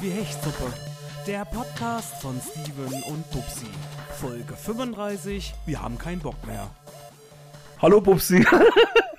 Wie 0.00 0.08
Hechtsuppe. 0.08 0.72
Der 1.26 1.44
Podcast 1.44 2.22
von 2.22 2.40
Steven 2.40 3.02
und 3.02 3.30
Bubsi. 3.32 3.66
Folge 4.18 4.56
35. 4.56 5.52
Wir 5.66 5.82
haben 5.82 5.98
keinen 5.98 6.20
Bock 6.20 6.46
mehr. 6.46 6.70
Hallo 7.82 8.00
Bubsi. 8.00 8.42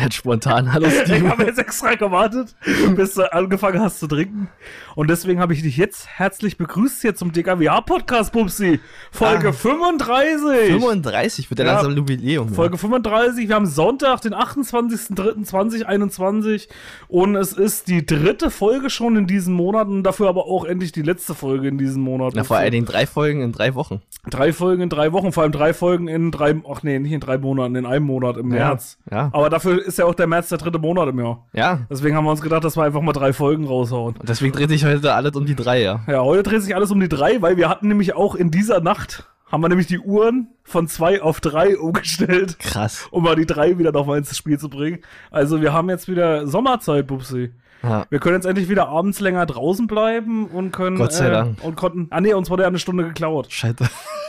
Jetzt 0.00 0.14
spontan, 0.14 0.72
hallo 0.72 0.86
Ich 0.88 1.00
Steven. 1.00 1.28
habe 1.30 1.44
jetzt 1.44 1.58
extra 1.58 1.94
gewartet, 1.94 2.54
bis 2.96 3.12
du 3.14 3.30
angefangen 3.30 3.78
hast 3.80 4.00
zu 4.00 4.06
trinken. 4.06 4.48
Und 4.94 5.10
deswegen 5.10 5.38
habe 5.38 5.52
ich 5.52 5.60
dich 5.62 5.76
jetzt 5.76 6.08
herzlich 6.08 6.56
begrüßt 6.56 7.02
hier 7.02 7.14
zum 7.14 7.30
DKWH-Podcast, 7.32 8.32
Bubsi. 8.32 8.80
Folge 9.10 9.48
Ah. 9.48 9.52
35. 9.52 10.72
35 10.72 11.50
wird 11.50 11.60
ja, 11.60 11.66
Ja. 11.66 11.72
langsam 11.74 11.94
Jubiläum. 11.94 12.48
Folge 12.48 12.78
35. 12.78 13.48
Wir 13.48 13.54
haben 13.54 13.66
Sonntag, 13.66 14.22
den 14.22 14.32
28.03.2021. 14.34 16.68
Und 17.08 17.36
es 17.36 17.52
ist 17.52 17.88
die 17.88 18.06
dritte 18.06 18.50
Folge 18.50 18.88
schon 18.88 19.16
in 19.16 19.26
diesen 19.26 19.52
Monaten. 19.54 20.02
Dafür 20.02 20.28
aber 20.30 20.46
auch 20.46 20.64
endlich 20.64 20.92
die 20.92 21.02
letzte 21.02 21.34
Folge 21.34 21.68
in 21.68 21.76
diesen 21.76 22.02
Monaten. 22.02 22.32
Na, 22.36 22.44
vor 22.44 22.56
allen 22.56 22.72
Dingen 22.72 22.86
drei 22.86 23.06
Folgen 23.06 23.42
in 23.42 23.52
drei 23.52 23.74
Wochen. 23.74 24.00
Drei 24.30 24.52
Folgen 24.54 24.82
in 24.82 24.88
drei 24.88 25.12
Wochen, 25.12 25.32
vor 25.32 25.42
allem 25.42 25.50
drei 25.52 25.74
Folgen 25.74 26.06
in 26.08 26.30
drei, 26.30 26.54
ach 26.70 26.82
nee, 26.84 26.98
nicht 27.00 27.10
in 27.12 27.18
drei 27.20 27.38
Monaten, 27.38 27.74
in 27.74 27.86
einem 27.86 28.06
Monat 28.06 28.36
im 28.36 28.48
März. 28.48 28.96
Ja. 29.10 29.30
Aber 29.32 29.50
dafür 29.50 29.81
ist 29.82 29.98
ja 29.98 30.04
auch 30.04 30.14
der 30.14 30.26
März 30.26 30.48
der 30.48 30.58
dritte 30.58 30.78
Monat 30.78 31.08
im 31.08 31.18
Jahr. 31.18 31.46
Ja. 31.52 31.80
Deswegen 31.90 32.16
haben 32.16 32.24
wir 32.24 32.30
uns 32.30 32.40
gedacht, 32.40 32.64
dass 32.64 32.76
wir 32.76 32.84
einfach 32.84 33.00
mal 33.00 33.12
drei 33.12 33.32
Folgen 33.32 33.66
raushauen. 33.66 34.16
Und 34.18 34.28
deswegen 34.28 34.52
dreht 34.52 34.68
sich 34.70 34.84
heute 34.84 35.12
alles 35.14 35.34
um 35.36 35.46
die 35.46 35.54
drei, 35.54 35.82
ja. 35.82 36.00
Ja, 36.06 36.22
heute 36.22 36.42
dreht 36.42 36.62
sich 36.62 36.74
alles 36.74 36.90
um 36.90 37.00
die 37.00 37.08
drei, 37.08 37.42
weil 37.42 37.56
wir 37.56 37.68
hatten 37.68 37.88
nämlich 37.88 38.14
auch 38.14 38.34
in 38.34 38.50
dieser 38.50 38.80
Nacht, 38.80 39.28
haben 39.50 39.62
wir 39.62 39.68
nämlich 39.68 39.86
die 39.86 39.98
Uhren 39.98 40.48
von 40.64 40.88
zwei 40.88 41.20
auf 41.22 41.40
drei 41.40 41.76
umgestellt, 41.78 42.58
Krass. 42.58 43.06
um 43.10 43.24
mal 43.24 43.36
die 43.36 43.46
drei 43.46 43.78
wieder 43.78 43.92
nochmal 43.92 44.18
ins 44.18 44.36
Spiel 44.36 44.58
zu 44.58 44.68
bringen. 44.68 45.00
Also 45.30 45.60
wir 45.60 45.72
haben 45.72 45.90
jetzt 45.90 46.08
wieder 46.08 46.46
Sommerzeit, 46.46 47.06
Bubsi. 47.06 47.52
Ja. 47.82 48.06
Wir 48.10 48.20
können 48.20 48.36
jetzt 48.36 48.46
endlich 48.46 48.68
wieder 48.68 48.88
abends 48.88 49.18
länger 49.20 49.44
draußen 49.44 49.86
bleiben 49.88 50.46
und 50.46 50.70
können. 50.70 50.96
Gott 50.96 51.12
sei 51.12 51.26
äh, 51.26 51.30
Dank. 51.30 51.64
Und 51.64 51.74
konnten. 51.74 52.06
Ah 52.10 52.20
nee, 52.20 52.32
uns 52.32 52.48
wurde 52.48 52.62
ja 52.62 52.68
eine 52.68 52.78
Stunde 52.78 53.04
geklaut. 53.04 53.50
Scheiße. 53.50 53.88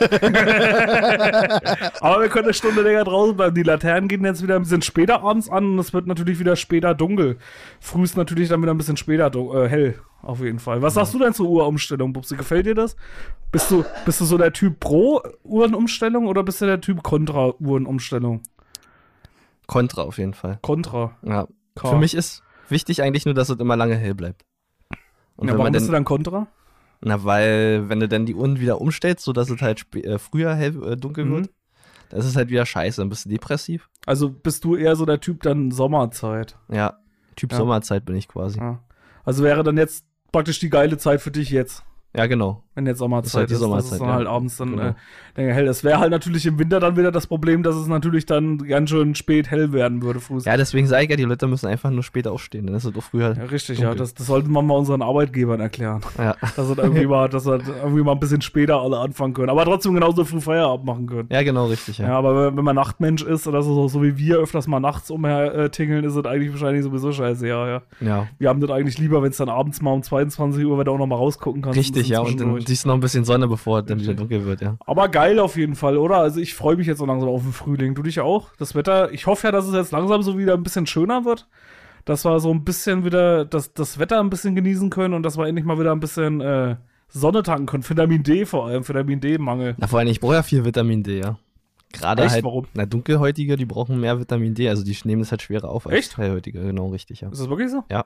Aber 2.00 2.20
wir 2.20 2.28
können 2.28 2.46
eine 2.46 2.54
Stunde 2.54 2.82
länger 2.82 3.04
draußen 3.04 3.36
bleiben. 3.36 3.54
Die 3.54 3.62
Laternen 3.62 4.08
gehen 4.08 4.24
jetzt 4.24 4.42
wieder 4.42 4.56
ein 4.56 4.62
bisschen 4.62 4.82
später 4.82 5.22
abends 5.22 5.48
an 5.48 5.72
und 5.72 5.78
es 5.78 5.92
wird 5.92 6.06
natürlich 6.08 6.40
wieder 6.40 6.56
später 6.56 6.94
dunkel. 6.94 7.38
Früh 7.78 8.02
ist 8.02 8.16
natürlich 8.16 8.48
dann 8.48 8.60
wieder 8.60 8.74
ein 8.74 8.78
bisschen 8.78 8.96
später 8.96 9.32
äh, 9.34 9.68
hell, 9.68 10.00
auf 10.22 10.40
jeden 10.40 10.58
Fall. 10.58 10.82
Was 10.82 10.94
sagst 10.94 11.14
du 11.14 11.20
denn 11.20 11.32
zur 11.32 11.48
Uhrumstellung, 11.48 12.12
Bubsi? 12.12 12.36
Gefällt 12.36 12.66
dir 12.66 12.74
das? 12.74 12.96
Bist 13.52 13.70
du, 13.70 13.84
bist 14.04 14.20
du 14.20 14.24
so 14.24 14.36
der 14.36 14.52
Typ 14.52 14.80
pro 14.80 15.22
Uhrenumstellung 15.44 16.26
oder 16.26 16.42
bist 16.42 16.60
du 16.60 16.66
der 16.66 16.80
Typ 16.80 17.04
kontra 17.04 17.54
Uhrenumstellung? 17.60 18.42
Kontra 19.68 20.02
auf 20.02 20.18
jeden 20.18 20.34
Fall. 20.34 20.58
Kontra. 20.60 21.12
Ja. 21.22 21.46
K. 21.76 21.88
Für 21.88 21.96
mich 21.96 22.14
ist 22.14 22.42
wichtig 22.74 23.00
eigentlich 23.02 23.24
nur, 23.24 23.32
dass 23.34 23.48
es 23.48 23.58
immer 23.58 23.76
lange 23.76 23.96
hell 23.96 24.14
bleibt. 24.14 24.44
Und 25.36 25.48
Ja, 25.48 25.56
warum 25.56 25.72
bist 25.72 25.88
du 25.88 25.92
dann 25.92 26.04
kontra? 26.04 26.46
na, 27.00 27.22
weil, 27.24 27.88
wenn 27.88 28.00
du 28.00 28.08
dann 28.08 28.26
die 28.26 28.34
Uhren 28.34 28.60
wieder 28.60 28.80
umstellst, 28.80 29.24
sodass 29.24 29.48
es 29.50 29.60
halt 29.62 29.84
äh, 29.96 30.18
früher 30.18 30.54
hell, 30.54 30.82
äh, 30.92 30.96
dunkel 30.96 31.24
Mhm. 31.24 31.30
wird, 31.36 31.50
dann 32.10 32.20
ist 32.20 32.26
es 32.26 32.36
halt 32.36 32.48
wieder 32.50 32.66
scheiße, 32.66 33.00
dann 33.00 33.08
bist 33.08 33.24
du 33.24 33.28
depressiv. 33.30 33.88
Also 34.06 34.28
bist 34.30 34.64
du 34.64 34.74
eher 34.76 34.96
so 34.96 35.04
der 35.06 35.20
Typ 35.20 35.42
dann 35.42 35.70
Sommerzeit. 35.70 36.56
Ja. 36.70 36.98
Typ 37.36 37.52
Ja. 37.52 37.58
Sommerzeit 37.58 38.04
bin 38.04 38.16
ich 38.16 38.28
quasi. 38.28 38.58
Ja. 38.58 38.82
Also 39.24 39.42
wäre 39.44 39.62
dann 39.64 39.76
jetzt 39.76 40.04
praktisch 40.32 40.58
die 40.58 40.70
geile 40.70 40.98
Zeit 40.98 41.20
für 41.20 41.30
dich 41.30 41.50
jetzt. 41.50 41.84
Ja, 42.16 42.26
genau. 42.26 42.63
Wenn 42.74 42.86
jetzt 42.86 42.98
Sommerzeit 42.98 43.26
ist 43.28 43.34
halt 43.34 43.50
ist, 43.50 43.52
dass 43.54 43.60
Sommerzeit, 43.60 43.92
es 43.92 43.98
dann 43.98 44.08
ja. 44.08 44.14
halt 44.14 44.26
abends 44.26 44.56
dann 44.56 44.70
Genau. 44.72 44.94
äh, 45.36 45.52
hell 45.52 45.66
ist. 45.66 45.84
Wäre 45.84 45.98
halt 46.00 46.10
natürlich 46.10 46.44
im 46.46 46.58
Winter 46.58 46.80
dann 46.80 46.96
wieder 46.96 47.12
das 47.12 47.26
Problem, 47.26 47.62
dass 47.62 47.76
es 47.76 47.86
natürlich 47.86 48.26
dann 48.26 48.58
ganz 48.58 48.90
schön 48.90 49.14
spät 49.14 49.50
hell 49.50 49.72
werden 49.72 50.02
würde, 50.02 50.20
früh. 50.20 50.40
Ja, 50.44 50.56
deswegen 50.56 50.86
sage 50.86 51.04
ich 51.04 51.10
ja, 51.10 51.16
die 51.16 51.24
Leute 51.24 51.46
müssen 51.46 51.66
einfach 51.66 51.90
nur 51.90 52.02
später 52.02 52.32
aufstehen. 52.32 52.66
Dann 52.66 52.74
ist 52.74 52.84
es 52.84 52.92
doch 52.92 53.02
früher. 53.02 53.34
Ja, 53.36 53.44
richtig, 53.44 53.78
ja. 53.78 53.86
dunkel. 53.86 53.98
Das, 54.00 54.14
das 54.14 54.26
sollten 54.26 54.50
wir 54.50 54.62
mal 54.62 54.74
unseren 54.76 55.02
Arbeitgebern 55.02 55.60
erklären. 55.60 56.00
Ja. 56.18 56.34
Dass 56.56 56.68
wir 56.68 56.78
irgendwie 56.78 57.06
mal, 57.06 57.28
dass 57.28 57.46
wir 57.46 57.60
irgendwie 57.82 58.02
mal 58.02 58.12
ein 58.12 58.20
bisschen 58.20 58.40
später 58.40 58.80
alle 58.80 58.98
anfangen 58.98 59.34
können. 59.34 59.50
Aber 59.50 59.64
trotzdem 59.64 59.94
genauso 59.94 60.24
früh 60.24 60.40
Feierabend 60.40 60.86
machen 60.86 61.06
können. 61.06 61.28
Ja, 61.30 61.42
genau, 61.42 61.66
richtig. 61.66 61.98
Ja, 61.98 62.08
Ja. 62.08 62.18
aber 62.18 62.56
wenn, 62.56 62.64
man 62.64 62.74
Nachtmensch 62.76 63.22
ist 63.22 63.46
oder 63.46 63.62
so, 63.62 63.86
so 63.88 64.02
wie 64.02 64.16
wir 64.18 64.38
öfters 64.38 64.66
mal 64.66 64.80
nachts 64.80 65.10
umher 65.10 65.54
äh, 65.54 65.70
tingeln, 65.70 66.04
ist 66.04 66.16
es 66.16 66.24
eigentlich 66.24 66.50
wahrscheinlich 66.50 66.82
sowieso 66.82 67.12
scheiße, 67.12 67.46
ja, 67.46 67.68
ja. 67.68 67.82
ja. 68.00 68.26
Wir 68.38 68.48
haben 68.48 68.60
das 68.60 68.70
eigentlich 68.70 68.98
lieber, 68.98 69.22
wenn 69.22 69.30
es 69.30 69.36
dann 69.36 69.48
abends 69.48 69.80
mal 69.80 69.92
um 69.92 70.02
22 70.02 70.64
Uhr, 70.64 70.76
wenn 70.78 70.84
du 70.84 70.92
auch 70.92 70.98
noch 70.98 71.06
mal 71.06 71.16
rausgucken 71.16 71.62
kannst. 71.62 71.76
ein 71.76 71.80
Richtig, 71.80 72.08
ja. 72.08 72.20
Und 72.20 72.40
dann. 72.40 72.63
Siehst 72.66 72.86
noch 72.86 72.94
ein 72.94 73.00
bisschen 73.00 73.24
Sonne, 73.24 73.48
bevor 73.48 73.80
es 73.80 73.86
dann 73.86 74.00
wieder 74.00 74.14
dunkel 74.14 74.44
wird, 74.44 74.60
ja. 74.60 74.76
Aber 74.86 75.08
geil 75.08 75.38
auf 75.38 75.56
jeden 75.56 75.74
Fall, 75.74 75.96
oder? 75.96 76.18
Also 76.18 76.40
ich 76.40 76.54
freue 76.54 76.76
mich 76.76 76.86
jetzt 76.86 76.98
so 76.98 77.06
langsam 77.06 77.28
auf 77.28 77.42
den 77.42 77.52
Frühling. 77.52 77.94
Du 77.94 78.02
dich 78.02 78.20
auch? 78.20 78.50
Das 78.58 78.74
Wetter, 78.74 79.12
ich 79.12 79.26
hoffe 79.26 79.46
ja, 79.46 79.52
dass 79.52 79.66
es 79.66 79.74
jetzt 79.74 79.92
langsam 79.92 80.22
so 80.22 80.38
wieder 80.38 80.54
ein 80.54 80.62
bisschen 80.62 80.86
schöner 80.86 81.24
wird. 81.24 81.48
Dass 82.04 82.24
wir 82.24 82.38
so 82.40 82.50
ein 82.50 82.64
bisschen 82.64 83.04
wieder 83.04 83.44
das, 83.46 83.72
das 83.72 83.98
Wetter 83.98 84.20
ein 84.20 84.28
bisschen 84.28 84.54
genießen 84.54 84.90
können 84.90 85.14
und 85.14 85.22
dass 85.22 85.38
wir 85.38 85.46
endlich 85.46 85.64
mal 85.64 85.78
wieder 85.78 85.92
ein 85.92 86.00
bisschen 86.00 86.40
äh, 86.40 86.76
Sonne 87.08 87.42
tanken 87.42 87.66
können. 87.66 87.88
Vitamin 87.88 88.22
D 88.22 88.44
vor 88.44 88.66
allem, 88.66 88.86
Vitamin 88.86 89.20
D-Mangel. 89.20 89.74
Na, 89.78 89.86
vor 89.86 90.00
allem, 90.00 90.08
ich 90.08 90.20
brauche 90.20 90.34
ja 90.34 90.42
viel 90.42 90.64
Vitamin 90.64 91.02
D, 91.02 91.20
ja. 91.20 91.38
Gerade 91.92 92.24
Echt? 92.24 92.34
halt, 92.34 92.44
Warum? 92.44 92.66
na, 92.74 92.86
Dunkelhäutige, 92.86 93.56
die 93.56 93.66
brauchen 93.66 94.00
mehr 94.00 94.18
Vitamin 94.18 94.54
D, 94.54 94.68
also 94.68 94.84
die 94.84 94.96
nehmen 95.04 95.22
das 95.22 95.30
halt 95.30 95.42
schwerer 95.42 95.68
auf 95.68 95.86
als 95.86 95.96
Echt? 95.96 96.18
Hellhäutige, 96.18 96.60
genau, 96.60 96.88
richtig, 96.88 97.20
ja. 97.20 97.30
Ist 97.30 97.40
das 97.40 97.48
wirklich 97.48 97.70
so? 97.70 97.84
Ja. 97.90 98.04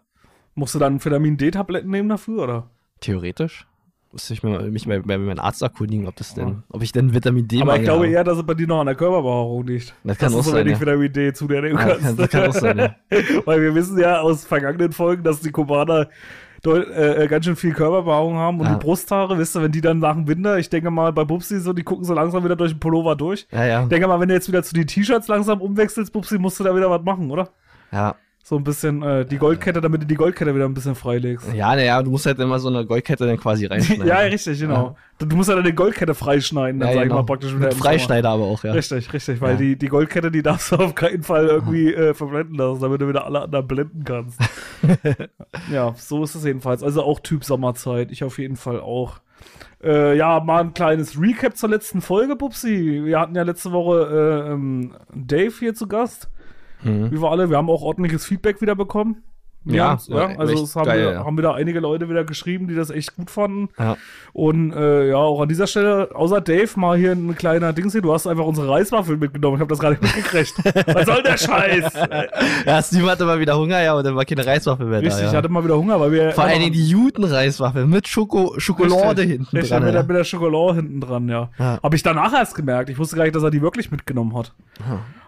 Musst 0.55 0.75
du 0.75 0.79
dann 0.79 1.03
Vitamin 1.03 1.37
D-Tabletten 1.39 1.91
nehmen 1.91 2.09
dafür, 2.09 2.43
oder? 2.43 2.71
Theoretisch. 3.01 3.67
Müsste 4.11 4.33
ich 4.33 4.43
mir, 4.43 4.59
mich 4.63 4.87
mal 4.87 5.03
bei 5.03 5.19
meinem 5.19 5.39
Arzt 5.39 5.61
erkundigen, 5.61 6.07
ob 6.09 6.17
das 6.17 6.33
denn, 6.35 6.63
ob 6.71 6.83
ich 6.83 6.93
denn 6.93 7.13
Vitamin 7.13 7.47
D 7.47 7.61
Aber 7.61 7.77
ich 7.77 7.83
glaube 7.83 8.05
habe. 8.05 8.09
eher, 8.09 8.25
dass 8.25 8.39
es 8.39 8.45
bei 8.47 8.55
dir 8.55 8.67
noch 8.67 8.81
an 8.81 8.87
der 8.87 8.95
Körperbehaarung 8.95 9.67
liegt. 9.67 9.95
Das 10.03 10.17
kann 10.17 10.27
dass 10.29 10.35
auch 10.35 10.39
du 10.39 10.45
so 10.45 10.51
sein, 10.53 10.65
wenig 10.65 10.79
ja. 10.79 10.81
Vitamin 10.87 11.13
D 11.13 11.33
zu 11.35 11.47
dir 11.47 11.61
nehmen 11.61 11.79
Ja, 11.79 11.85
kannst. 11.89 12.03
kann- 12.03 12.17
das 12.17 12.29
kann 12.31 12.49
auch 12.49 12.55
sein, 12.55 12.79
ja. 12.79 12.95
Weil 13.45 13.61
wir 13.61 13.75
wissen 13.75 13.99
ja 13.99 14.21
aus 14.21 14.47
vergangenen 14.47 14.93
Folgen, 14.93 15.23
dass 15.25 15.41
die 15.41 15.51
Kubaner 15.51 16.09
äh, 16.67 17.25
äh, 17.25 17.29
ganz 17.29 17.45
schön 17.45 17.55
viel 17.55 17.73
Körperbehaarung 17.75 18.35
haben 18.37 18.59
und 18.61 18.67
Ja. 18.67 18.75
die 18.75 18.81
Brusthaare, 18.85 19.37
wisst 19.39 19.55
ihr, 19.57 19.63
wenn 19.63 19.73
die 19.73 19.81
dann 19.83 19.99
nach 19.99 20.15
dem 20.15 20.27
Winter, 20.27 20.59
ich 20.59 20.71
denke 20.71 20.91
mal 20.91 21.13
bei 21.13 21.25
Bubsi 21.25 21.61
so, 21.61 21.73
die 21.75 21.85
gucken 21.85 22.05
so 22.05 22.15
langsam 22.15 22.43
wieder 22.45 22.57
durch 22.57 22.73
den 22.73 22.81
Pullover 22.81 23.15
durch. 23.15 23.47
Ja, 23.53 23.65
ja. 23.67 23.83
Ich 23.83 23.89
denke 23.91 24.09
mal, 24.09 24.19
wenn 24.21 24.29
du 24.29 24.35
jetzt 24.35 24.49
wieder 24.49 24.63
zu 24.63 24.73
den 24.75 24.87
T-Shirts 24.87 25.29
langsam 25.29 25.61
umwechselst, 25.61 26.13
Bubsi, 26.13 26.39
musst 26.39 26.59
du 26.59 26.65
da 26.65 26.75
wieder 26.75 26.91
was 26.91 27.03
machen, 27.03 27.31
oder? 27.31 27.51
Ja, 27.93 28.17
So 28.49 28.57
ein 28.57 28.65
bisschen 28.65 29.03
äh, 29.03 29.27
die 29.27 29.37
Goldkette, 29.37 29.79
damit 29.83 30.01
du 30.01 30.07
die 30.07 30.15
Goldkette 30.15 30.55
wieder 30.55 30.65
ein 30.65 30.73
bisschen 30.73 30.95
freilegst. 30.95 31.53
ja, 31.53 31.77
naja, 31.77 32.03
du 32.03 32.11
musst 32.11 32.25
halt 32.25 32.39
immer 32.39 32.59
so 32.59 32.69
eine 32.71 32.87
Goldkette 32.87 33.27
dann 33.27 33.37
quasi 33.37 33.67
reinschneiden. 33.71 34.07
Ja, 34.07 34.21
richtig, 34.21 34.59
genau. 34.59 34.97
Du, 35.19 35.27
du 35.27 35.37
musst 35.37 35.51
ja 35.51 35.55
dann 35.55 35.65
die 35.65 35.75
Goldkette 35.75 36.15
freischneiden, 36.15 36.81
dann 36.81 36.89
Ja, 36.89 36.95
sag 36.95 37.03
ich 37.03 37.09
genau. 37.11 37.21
mal 37.21 37.27
praktisch 37.27 37.55
wieder 37.55 37.67
Mit. 37.67 37.75
Freischneider 37.75 38.31
aber 38.31 38.45
auch, 38.45 38.65
ja. 38.65 38.73
Richtig, 38.73 39.13
richtig, 39.13 39.43
weil 39.43 39.51
Ja. 39.51 39.57
die, 39.59 39.77
die 39.77 39.89
Goldkette, 39.89 40.31
die 40.31 40.43
darfst 40.43 40.73
du 40.73 40.77
auf 40.77 40.95
keinen 40.95 41.23
Fall 41.25 41.47
irgendwie 41.47 41.93
äh, 41.93 42.15
verblenden 42.15 42.55
lassen, 42.57 42.81
damit 42.81 43.03
du 43.03 43.09
wieder 43.09 43.27
alle 43.27 43.43
anderen 43.43 43.67
blenden 43.67 44.05
kannst. 44.05 44.41
ja, 45.71 45.93
so 45.99 46.25
ist 46.25 46.35
es 46.35 46.45
jedenfalls. 46.45 46.83
Also 46.83 47.03
auch 47.03 47.21
Typ 47.21 47.45
Sommerzeit. 47.45 48.11
Ich 48.11 48.25
auf 48.25 48.39
jeden 48.39 48.57
Fall 48.57 48.81
auch. 48.81 49.21
Äh, 49.85 50.17
ja, 50.17 50.41
mal 50.41 50.61
ein 50.63 50.73
kleines 50.73 51.21
Recap 51.21 51.55
zur 51.55 51.69
letzten 51.69 52.01
Folge, 52.01 52.35
Bubsi. 52.35 53.03
Wir 53.05 53.21
hatten 53.21 53.35
ja 53.37 53.43
letzte 53.43 53.73
Woche 53.73 54.45
äh, 54.49 54.53
ähm, 54.53 54.95
Dave 55.15 55.53
hier 55.59 55.75
zu 55.75 55.87
Gast. 55.87 56.31
Mhm. 56.83 57.11
Wir 57.11 57.21
alle. 57.31 57.51
Wir 57.51 57.57
haben 57.57 57.71
auch 57.71 57.83
ordentliches 57.83 58.25
Feedback 58.25 58.61
wieder 58.61 58.75
bekommen. 58.75 59.23
Ja, 59.75 59.99
war 60.09 60.31
ja 60.31 60.39
also 60.39 60.65
es 60.65 60.75
haben, 60.77 60.87
geil, 60.87 61.01
wieder, 61.01 61.13
ja. 61.13 61.25
haben 61.25 61.39
wieder 61.39 61.55
einige 61.55 61.81
Leute 61.81 62.09
wieder 62.09 62.25
geschrieben, 62.25 62.69
die 62.69 62.75
das 62.75 62.91
echt 62.91 63.17
gut 63.17 63.31
fanden. 63.31 63.69
Ja. 63.79 63.97
Und 64.33 64.73
äh, 64.73 65.09
ja, 65.09 65.17
auch 65.17 65.41
an 65.41 65.49
dieser 65.49 65.67
Stelle, 65.67 66.11
außer 66.15 66.41
Dave, 66.41 66.69
mal 66.77 66.97
hier 66.97 67.13
ein 67.13 67.35
kleiner 67.37 67.73
Dings 67.73 67.93
hier. 67.93 68.03
Du 68.03 68.13
hast 68.13 68.27
einfach 68.27 68.45
unsere 68.45 68.69
Reiswaffel 68.69 69.17
mitgenommen. 69.17 69.57
Ich 69.57 69.61
habe 69.61 69.71
das 69.71 69.79
gar 69.79 69.91
nicht 69.91 70.03
mitgekriegt. 70.03 70.55
Was 70.95 71.07
soll 71.07 71.23
der 71.23 71.37
Scheiß? 71.37 71.93
Ja, 72.67 72.83
Steve 72.83 73.11
hatte 73.11 73.25
mal 73.25 73.41
wieder 73.41 73.59
Hunger, 73.59 73.83
ja, 73.83 73.95
und 73.95 74.05
dann 74.05 74.15
war 74.17 74.25
keine 74.25 74.45
Reiswaffel 74.47 74.87
mehr 74.87 75.01
Richtig, 75.03 75.21
da. 75.21 75.27
ich 75.27 75.33
Ja. 75.33 75.39
hatte 75.39 75.49
mal 75.49 75.65
wieder 75.65 75.77
Hunger, 75.77 75.99
weil 76.01 76.13
wir. 76.13 76.33
Vor 76.33 76.45
allen 76.45 76.61
Dingen 76.61 76.73
die 76.73 76.89
Juten-Reiswaffel 76.89 77.87
mit 77.87 78.09
Schoko 78.09 78.55
Schokolade 78.59 79.23
Richtig, 79.23 79.29
hinten 79.39 79.57
richtig, 79.57 79.71
dran. 79.71 79.85
Mit, 79.85 79.95
der, 79.95 80.01
ja. 80.03 80.07
mit 80.07 80.17
der 80.17 80.25
Schokolade 80.25 80.75
hinten 80.77 81.01
dran, 81.01 81.29
ja. 81.29 81.51
Ja. 81.59 81.79
Habe 81.83 81.97
ich 81.97 82.03
danach 82.03 82.33
erst 82.33 82.55
gemerkt. 82.55 82.91
Ich 82.91 82.99
wusste 82.99 83.17
gar 83.17 83.25
nicht, 83.25 83.35
dass 83.35 83.43
er 83.43 83.51
die 83.51 83.63
wirklich 83.63 83.91
mitgenommen 83.91 84.37
hat. 84.37 84.53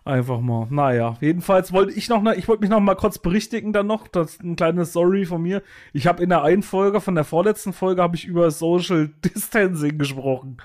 Einfach 0.04 0.40
mal. 0.40 0.66
Naja, 0.70 1.16
jedenfalls 1.20 1.72
wollte 1.72 1.92
ich 1.92 2.08
noch, 2.08 2.22
ne, 2.22 2.34
ich 2.34 2.48
wollte 2.48 2.62
mich 2.62 2.70
noch 2.70 2.80
mal 2.80 2.94
kurz 2.94 3.18
berichtigen 3.18 3.72
dann 3.72 3.86
noch. 3.86 4.08
Das 4.08 4.29
ist 4.32 4.42
ein 4.42 4.56
kleines 4.56 4.90
Story 4.90 5.24
von 5.24 5.42
mir. 5.42 5.62
Ich 5.92 6.06
habe 6.06 6.22
in 6.22 6.30
der 6.30 6.42
einen 6.42 6.62
Folge, 6.62 7.00
von 7.00 7.14
der 7.14 7.24
vorletzten 7.24 7.72
Folge, 7.72 8.02
habe 8.02 8.16
ich 8.16 8.26
über 8.26 8.50
Social 8.50 9.08
Distancing 9.24 9.98
gesprochen. 9.98 10.58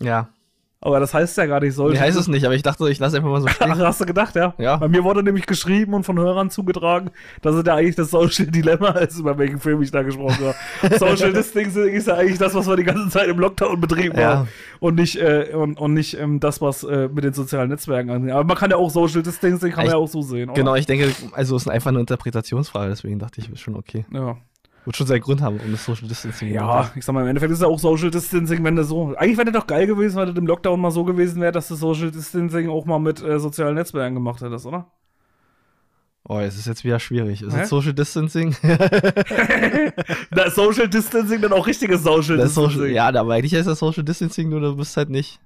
ja. 0.00 0.30
Aber 0.78 1.00
das 1.00 1.14
heißt 1.14 1.36
ja 1.38 1.46
gar 1.46 1.60
nicht 1.60 1.74
Social 1.74 1.94
Nee, 1.94 2.00
heißt 2.00 2.18
es 2.18 2.28
nicht, 2.28 2.44
aber 2.44 2.54
ich 2.54 2.62
dachte, 2.62 2.88
ich 2.90 2.98
lasse 2.98 3.16
einfach 3.16 3.30
mal 3.30 3.40
so 3.40 3.46
Ach, 3.48 3.54
stehen. 3.54 3.78
hast 3.78 4.00
du 4.00 4.04
gedacht, 4.06 4.36
ja? 4.36 4.54
Ja. 4.58 4.76
Bei 4.76 4.88
mir 4.88 5.02
wurde 5.04 5.22
nämlich 5.22 5.46
geschrieben 5.46 5.94
und 5.94 6.04
von 6.04 6.18
Hörern 6.18 6.50
zugetragen, 6.50 7.10
dass 7.40 7.54
es 7.54 7.64
ja 7.66 7.74
eigentlich 7.74 7.96
das 7.96 8.10
Social 8.10 8.46
Dilemma 8.46 8.90
ist, 9.00 9.18
über 9.18 9.38
welchen 9.38 9.58
Film 9.58 9.80
ich 9.82 9.90
da 9.90 10.02
gesprochen 10.02 10.36
habe. 10.82 10.98
Social 10.98 11.32
Distancing 11.32 11.88
ist 11.88 12.06
ja 12.08 12.14
eigentlich 12.14 12.38
das, 12.38 12.54
was 12.54 12.68
wir 12.68 12.76
die 12.76 12.84
ganze 12.84 13.08
Zeit 13.08 13.26
im 13.28 13.38
Lockdown 13.38 13.80
betrieben 13.80 14.18
Ja. 14.18 14.36
haben. 14.40 14.48
Und 14.78 14.96
nicht, 14.96 15.16
äh, 15.16 15.50
und, 15.54 15.80
und 15.80 15.94
nicht 15.94 16.18
ähm, 16.20 16.40
das, 16.40 16.60
was 16.60 16.84
äh, 16.84 17.08
mit 17.08 17.24
den 17.24 17.32
sozialen 17.32 17.70
Netzwerken 17.70 18.10
angeht. 18.10 18.32
Aber 18.32 18.44
man 18.44 18.56
kann 18.56 18.70
ja 18.70 18.76
auch 18.76 18.90
Social 18.90 19.22
Distancing, 19.22 19.70
kann 19.70 19.78
man 19.78 19.86
Ich- 19.86 19.92
ja 19.92 19.96
auch 19.98 20.08
so 20.08 20.20
sehen. 20.20 20.50
oder? 20.50 20.60
Genau, 20.60 20.74
ich 20.74 20.84
denke, 20.86 21.10
also 21.32 21.56
es 21.56 21.62
ist 21.62 21.68
einfach 21.68 21.88
eine 21.90 22.00
Interpretationsfrage, 22.00 22.90
deswegen 22.90 23.18
dachte 23.18 23.40
ich, 23.40 23.50
ist 23.50 23.60
schon 23.60 23.76
okay. 23.76 24.04
Ja. 24.12 24.36
Wird 24.86 24.96
schon 24.96 25.06
seinen 25.08 25.20
Grund 25.20 25.42
haben, 25.42 25.58
um 25.58 25.72
das 25.72 25.84
Social 25.84 26.06
Distancing 26.06 26.52
Ja, 26.52 26.90
ich 26.94 27.04
sag 27.04 27.12
mal, 27.12 27.22
im 27.22 27.26
Endeffekt 27.26 27.52
ist 27.52 27.60
ja 27.60 27.66
auch 27.66 27.78
Social 27.78 28.10
Distancing, 28.10 28.62
wenn 28.62 28.76
das 28.76 28.86
so. 28.86 29.16
Eigentlich 29.16 29.36
wäre 29.36 29.50
das 29.50 29.60
doch 29.60 29.66
geil 29.66 29.86
gewesen, 29.86 30.16
wenn 30.16 30.28
das 30.28 30.36
im 30.36 30.46
Lockdown 30.46 30.80
mal 30.80 30.92
so 30.92 31.02
gewesen 31.02 31.42
wäre, 31.42 31.50
dass 31.50 31.66
das 31.66 31.80
Social 31.80 32.12
Distancing 32.12 32.70
auch 32.70 32.84
mal 32.86 33.00
mit 33.00 33.20
äh, 33.20 33.40
sozialen 33.40 33.74
Netzwerken 33.74 34.14
gemacht 34.14 34.40
hättest, 34.42 34.64
oder? 34.64 34.86
Oh, 36.28 36.38
es 36.38 36.56
ist 36.56 36.66
jetzt 36.66 36.84
wieder 36.84 37.00
schwierig. 37.00 37.42
Ist 37.42 37.56
Hä? 37.56 37.62
es 37.62 37.68
Social 37.68 37.94
Distancing? 37.94 38.50
Ist 38.62 40.54
Social 40.54 40.88
Distancing 40.88 41.40
dann 41.40 41.52
auch 41.52 41.66
richtiges 41.66 42.04
Social 42.04 42.36
Das 42.36 42.50
ist 42.50 42.56
Distancing. 42.56 42.80
Social, 42.80 42.90
ja, 42.90 43.08
aber 43.08 43.34
eigentlich 43.34 43.54
heißt 43.54 43.66
das 43.66 43.80
Social 43.80 44.04
Distancing, 44.04 44.48
nur 44.48 44.60
du 44.60 44.76
bist 44.76 44.96
halt 44.96 45.10
nicht 45.10 45.40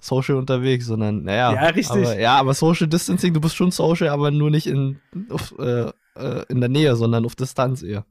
social 0.00 0.36
unterwegs, 0.36 0.86
sondern, 0.86 1.22
naja. 1.22 1.54
Ja, 1.54 1.66
richtig. 1.68 2.06
Aber, 2.06 2.18
ja, 2.18 2.36
aber 2.36 2.52
Social 2.54 2.88
Distancing, 2.88 3.32
du 3.32 3.40
bist 3.40 3.56
schon 3.56 3.70
social, 3.70 4.08
aber 4.08 4.30
nur 4.30 4.50
nicht 4.50 4.66
in, 4.66 5.00
auf, 5.30 5.54
äh, 5.58 5.90
äh, 6.16 6.44
in 6.48 6.60
der 6.60 6.68
Nähe, 6.68 6.96
sondern 6.96 7.24
auf 7.24 7.36
Distanz 7.36 7.82
eher. 7.82 8.04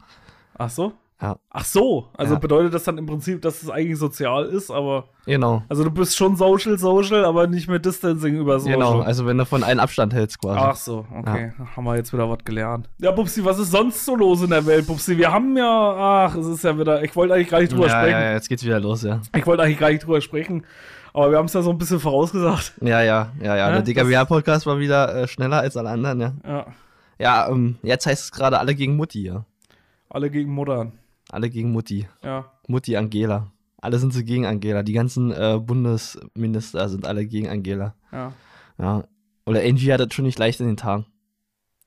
Ach 0.57 0.69
so? 0.69 0.94
Ja. 1.21 1.38
Ach 1.51 1.63
so, 1.65 2.07
also 2.18 2.33
Ja. 2.33 2.39
bedeutet 2.39 2.74
das 2.74 2.83
dann 2.83 2.98
im 2.98 3.06
Prinzip, 3.06 3.44
dass 3.44 3.62
es 3.62 3.69
eigentlich 3.69 4.00
sozial 4.00 4.45
ist, 4.45 4.71
aber 4.71 5.03
Genau. 5.27 5.62
also 5.69 5.83
du 5.83 5.92
bist 5.92 6.18
schon 6.18 6.36
social, 6.36 6.80
social, 6.80 7.25
aber 7.25 7.45
nicht 7.45 7.69
mehr 7.69 7.77
Distancing 7.77 8.38
über 8.39 8.59
social. 8.59 8.74
Genau, 8.80 9.01
also 9.01 9.27
wenn 9.27 9.38
du 9.38 9.45
von 9.45 9.63
einem 9.63 9.80
Abstand 9.81 10.15
hältst 10.15 10.39
quasi. 10.42 10.59
Ach 10.59 10.75
so, 10.75 11.06
okay. 11.15 11.53
Haben 11.75 11.83
wir 11.83 11.95
jetzt 11.95 12.12
wieder 12.12 12.27
was 12.27 12.39
gelernt. 12.44 12.89
Ja, 12.98 13.12
Bubsi, 13.12 13.45
was 13.45 13.59
ist 13.59 13.69
sonst 13.69 14.03
so 14.03 14.15
los 14.15 14.42
in 14.42 14.50
der 14.50 14.65
Welt, 14.65 14.88
Bubsi? 14.88 15.15
Wir 15.15 15.31
haben 15.31 15.56
ja, 15.56 16.25
ach, 16.25 16.36
es 16.36 16.48
ist 16.48 16.63
ja 16.63 16.75
wieder, 16.80 17.04
ich 17.04 17.15
wollte 17.15 17.36
eigentlich 17.36 17.50
gar 17.50 17.59
nicht 17.62 17.71
drüber 17.71 17.86
ja, 17.86 18.00
sprechen. 18.00 18.12
ja, 18.13 18.21
ja, 18.24 18.31
jetzt 18.33 18.50
geht's 18.50 18.63
wieder 18.65 18.80
los, 18.80 19.04
ja. 19.04 19.21
Ich 19.38 19.45
wollte 19.45 19.62
eigentlich 19.62 19.77
gar 19.80 19.92
nicht 19.92 20.04
drüber 20.04 20.21
sprechen, 20.21 20.65
aber 21.13 21.30
wir 21.30 21.38
haben 21.38 21.45
es 21.45 21.54
ja 21.54 21.62
so 21.62 21.69
ein 21.69 21.77
bisschen 21.77 22.00
vorausgesagt. 22.00 22.74
Ja, 22.81 23.04
ja, 23.04 23.30
ja, 23.39 23.56
ja. 23.56 23.56
Ja, 23.57 23.71
der 23.80 23.83
DKWH-Podcast 23.83 24.65
war 24.65 24.80
wieder 24.80 25.13
äh, 25.15 25.27
schneller 25.27 25.59
als 25.59 25.77
alle 25.77 25.89
anderen, 25.92 26.19
ja. 26.19 26.33
Ja, 26.47 26.65
Ja, 27.19 27.47
ähm, 27.50 27.77
jetzt 27.83 28.07
heißt 28.07 28.24
es 28.24 28.31
gerade 28.31 28.57
alle 28.57 28.74
gegen 28.74 28.95
Mutti, 28.95 29.21
ja. 29.27 29.45
Alle 30.12 30.30
gegen 30.30 30.52
Muttern. 30.52 30.94
Alle 31.30 31.50
gegen 31.50 31.72
Mutti. 31.72 32.08
Ja, 32.24 32.52
Mutti 32.68 32.96
Angela. 32.98 33.52
Alle 33.81 33.98
sind 33.98 34.13
sie 34.13 34.24
gegen 34.25 34.46
Angela. 34.46 34.84
Die 34.84 34.94
ganzen 34.94 35.31
äh, 35.31 35.60
Bundesminister 35.60 36.88
sind 36.90 37.06
alle 37.08 37.25
gegen 37.25 37.48
Angela. 37.48 37.96
ja. 38.12 38.34
Ja. 38.78 39.04
Oder 39.46 39.62
Angie 39.62 39.92
hat 39.92 40.00
das 40.00 40.13
schon 40.13 40.25
nicht 40.25 40.38
leicht 40.40 40.60
in 40.60 40.68
den 40.68 40.78
Tagen. 40.78 41.06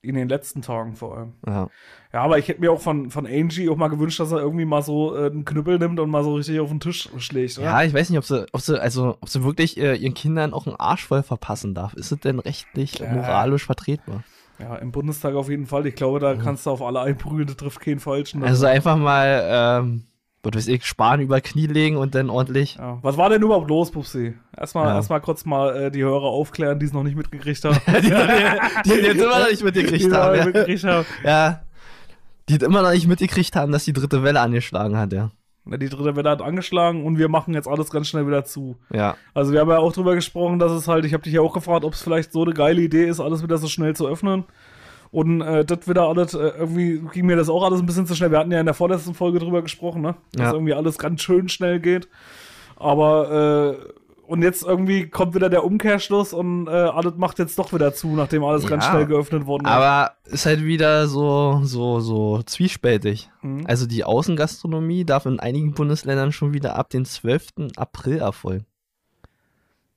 In 0.02 0.16
den 0.16 0.28
letzten 0.28 0.60
Tagen 0.60 0.96
vor 0.96 1.16
allem. 1.16 1.32
Ja. 1.46 1.68
Ja, 2.12 2.22
aber 2.22 2.38
ich 2.38 2.46
hätte 2.48 2.60
mir 2.60 2.70
auch 2.72 2.80
von, 2.80 3.10
von 3.10 3.26
Angie 3.26 3.68
auch 3.70 3.76
mal 3.76 3.88
gewünscht, 3.88 4.20
dass 4.20 4.32
er 4.32 4.38
irgendwie 4.40 4.64
mal 4.64 4.82
so 4.82 5.16
äh, 5.16 5.26
einen 5.30 5.44
Knüppel 5.44 5.78
nimmt 5.78 5.98
und 5.98 6.10
mal 6.10 6.22
so 6.24 6.34
richtig 6.34 6.60
auf 6.60 6.68
den 6.68 6.80
Tisch 6.80 7.08
schlägt. 7.18 7.58
Oder? 7.58 7.66
Ja, 7.66 7.82
ich 7.84 7.94
weiß 7.94 8.10
nicht, 8.10 8.18
ob 8.18 8.24
sie, 8.24 8.44
ob 8.52 8.60
sie, 8.60 8.80
also, 8.80 9.16
ob 9.20 9.28
sie 9.28 9.44
wirklich 9.44 9.78
äh, 9.78 9.94
ihren 9.96 10.14
Kindern 10.14 10.52
auch 10.52 10.66
einen 10.66 10.76
Arsch 10.76 11.06
voll 11.06 11.22
verpassen 11.22 11.74
darf. 11.74 11.94
Ist 11.94 12.12
es 12.12 12.20
denn 12.20 12.38
rechtlich, 12.38 12.98
Ja. 12.98 13.12
moralisch 13.12 13.64
vertretbar? 13.66 14.24
Ja, 14.58 14.76
im 14.76 14.92
Bundestag 14.92 15.34
auf 15.34 15.48
jeden 15.48 15.66
Fall. 15.66 15.86
Ich 15.86 15.94
glaube, 15.96 16.20
da 16.20 16.34
kannst 16.36 16.66
du 16.66 16.70
auf 16.70 16.80
alle 16.82 17.00
einprügeln, 17.00 17.46
das 17.46 17.56
trifft 17.56 17.80
keinen 17.80 17.98
Falschen. 18.00 18.44
Also 18.44 18.66
einfach 18.66 18.96
mal, 18.96 19.42
ähm, 19.82 20.04
was 20.44 20.54
weiß 20.54 20.68
ich, 20.68 20.84
Sparen 20.84 21.20
über 21.20 21.40
Knie 21.40 21.66
legen 21.66 21.96
und 21.96 22.14
dann 22.14 22.30
ordentlich. 22.30 22.76
ja. 22.76 22.98
Was 23.02 23.16
war 23.16 23.30
denn 23.30 23.42
überhaupt 23.42 23.68
los, 23.68 23.90
Pupsi? 23.90 24.34
Erstmal 24.56 24.86
Ja. 24.88 24.94
erstmal 24.96 25.20
kurz 25.20 25.44
mal 25.44 25.74
äh, 25.76 25.90
die 25.90 26.02
Hörer 26.04 26.24
aufklären, 26.26 26.78
die 26.78 26.86
es 26.86 26.92
noch 26.92 27.02
nicht 27.02 27.16
mitgekriegt 27.16 27.64
haben. 27.64 27.78
die, 27.86 28.00
die, 28.02 28.90
die 28.90 29.06
jetzt 29.06 29.20
immer 29.20 29.38
noch 29.40 29.48
nicht 29.48 29.60
die 29.60 29.64
mitgekriegt 29.64 30.02
es 30.04 30.08
noch 30.08 30.18
haben. 30.18 30.36
Ja. 30.36 30.44
mitgekriegt 30.44 30.84
haben. 30.84 31.06
ja. 31.24 31.60
Die 32.48 32.56
immer 32.56 32.82
noch 32.82 32.90
nicht 32.92 33.06
mitgekriegt 33.08 33.56
haben, 33.56 33.72
dass 33.72 33.84
die 33.86 33.94
dritte 33.94 34.22
Welle 34.22 34.40
angeschlagen 34.40 34.96
hat, 34.98 35.12
ja. 35.14 35.30
Die 35.66 35.88
dritte 35.88 36.14
Welle 36.14 36.28
hat 36.30 36.42
angeschlagen 36.42 37.04
und 37.04 37.18
wir 37.18 37.28
machen 37.28 37.54
jetzt 37.54 37.66
alles 37.68 37.90
ganz 37.90 38.08
schnell 38.08 38.26
wieder 38.26 38.44
zu. 38.44 38.76
Ja. 38.92 39.16
Also 39.32 39.52
wir 39.52 39.60
haben 39.60 39.70
ja 39.70 39.78
auch 39.78 39.92
drüber 39.92 40.14
gesprochen, 40.14 40.58
dass 40.58 40.72
es 40.72 40.88
halt, 40.88 41.04
ich 41.06 41.14
habe 41.14 41.22
dich 41.22 41.32
ja 41.32 41.40
auch 41.40 41.54
gefragt, 41.54 41.84
ob 41.84 41.94
es 41.94 42.02
vielleicht 42.02 42.32
so 42.32 42.42
eine 42.42 42.52
geile 42.52 42.82
Idee 42.82 43.04
ist, 43.06 43.18
alles 43.20 43.42
wieder 43.42 43.56
so 43.56 43.66
schnell 43.68 43.96
zu 43.96 44.06
öffnen. 44.06 44.44
Und 45.10 45.40
äh, 45.42 45.64
das 45.64 45.88
wieder 45.88 46.08
alles, 46.08 46.34
äh, 46.34 46.38
irgendwie 46.58 47.00
ging 47.12 47.26
mir 47.26 47.36
das 47.36 47.48
auch 47.48 47.64
alles 47.64 47.80
ein 47.80 47.86
bisschen 47.86 48.04
zu 48.06 48.14
schnell. 48.14 48.30
Wir 48.32 48.38
hatten 48.40 48.50
ja 48.52 48.58
in 48.60 48.66
der 48.66 48.74
vorletzten 48.74 49.14
Folge 49.14 49.38
drüber 49.38 49.62
gesprochen, 49.62 50.02
ne? 50.02 50.16
Dass 50.32 50.46
Ja. 50.48 50.52
irgendwie 50.52 50.74
alles 50.74 50.98
ganz 50.98 51.22
schön 51.22 51.48
schnell 51.48 51.78
geht. 51.80 52.08
Aber 52.76 53.78
äh, 53.80 54.03
und 54.26 54.42
jetzt 54.42 54.62
irgendwie 54.64 55.08
kommt 55.08 55.34
wieder 55.34 55.48
der 55.50 55.64
Umkehrschluss 55.64 56.32
und 56.32 56.66
äh, 56.66 56.70
alles 56.70 57.14
macht 57.16 57.38
jetzt 57.38 57.58
doch 57.58 57.72
wieder 57.72 57.94
zu, 57.94 58.08
nachdem 58.08 58.44
alles 58.44 58.66
ganz 58.66 58.84
Ja. 58.84 58.90
schnell 58.90 59.06
geöffnet 59.06 59.46
worden 59.46 59.64
ist. 59.66 59.70
Aber 59.70 60.12
ist 60.24 60.46
halt 60.46 60.64
wieder 60.64 61.06
so, 61.08 61.60
so, 61.64 62.00
so 62.00 62.42
zwiespältig. 62.42 63.30
Mhm. 63.42 63.64
Also 63.66 63.86
die 63.86 64.04
Außengastronomie 64.04 65.04
darf 65.04 65.26
in 65.26 65.40
einigen 65.40 65.72
Bundesländern 65.74 66.32
schon 66.32 66.52
wieder 66.52 66.76
ab 66.76 66.90
dem 66.90 67.04
12. 67.04 67.70
April 67.76 68.18
erfolgen. 68.18 68.66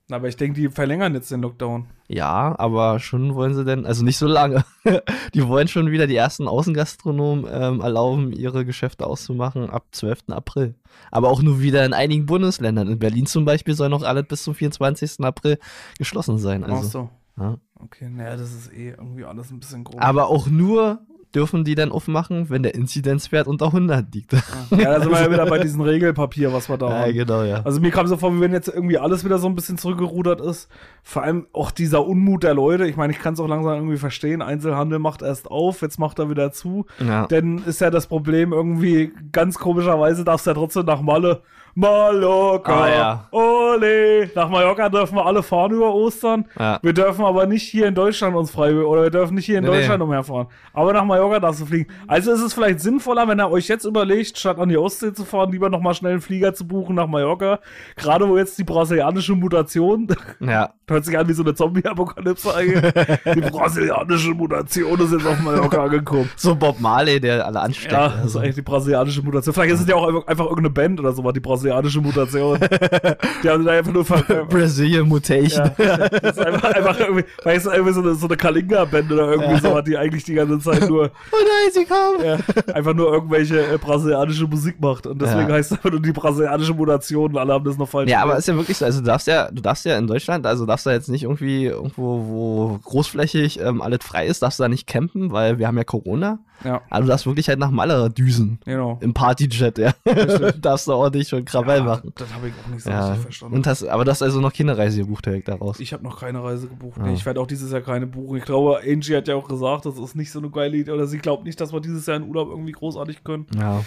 Aber 0.10 0.30
ich 0.30 0.38
denke, 0.38 0.60
die 0.62 0.70
verlängern 0.70 1.14
jetzt 1.16 1.32
den 1.32 1.42
Lockdown. 1.42 1.88
Ja, 2.08 2.56
aber 2.58 3.00
schon 3.00 3.36
wollen 3.36 3.54
sie 3.54 3.66
denn, 3.66 3.86
also 3.86 4.06
nicht 4.06 4.18
so 4.18 4.26
lange. 4.26 4.64
die 5.34 5.46
wollen 5.46 5.68
schon 5.68 5.92
wieder 5.92 6.08
die 6.08 6.16
ersten 6.16 6.48
Außengastronomen 6.48 7.46
ähm, 7.52 7.82
erlauben, 7.82 8.32
ihre 8.32 8.64
Geschäfte 8.64 9.06
auszumachen 9.06 9.70
ab 9.70 9.86
12. 9.92 10.30
April. 10.30 10.76
Aber 11.12 11.30
auch 11.30 11.42
nur 11.42 11.60
wieder 11.60 11.86
in 11.86 11.92
einigen 11.94 12.26
Bundesländern. 12.26 12.88
In 12.88 13.00
Berlin 13.00 13.26
zum 13.26 13.44
Beispiel 13.44 13.74
soll 13.74 13.90
noch 13.90 14.04
alles 14.04 14.26
bis 14.28 14.44
zum 14.44 14.56
24. 14.56 15.20
April 15.26 15.60
geschlossen 15.98 16.38
sein. 16.38 16.64
Ach 16.64 16.70
Also, 16.70 16.88
so. 16.88 17.10
ja. 17.38 17.58
Okay, 17.76 18.10
naja, 18.10 18.38
das 18.38 18.54
ist 18.54 18.72
eh 18.74 18.92
irgendwie 18.92 19.26
alles 19.26 19.52
ein 19.52 19.60
bisschen 19.60 19.84
grob. 19.84 20.02
Aber 20.02 20.28
auch 20.30 20.48
nur 20.48 21.02
dürfen 21.38 21.64
die 21.64 21.76
dann 21.76 21.92
aufmachen, 21.92 22.50
wenn 22.50 22.64
der 22.64 22.74
Inzidenzwert 22.74 23.46
unter 23.48 23.68
100 23.68 24.14
liegt. 24.14 24.34
ja, 24.34 24.40
da 24.72 25.00
sind 25.02 25.12
wir 25.12 25.22
ja 25.22 25.32
wieder 25.32 25.46
bei 25.46 25.60
diesem 25.60 25.82
Regelpapier, 25.82 26.52
was 26.52 26.68
wir 26.68 26.78
da 26.78 26.90
ja, 26.90 27.00
haben. 27.06 27.14
genau, 27.14 27.44
ja. 27.44 27.62
Also 27.64 27.80
mir 27.80 27.92
kam 27.92 28.08
so 28.08 28.18
vor, 28.18 28.34
wie 28.36 28.42
wenn 28.42 28.52
jetzt 28.54 28.68
irgendwie 28.68 28.98
alles 28.98 29.24
wieder 29.24 29.38
so 29.38 29.48
ein 29.48 29.54
bisschen 29.56 29.78
zurückgerudert 29.78 30.42
ist. 30.42 30.68
Vor 31.04 31.22
allem 31.22 31.46
auch 31.54 31.70
dieser 31.70 32.06
Unmut 32.08 32.44
der 32.44 32.56
Leute. 32.56 32.88
Ich 32.88 32.96
meine, 32.98 33.14
ich 33.14 33.20
kann 33.20 33.36
es 33.36 33.40
auch 33.40 33.48
langsam 33.48 33.76
irgendwie 33.76 33.98
verstehen. 33.98 34.42
Einzelhandel 34.42 34.98
macht 35.00 35.22
erst 35.22 35.52
auf, 35.52 35.82
jetzt 35.84 36.00
macht 36.00 36.18
er 36.20 36.30
wieder 36.32 36.52
zu. 36.52 36.86
ja. 37.00 37.28
Denn 37.28 37.60
ist 37.66 37.80
ja 37.82 37.92
das 37.92 38.08
Problem 38.08 38.52
irgendwie, 38.52 39.12
ganz 39.32 39.60
komischerweise 39.60 40.24
darfst 40.26 40.48
du 40.48 40.50
ja 40.50 40.56
trotzdem 40.56 40.86
nach 40.86 41.02
Malle. 41.02 41.42
Mallorca, 41.76 42.74
Ah, 42.84 42.90
ja. 42.90 43.28
ole. 43.32 44.32
Nach 44.34 44.50
Mallorca 44.50 44.90
dürfen 44.90 45.16
wir 45.16 45.26
alle 45.26 45.44
fahren 45.44 45.72
über 45.74 45.94
Ostern. 45.94 46.46
Ja. 46.60 46.80
Wir 46.82 46.94
dürfen 46.94 47.24
aber 47.24 47.46
nicht 47.46 47.64
hier 47.64 47.86
in 47.88 47.94
Deutschland 47.94 48.36
uns 48.36 48.50
frei, 48.50 48.74
oder 48.76 49.04
wir 49.04 49.10
dürfen 49.12 49.36
nicht 49.36 49.46
hier 49.46 49.60
in 49.60 49.64
Nee, 49.64 49.70
Deutschland 49.72 50.00
nee. 50.00 50.06
umherfahren. 50.06 50.48
Aber 50.74 50.94
nach 50.94 51.04
Mallorca 51.06 51.27
darfst 51.40 51.62
du 51.62 51.66
fliegen. 51.66 51.88
Also 52.08 52.32
ist 52.32 52.42
es 52.42 52.54
vielleicht 52.54 52.80
sinnvoller, 52.80 53.28
wenn 53.28 53.40
ihr 53.40 53.50
euch 53.50 53.68
jetzt 53.68 53.86
überlegt, 53.86 54.38
statt 54.38 54.58
an 54.60 54.70
die 54.70 54.78
Ostsee 54.78 55.14
zu 55.14 55.26
fahren, 55.26 55.52
lieber 55.52 55.70
nochmal 55.70 55.94
schnell 55.94 56.14
einen 56.14 56.22
Flieger 56.22 56.54
zu 56.54 56.68
buchen 56.68 56.96
nach 56.96 57.08
Mallorca. 57.08 57.60
Gerade 57.96 58.28
wo 58.28 58.38
jetzt 58.38 58.58
die 58.58 58.64
brasilianische 58.64 59.36
Mutation, 59.36 60.08
ja. 60.40 60.74
hört 60.88 61.06
sich 61.06 61.18
an 61.18 61.28
wie 61.28 61.34
so 61.34 61.44
eine 61.44 61.54
Zombie-Apokalypse 61.54 62.56
eigentlich. 62.56 62.94
die 63.36 63.42
brasilianische 63.42 64.32
Mutation 64.32 65.00
ist 65.00 65.12
jetzt 65.12 65.26
auf 65.26 65.40
Mallorca 65.40 65.84
angekommen. 65.84 66.30
So 66.36 66.56
Bob 66.56 66.80
Marley, 66.80 67.20
der 67.20 67.46
alle 67.46 67.60
ansteckt. 67.60 67.92
Ja, 67.92 68.08
das 68.08 68.16
ist 68.16 68.22
also. 68.24 68.40
eigentlich 68.40 68.56
die 68.56 68.62
brasilianische 68.62 69.22
Mutation. 69.22 69.54
Vielleicht 69.54 69.74
ist 69.74 69.82
es 69.82 69.88
ja 69.88 69.96
auch 69.96 70.08
einfach, 70.08 70.28
einfach 70.28 70.46
irgendeine 70.46 70.70
Band 70.72 71.00
oder 71.00 71.12
sowas, 71.14 71.34
die 71.34 71.40
brasilianische 71.40 72.02
Mutation. 72.02 72.60
die 73.44 73.50
haben 73.50 73.66
da 73.66 73.72
einfach 73.72 73.94
nur 73.94 74.06
ver 74.06 74.46
Brazilian 74.46 75.08
Mutation. 75.08 75.72
ja, 75.78 75.98
das 75.98 76.38
ist 76.38 76.40
einfach, 76.40 76.74
einfach 76.74 77.00
irgendwie, 77.00 77.26
ist 77.46 77.66
es 77.66 77.74
irgendwie 77.74 77.94
so 77.94 78.02
eine, 78.02 78.16
so 78.16 78.28
eine 78.28 78.38
Kalinga-Band 78.38 79.12
oder 79.12 79.32
irgendwie 79.32 79.60
sowas, 79.60 79.84
die 79.84 79.98
eigentlich 79.98 80.24
die 80.24 80.34
ganze 80.34 80.60
Zeit 80.60 80.88
nur, 80.90 81.07
Oh 81.32 81.36
nein, 81.38 81.72
sie 81.74 81.86
kommen. 81.86 82.24
ja, 82.26 82.74
einfach 82.74 82.94
nur 82.94 83.12
irgendwelche 83.14 83.74
äh, 83.74 83.78
brasilianische 83.78 84.46
Musik 84.48 84.80
macht. 84.80 85.08
Und 85.08 85.22
deswegen 85.22 85.50
Ja. 85.50 85.56
heißt 85.56 85.72
es 85.72 85.78
einfach 85.78 85.92
nur 85.92 86.02
die 86.02 86.12
brasilianische 86.12 86.74
Mutation 86.74 87.38
alle 87.38 87.54
haben 87.54 87.66
das 87.66 87.78
noch 87.78 87.88
falsch 87.90 88.10
Ja, 88.10 88.20
aber 88.20 88.28
gemacht. 88.32 88.40
ist 88.40 88.48
ja 88.48 88.56
wirklich 88.56 88.78
so, 88.78 88.86
also 88.86 89.00
du 89.00 89.06
darfst 89.06 89.28
ja, 89.28 89.50
du 89.52 89.62
darfst 89.62 89.86
ja 89.86 89.98
in 89.98 90.08
Deutschland, 90.08 90.46
also 90.46 90.66
darfst 90.66 90.86
du 90.86 90.90
jetzt 90.90 91.10
nicht 91.10 91.24
irgendwie 91.24 91.66
irgendwo, 91.66 92.26
wo 92.28 92.80
großflächig 92.84 93.60
ähm, 93.60 93.82
alles 93.82 94.00
frei 94.04 94.28
ist, 94.28 94.42
darfst 94.42 94.60
du 94.60 94.64
da 94.64 94.70
nicht 94.70 94.88
campen, 94.88 95.32
weil 95.32 95.60
wir 95.60 95.68
haben 95.68 95.78
ja 95.78 95.84
Corona. 95.84 96.40
Ja, 96.64 96.82
Aber 96.90 97.02
du 97.02 97.08
darfst 97.08 97.26
wirklich 97.26 97.48
halt 97.50 97.60
nach 97.60 97.70
Malle 97.70 98.10
düsen. 98.10 98.60
genau. 98.66 98.98
Im 99.02 99.14
Partyjet, 99.14 99.78
ja. 99.78 99.94
darfst 100.60 100.88
du 100.88 100.94
ordentlich 100.94 101.28
schon 101.28 101.46
Krawall 101.46 101.78
Ja, 101.80 101.84
machen. 101.84 102.12
das 102.16 102.34
habe 102.34 102.48
ich 102.48 102.54
auch 102.66 102.70
nicht 102.70 102.84
so 102.84 102.90
Ja. 102.90 103.06
richtig 103.08 103.22
verstanden. 103.24 103.56
Und 103.56 103.68
hast, 103.68 103.84
aber 103.84 104.06
du 104.06 104.12
hast 104.12 104.24
also 104.24 104.42
noch 104.42 104.52
keine 104.54 104.78
Reise 104.78 105.02
gebucht 105.02 105.26
direkt 105.26 105.48
daraus. 105.48 105.80
Ich 105.80 105.94
habe 105.94 106.04
noch 106.04 106.20
keine 106.20 106.44
Reise 106.44 106.68
gebucht. 106.68 106.98
Nee, 107.00 107.14
ich 107.14 107.26
werde 107.26 107.40
auch 107.40 107.48
dieses 107.48 107.72
Jahr 107.72 107.82
keine 107.82 108.08
buchen. 108.08 108.38
Ich 108.38 108.46
glaube, 108.46 108.80
Angie 108.86 109.16
hat 109.16 109.28
ja 109.28 109.36
auch 109.36 109.48
gesagt, 109.48 109.86
das 109.86 109.98
ist 110.00 110.16
nicht 110.16 110.32
so 110.32 110.40
eine 110.40 110.50
geile 110.50 110.76
Idee. 110.78 110.92
Oder 110.92 111.06
sie 111.08 111.20
glaubt 111.20 111.44
nicht, 111.46 111.62
dass 111.62 111.74
wir 111.74 111.80
dieses 111.80 112.06
Jahr 112.08 112.18
in 112.18 112.24
Urlaub 112.28 112.50
irgendwie 112.50 112.72
großartig 112.72 113.24
können. 113.24 113.46
Ja. 113.58 113.84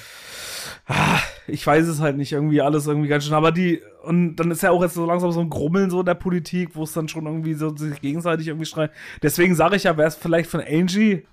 Ich 1.47 1.67
weiß 1.67 1.87
es 1.89 2.01
halt 2.01 2.17
nicht. 2.17 2.33
Irgendwie 2.33 2.61
alles 2.61 2.87
irgendwie 2.87 3.09
ganz 3.09 3.25
schön. 3.25 3.35
Aber 3.35 3.53
die, 3.53 3.81
und 4.05 4.37
dann 4.37 4.51
ist 4.51 4.63
ja 4.63 4.71
auch 4.71 4.83
jetzt 4.83 4.95
so 4.95 5.07
langsam 5.07 5.33
so 5.33 5.41
ein 5.41 5.51
Grummeln 5.51 5.91
so 5.91 6.01
in 6.01 6.07
der 6.07 6.15
Politik, 6.15 6.71
wo 6.75 6.85
es 6.85 6.93
dann 6.93 7.09
schon 7.09 7.27
irgendwie 7.27 7.55
so 7.55 7.75
sich 7.77 8.01
gegenseitig 8.01 8.49
irgendwie 8.49 8.67
streiten. 8.67 8.95
Deswegen 9.23 9.55
sage 9.55 9.77
ich 9.77 9.85
ja, 9.85 9.97
wäre 9.97 10.09
es 10.09 10.15
vielleicht 10.17 10.51
von 10.51 10.61
Angie, 10.61 11.25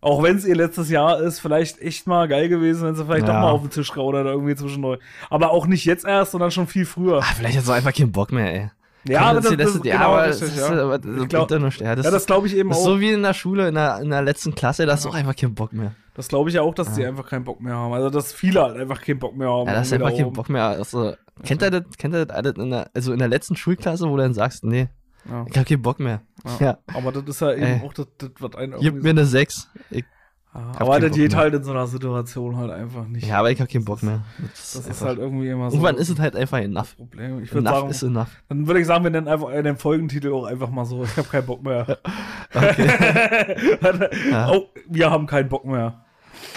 auch 0.00 0.22
wenn 0.22 0.36
es 0.36 0.44
ihr 0.46 0.56
letztes 0.56 0.88
Jahr 0.90 1.20
ist, 1.20 1.40
vielleicht 1.40 1.80
echt 1.80 2.06
mal 2.06 2.26
geil 2.28 2.48
gewesen, 2.48 2.86
wenn 2.86 2.94
sie 2.94 3.04
vielleicht 3.04 3.26
Ja. 3.26 3.34
doch 3.34 3.40
mal 3.40 3.50
auf 3.50 3.60
den 3.62 3.70
Tisch 3.70 3.94
oder 3.96 4.24
irgendwie 4.24 4.54
zwischendurch. 4.54 5.00
Aber 5.28 5.50
auch 5.50 5.66
nicht 5.66 5.84
jetzt 5.84 6.04
erst, 6.04 6.32
sondern 6.32 6.50
schon 6.50 6.66
viel 6.66 6.86
früher. 6.86 7.18
Ah, 7.18 7.34
vielleicht 7.36 7.58
hast 7.58 7.68
du 7.68 7.72
einfach 7.72 7.92
keinen 7.94 8.12
Bock 8.12 8.32
mehr, 8.32 8.52
ey. 8.54 8.70
Ja, 9.08 9.22
aber 9.22 9.40
das, 9.40 9.56
das, 9.56 9.80
genau, 9.80 9.84
ja, 9.84 10.00
aber 10.00 10.26
das, 10.26 10.42
ist, 10.42 10.58
ja. 10.58 10.66
aber 10.66 10.98
das 10.98 11.28
glaub- 11.28 11.48
bringt 11.48 11.50
ja 11.62 11.66
nichts. 11.66 11.80
Ja, 11.80 11.96
das, 11.96 12.04
Ja, 12.04 12.10
das 12.10 12.26
glaube 12.26 12.46
ich 12.48 12.56
eben 12.56 12.68
das 12.68 12.78
ist 12.78 12.84
auch. 12.84 12.88
so 12.90 13.00
wie 13.00 13.10
in 13.12 13.22
der 13.22 13.32
Schule, 13.32 13.68
in 13.68 13.74
der, 13.74 13.98
in 14.00 14.10
der 14.10 14.20
letzten 14.20 14.54
Klasse, 14.54 14.84
da 14.84 14.92
hast 14.92 15.06
du 15.06 15.08
auch 15.08 15.14
einfach 15.14 15.34
keinen 15.34 15.54
Bock 15.54 15.72
mehr. 15.72 15.92
Das 16.14 16.28
glaube 16.28 16.50
ich 16.50 16.56
ja 16.56 16.60
auch, 16.62 16.74
dass 16.74 16.92
die 16.94 17.04
einfach 17.06 17.26
keinen 17.26 17.44
Bock 17.44 17.62
mehr 17.62 17.76
haben. 17.76 17.94
Also, 17.94 18.10
dass 18.10 18.32
viele 18.34 18.60
halt 18.62 18.76
einfach 18.76 19.00
keinen 19.00 19.18
Bock 19.18 19.34
mehr 19.34 19.48
haben. 19.48 19.66
Ja, 19.68 19.72
da 19.72 19.78
hast 19.80 19.90
du 19.90 19.94
irgendwie 19.96 20.06
einfach 20.12 20.18
da 20.18 20.22
keinen. 20.24 20.32
Bock 20.34 20.48
mehr. 20.50 20.64
Also, 20.66 21.14
kennt 21.44 21.62
ihr 21.62 21.70
das, 21.70 21.82
kennt 21.96 22.14
ihr 22.14 22.26
das 22.26 22.36
alles 22.36 22.52
in 22.58 22.70
der, 22.70 22.90
also 22.92 23.12
in 23.14 23.18
der 23.18 23.28
letzten 23.28 23.56
Schulklasse, 23.56 24.04
wo 24.06 24.16
du 24.16 24.22
dann 24.22 24.34
sagst, 24.34 24.64
nee, 24.64 24.88
Ja. 25.28 25.44
ich 25.48 25.58
hab 25.58 25.66
keinen 25.66 25.82
Bock 25.82 26.00
mehr. 26.00 26.22
Ja. 26.60 26.66
Ja. 26.66 26.78
Aber 26.94 27.12
das 27.12 27.24
ist 27.24 27.40
ja 27.40 27.52
eben 27.52 27.62
Ey. 27.62 27.80
auch 27.84 27.92
das, 27.92 28.06
das 28.18 28.30
was 28.38 28.54
einen 28.56 28.78
Gib 28.80 29.02
mir 29.02 29.10
eine 29.10 29.24
6. 29.26 29.68
Ich, 29.90 30.04
hab 30.52 30.80
aber 30.80 30.98
das 30.98 31.12
geht 31.14 31.30
mehr. 31.32 31.40
halt 31.40 31.54
in 31.54 31.62
so 31.62 31.70
einer 31.70 31.86
Situation 31.86 32.56
halt 32.56 32.70
einfach 32.72 33.06
nicht. 33.06 33.26
ja, 33.26 33.38
aber 33.38 33.50
ich 33.52 33.60
hab 33.60 33.68
keinen 33.68 33.84
Bock 33.84 34.02
mehr. 34.02 34.22
das 34.50 34.74
ist 34.74 34.88
einfach- 34.88 35.06
halt 35.06 35.18
irgendwie 35.18 35.48
immer 35.48 35.70
so. 35.70 35.76
Irgendwann 35.76 35.96
ist 35.96 36.08
das 36.10 36.16
es 36.16 36.20
halt 36.20 36.34
einfach 36.36 36.58
enough. 36.58 36.96
Problem. 36.96 37.42
Ich 37.42 37.52
würde 37.52 37.68
Enough 37.68 37.80
sagen, 37.80 37.90
ist 37.90 38.02
enough. 38.02 38.28
dann 38.48 38.66
würde 38.66 38.80
ich 38.80 38.86
sagen, 38.86 39.04
wir 39.04 39.10
nennen 39.10 39.28
einfach 39.28 39.50
äh, 39.50 39.62
den 39.62 39.76
Folgentitel 39.76 40.32
auch 40.32 40.44
einfach 40.46 40.70
mal 40.70 40.84
so. 40.86 41.04
Ich 41.04 41.16
habe 41.16 41.28
keinen 41.28 41.46
Bock 41.46 41.62
mehr. 41.62 41.98
Ja. 44.30 44.50
Oh, 44.50 44.66
wir 44.88 45.10
haben 45.10 45.26
keinen 45.26 45.48
Bock 45.48 45.64
mehr. 45.64 46.04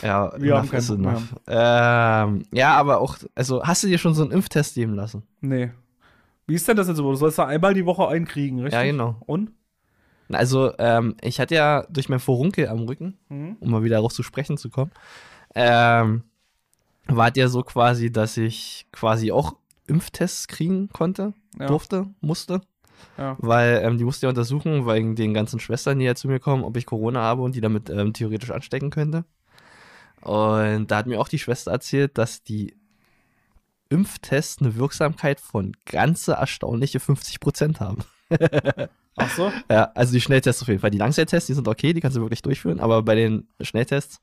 Ja, 0.01 0.31
Wir 0.37 0.57
haben 0.57 0.69
keinen 0.69 0.87
Bock 0.87 0.97
enough. 0.97 1.35
Ähm, 1.47 2.43
ja, 2.51 2.75
aber 2.75 2.99
auch, 2.99 3.17
also 3.35 3.63
hast 3.63 3.83
du 3.83 3.87
dir 3.87 3.97
schon 3.97 4.13
so 4.13 4.23
einen 4.23 4.31
Impftest 4.31 4.75
geben 4.75 4.95
lassen? 4.95 5.23
Nee. 5.41 5.71
Wie 6.47 6.55
ist 6.55 6.67
denn 6.67 6.75
das 6.77 6.87
jetzt 6.87 6.97
so? 6.97 7.03
Du 7.09 7.15
sollst 7.15 7.37
da 7.39 7.45
einmal 7.45 7.73
die 7.73 7.85
Woche 7.85 8.07
einkriegen, 8.07 8.59
richtig? 8.59 8.73
Ja, 8.79 8.83
genau. 8.85 9.15
Und? 9.25 9.51
Also, 10.31 10.71
ähm, 10.79 11.15
ich 11.21 11.39
hatte 11.39 11.55
ja 11.55 11.85
durch 11.89 12.09
mein 12.09 12.19
Vorunkel 12.19 12.67
am 12.67 12.79
Rücken, 12.79 13.17
Mhm. 13.29 13.57
um 13.59 13.71
mal 13.71 13.83
wieder 13.83 13.97
darauf 13.97 14.13
zu 14.13 14.23
sprechen 14.23 14.57
zu 14.57 14.69
kommen, 14.69 14.91
ähm, 15.55 16.23
war 17.07 17.29
es 17.29 17.37
ja 17.37 17.47
so 17.47 17.61
quasi, 17.63 18.11
dass 18.11 18.37
ich 18.37 18.87
quasi 18.91 19.31
auch 19.31 19.55
Impftests 19.87 20.47
kriegen 20.47 20.89
konnte, 20.89 21.33
Ja. 21.59 21.67
durfte, 21.67 22.07
musste. 22.21 22.61
Ja. 23.17 23.35
Weil 23.39 23.81
ähm, 23.83 23.97
die 23.97 24.05
musste 24.05 24.25
ja 24.25 24.29
untersuchen, 24.29 24.87
wegen 24.87 25.15
den 25.15 25.33
ganzen 25.33 25.59
Schwestern, 25.59 25.99
die 25.99 26.05
ja 26.05 26.15
zu 26.15 26.27
mir 26.29 26.39
kommen, 26.39 26.63
ob 26.63 26.77
ich 26.77 26.85
Corona 26.85 27.21
habe 27.21 27.41
und 27.41 27.53
die 27.55 27.61
damit 27.61 27.89
ähm, 27.89 28.13
theoretisch 28.13 28.49
anstecken 28.51 28.89
könnte. 28.89 29.25
Und 30.21 30.89
da 30.89 30.97
hat 30.97 31.07
mir 31.07 31.19
auch 31.19 31.27
die 31.27 31.39
Schwester 31.39 31.71
erzählt, 31.71 32.17
dass 32.17 32.43
die 32.43 32.77
Impftests 33.89 34.61
eine 34.61 34.75
Wirksamkeit 34.75 35.39
von 35.39 35.73
ganze 35.85 36.33
erstaunliche 36.33 36.99
50% 36.99 37.79
haben. 37.79 37.99
Ach 39.15 39.29
so? 39.35 39.51
Ja, 39.69 39.91
also 39.93 40.13
die 40.13 40.21
Schnelltests 40.21 40.61
auf 40.61 40.67
jeden 40.67 40.79
Fall. 40.79 40.91
Die 40.91 40.97
Langzeittests, 40.97 41.47
die 41.47 41.53
sind 41.53 41.67
okay, 41.67 41.93
die 41.93 42.01
kannst 42.01 42.17
du 42.17 42.21
wirklich 42.21 42.41
durchführen, 42.41 42.79
aber 42.79 43.03
bei 43.03 43.15
den 43.15 43.47
Schnelltests 43.61 44.21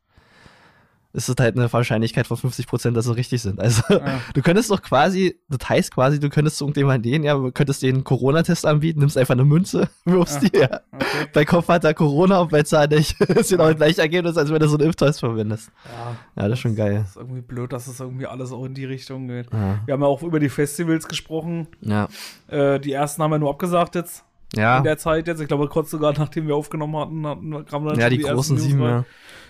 ist 1.12 1.28
es 1.28 1.34
halt 1.40 1.56
eine 1.56 1.72
Wahrscheinlichkeit 1.72 2.26
von 2.26 2.36
50%, 2.36 2.92
dass 2.92 3.04
sie 3.06 3.14
richtig 3.16 3.42
sind. 3.42 3.58
Also 3.60 3.82
Ja. 3.90 4.20
du 4.34 4.42
könntest 4.42 4.70
doch 4.70 4.80
quasi, 4.80 5.36
das 5.48 5.68
heißt 5.68 5.92
quasi, 5.94 6.20
du 6.20 6.28
könntest 6.30 6.58
zu 6.58 6.64
irgendjemandem 6.64 7.10
gehen, 7.10 7.22
ja, 7.24 7.34
du 7.34 7.50
könntest 7.50 7.82
den 7.82 8.04
Corona-Test 8.04 8.64
anbieten, 8.66 9.00
nimmst 9.00 9.18
einfach 9.18 9.34
eine 9.34 9.44
Münze, 9.44 9.88
wirfst 10.04 10.42
Ja. 10.42 10.48
die, 10.48 10.58
ja. 10.58 10.80
Okay. 10.92 11.04
Bei 11.34 11.44
Kopf 11.44 11.68
hat 11.68 11.84
er 11.84 11.94
Corona 11.94 12.38
und 12.40 12.50
bei 12.50 12.62
Zahl 12.62 12.86
nicht. 12.88 13.20
ist 13.20 13.50
genau 13.50 13.68
das 13.68 13.76
gleiche 13.76 14.00
Ergebnis, 14.02 14.36
als 14.36 14.50
wenn 14.52 14.60
du 14.60 14.68
so 14.68 14.76
einen 14.76 14.86
Impftest 14.86 15.20
verwendest. 15.20 15.70
Ja. 15.84 16.16
Ja, 16.42 16.48
das 16.48 16.58
ist 16.58 16.62
schon 16.62 16.76
geil. 16.76 16.98
Das 17.00 17.10
ist 17.10 17.16
irgendwie 17.16 17.40
blöd, 17.42 17.72
dass 17.72 17.86
es 17.88 17.98
irgendwie 18.00 18.26
alles 18.26 18.52
auch 18.52 18.64
in 18.64 18.74
die 18.74 18.84
Richtung 18.84 19.26
geht. 19.28 19.52
Ja, 19.52 19.80
Wir 19.86 19.94
haben 19.94 20.02
ja 20.02 20.06
auch 20.06 20.22
über 20.22 20.38
die 20.40 20.48
Festivals 20.48 21.08
gesprochen. 21.08 21.66
ja. 21.80 22.08
Äh, 22.48 22.78
die 22.80 22.92
ersten 22.92 23.22
haben 23.22 23.30
wir 23.30 23.38
nur 23.38 23.50
abgesagt 23.50 23.94
jetzt. 23.94 24.24
In 24.54 24.60
Ja, 24.60 24.80
der 24.80 24.98
Zeit 24.98 25.26
jetzt. 25.28 25.40
Ich 25.40 25.48
glaube, 25.48 25.68
kurz 25.68 25.90
sogar 25.90 26.12
nachdem 26.18 26.46
wir 26.46 26.56
aufgenommen 26.56 26.96
hatten, 26.96 27.26
hatten 27.26 27.66
kamen 27.66 27.88
dann 27.88 27.98
ja 27.98 28.08
schon 28.08 28.18
die 28.18 28.22
ersten 28.22 28.34
großen 28.34 28.56
News 28.56 28.64
sieben, 28.64 28.82
ja. 28.82 29.04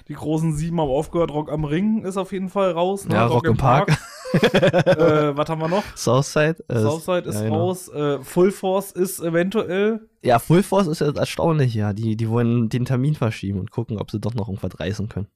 Die 0.09 0.15
großen 0.15 0.57
sieben 0.57 0.81
haben 0.81 0.91
aufgehört. 0.91 1.31
Rock 1.31 1.53
am 1.53 1.65
Ring 1.65 2.05
ist 2.05 2.17
auf 2.17 2.33
jeden 2.33 2.49
Fall 2.49 2.73
raus. 2.73 3.07
ne? 3.07 3.15
Ja, 3.15 3.27
Rock 3.27 3.47
im 3.47 3.57
Park. 3.57 3.91
äh, 4.33 5.37
was 5.37 5.49
haben 5.49 5.61
wir 5.61 5.69
noch? 5.69 5.85
Southside. 5.97 6.57
äh, 6.69 6.81
Southside 6.81 7.29
ist 7.29 7.37
ja, 7.37 7.45
genau. 7.45 7.67
raus. 7.67 7.89
Äh, 7.89 8.19
Full 8.21 8.51
Force 8.51 8.93
ist 8.93 9.21
eventuell. 9.21 10.09
Ja, 10.23 10.39
Full 10.39 10.63
Force 10.63 10.87
ist 10.89 11.01
erstaunlich, 11.01 11.75
ja. 11.75 11.93
Die, 11.93 12.17
die 12.17 12.29
wollen 12.29 12.69
den 12.69 12.85
Termin 12.85 13.15
verschieben 13.15 13.61
und 13.61 13.71
gucken, 13.71 13.99
ob 13.99 14.11
sie 14.11 14.21
doch 14.21 14.35
noch 14.35 14.49
irgendwas 14.49 14.79
reißen 14.79 15.09
können. 15.09 15.29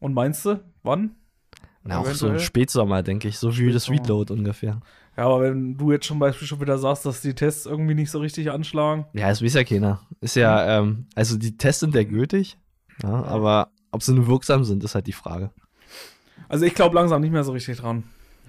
Und 0.00 0.14
meinst 0.14 0.44
du, 0.44 0.60
wann? 0.82 1.14
Na, 1.84 1.98
auch 1.98 2.06
so 2.06 2.26
Eventuell. 2.26 2.40
Spätsommer, 2.40 3.02
denke 3.02 3.28
ich. 3.28 3.38
So 3.38 3.56
wie 3.56 3.72
das. 3.72 3.90
Reload 3.90 4.32
ungefähr. 4.32 4.80
Ja, 5.16 5.24
aber 5.24 5.42
wenn 5.42 5.76
du 5.76 5.92
jetzt 5.92 6.06
zum 6.06 6.18
Beispiel 6.18 6.48
schon 6.48 6.60
wieder 6.60 6.78
sagst, 6.78 7.04
dass 7.04 7.20
die 7.20 7.34
Tests 7.34 7.66
irgendwie 7.66 7.94
nicht 7.94 8.10
so 8.10 8.18
richtig 8.20 8.50
anschlagen. 8.50 9.06
Ja, 9.12 9.28
das 9.28 9.42
weiß 9.42 9.54
ja 9.54 9.64
keiner. 9.64 10.00
Ist 10.20 10.36
ja, 10.36 10.78
ähm, 10.78 11.06
also 11.14 11.36
die 11.36 11.56
Tests 11.56 11.80
sind 11.80 11.94
ja 11.94 12.02
gültig, 12.04 12.56
ja, 13.02 13.22
aber 13.24 13.72
ob 13.90 14.02
sie 14.02 14.14
nur 14.14 14.26
wirksam 14.26 14.64
sind, 14.64 14.82
ist 14.84 14.94
halt 14.94 15.06
die 15.06 15.12
Frage. 15.12 15.50
Also 16.48 16.64
ich 16.64 16.74
glaube 16.74 16.94
langsam 16.94 17.20
nicht 17.20 17.32
mehr 17.32 17.44
so 17.44 17.52
richtig 17.52 17.78
dran. 17.78 18.04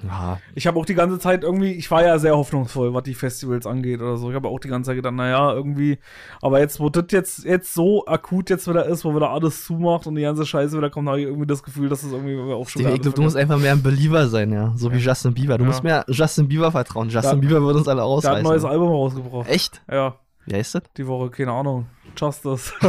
Ja, 0.05 0.39
Ich 0.55 0.67
habe 0.67 0.77
auch 0.79 0.85
die 0.85 0.95
ganze 0.95 1.17
Zeit 1.19 1.43
irgendwie, 1.43 1.71
ich 1.71 1.89
war 1.89 2.03
ja 2.03 2.19
sehr 2.19 2.35
hoffnungsvoll, 2.35 2.93
was 2.93 3.03
die 3.03 3.13
Festivals 3.13 3.65
angeht 3.65 4.01
oder 4.01 4.17
so. 4.17 4.29
Ich 4.29 4.35
habe 4.35 4.49
auch 4.49 4.59
die 4.59 4.67
ganze 4.67 4.89
Zeit 4.89 4.97
gedacht, 4.97 5.13
naja, 5.13 5.53
irgendwie, 5.53 5.97
aber 6.41 6.59
jetzt, 6.59 6.79
wo 6.81 6.89
das 6.89 7.05
jetzt, 7.11 7.45
jetzt 7.45 7.73
so 7.73 8.05
akut 8.05 8.49
jetzt 8.49 8.67
wieder 8.67 8.85
ist, 8.85 9.05
wo 9.05 9.15
wieder 9.15 9.29
alles 9.29 9.63
zumacht 9.65 10.05
und 10.07 10.15
die 10.15 10.21
ganze 10.23 10.45
Scheiße 10.45 10.75
wieder 10.77 10.89
kommt, 10.89 11.07
habe 11.07 11.21
ich 11.21 11.27
irgendwie 11.27 11.47
das 11.47 11.63
Gefühl, 11.63 11.87
dass 11.87 12.03
es 12.03 12.11
irgendwie 12.11 12.37
auch 12.53 12.67
schon 12.67 12.81
ich 12.81 13.01
glaube, 13.01 13.15
du 13.15 13.21
musst 13.21 13.37
einfach 13.37 13.57
mehr 13.59 13.71
ein 13.71 13.83
Believer 13.83 14.27
sein, 14.27 14.51
ja. 14.51 14.73
So 14.75 14.91
wie 14.91 14.97
Justin 14.97 15.33
Bieber. 15.33 15.57
Du 15.57 15.63
Ja. 15.63 15.69
musst 15.69 15.83
mehr 15.83 16.03
Justin 16.09 16.47
Bieber 16.49 16.71
vertrauen. 16.71 17.07
Justin 17.09 17.35
Ja. 17.41 17.47
Bieber 17.47 17.61
wird 17.65 17.75
uns 17.77 17.87
alle 17.87 17.97
Der 17.97 18.03
hat 18.03 18.09
ein 18.09 18.17
ausreißen. 18.17 18.43
neues 18.43 18.65
Album 18.65 18.89
rausgebracht. 18.89 19.49
Echt? 19.49 19.81
Ja, 19.89 20.15
Wie 20.45 20.55
heißt 20.55 20.75
das? 20.75 20.83
die 20.97 21.07
Woche, 21.07 21.29
keine 21.29 21.53
Ahnung. 21.53 21.85
Justice. 22.17 22.71